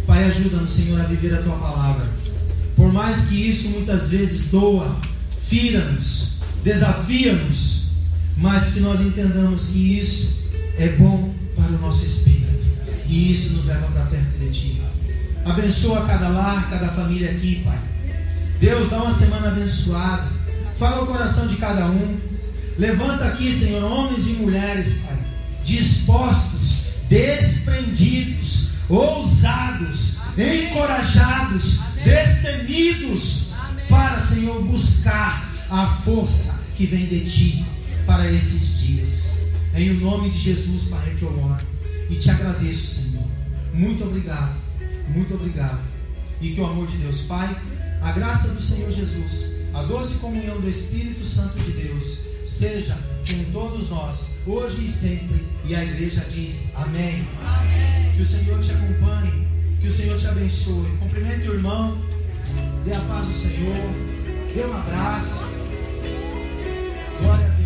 Pai, 0.08 0.24
ajuda-nos, 0.24 0.72
Senhor, 0.72 1.00
a 1.00 1.04
viver 1.04 1.34
a 1.34 1.44
tua 1.44 1.56
palavra. 1.58 2.10
Por 2.76 2.92
mais 2.92 3.26
que 3.26 3.36
isso 3.36 3.72
muitas 3.72 4.10
vezes 4.10 4.50
doa, 4.50 4.98
fira-nos, 5.48 6.40
desafia-nos, 6.64 7.90
mas 8.38 8.74
que 8.74 8.80
nós 8.80 9.02
entendamos 9.02 9.68
que 9.68 9.98
isso 9.98 10.46
é 10.78 10.88
bom 10.90 11.34
para 11.56 11.68
o 11.68 11.82
nosso 11.82 12.06
espírito 12.06 12.71
e 13.08 13.32
isso 13.32 13.54
nos 13.54 13.66
leva 13.66 13.88
para 13.88 14.06
perto 14.06 14.38
de 14.38 14.52
ti. 14.52 14.82
Abençoa 15.46 16.06
cada 16.06 16.30
lar, 16.30 16.70
cada 16.70 16.88
família 16.90 17.32
aqui, 17.32 17.62
Pai. 17.64 17.80
Deus, 18.60 18.90
dá 18.90 18.98
uma 18.98 19.12
semana 19.12 19.48
abençoada. 19.48 20.28
Fala 20.78 21.04
o 21.04 21.08
coração 21.08 21.48
de 21.48 21.56
cada 21.56 21.86
um. 21.88 22.18
Levanta 22.78 23.26
aqui, 23.26 23.52
Senhor, 23.52 23.84
homens 23.84 24.28
e 24.28 24.32
mulheres, 24.34 25.02
Pai 25.06 25.32
dispostos, 25.64 26.84
desprendidos, 27.10 28.72
ousados, 28.90 30.18
encorajados, 30.38 31.80
destemidos 32.04 33.52
para, 33.90 34.20
Senhor, 34.20 34.62
buscar 34.64 35.50
a 35.70 35.86
força 35.86 36.62
que 36.76 36.86
vem 36.86 37.06
de 37.06 37.22
Ti 37.22 37.66
para 38.06 38.30
esses 38.30 38.80
dias. 38.80 39.34
Em 39.74 39.92
o 39.92 40.02
nome 40.02 40.30
de 40.30 40.38
Jesus, 40.38 40.86
Pai, 40.86 41.12
é 41.12 41.16
que 41.16 41.24
eu 41.24 41.40
oro 41.40 41.71
e 42.12 42.16
te 42.18 42.30
agradeço, 42.30 43.12
Senhor. 43.12 43.26
Muito 43.74 44.04
obrigado, 44.04 44.56
muito 45.08 45.34
obrigado. 45.34 45.82
E 46.42 46.54
que 46.54 46.60
o 46.60 46.66
amor 46.66 46.86
de 46.88 46.98
Deus, 46.98 47.22
Pai, 47.22 47.56
a 48.02 48.12
graça 48.12 48.50
do 48.50 48.62
Senhor 48.62 48.92
Jesus, 48.92 49.62
a 49.74 49.84
doce 49.84 50.16
comunhão 50.16 50.60
do 50.60 50.70
Espírito 50.70 51.26
Santo 51.26 51.58
de 51.60 51.72
Deus, 51.72 52.26
seja 52.46 52.98
com 53.30 53.52
todos 53.54 53.90
nós, 53.92 54.40
hoje 54.46 54.86
e 54.86 54.90
sempre. 54.90 55.48
E 55.64 55.74
a 55.74 55.84
igreja 55.84 56.26
diz 56.30 56.74
amém. 56.76 57.26
amém. 57.46 58.12
Que 58.16 58.22
o 58.22 58.26
Senhor 58.26 58.60
te 58.62 58.72
acompanhe, 58.72 59.48
que 59.80 59.88
o 59.88 59.92
Senhor 59.92 60.20
te 60.20 60.28
abençoe. 60.28 60.92
Cumprimente 61.00 61.48
o 61.48 61.54
irmão, 61.54 61.98
dê 62.84 62.94
a 62.94 63.00
paz 63.02 63.26
do 63.26 63.34
Senhor, 63.34 63.78
dê 64.54 64.66
um 64.66 64.76
abraço. 64.76 65.46
Glória 67.22 67.46
a 67.46 67.61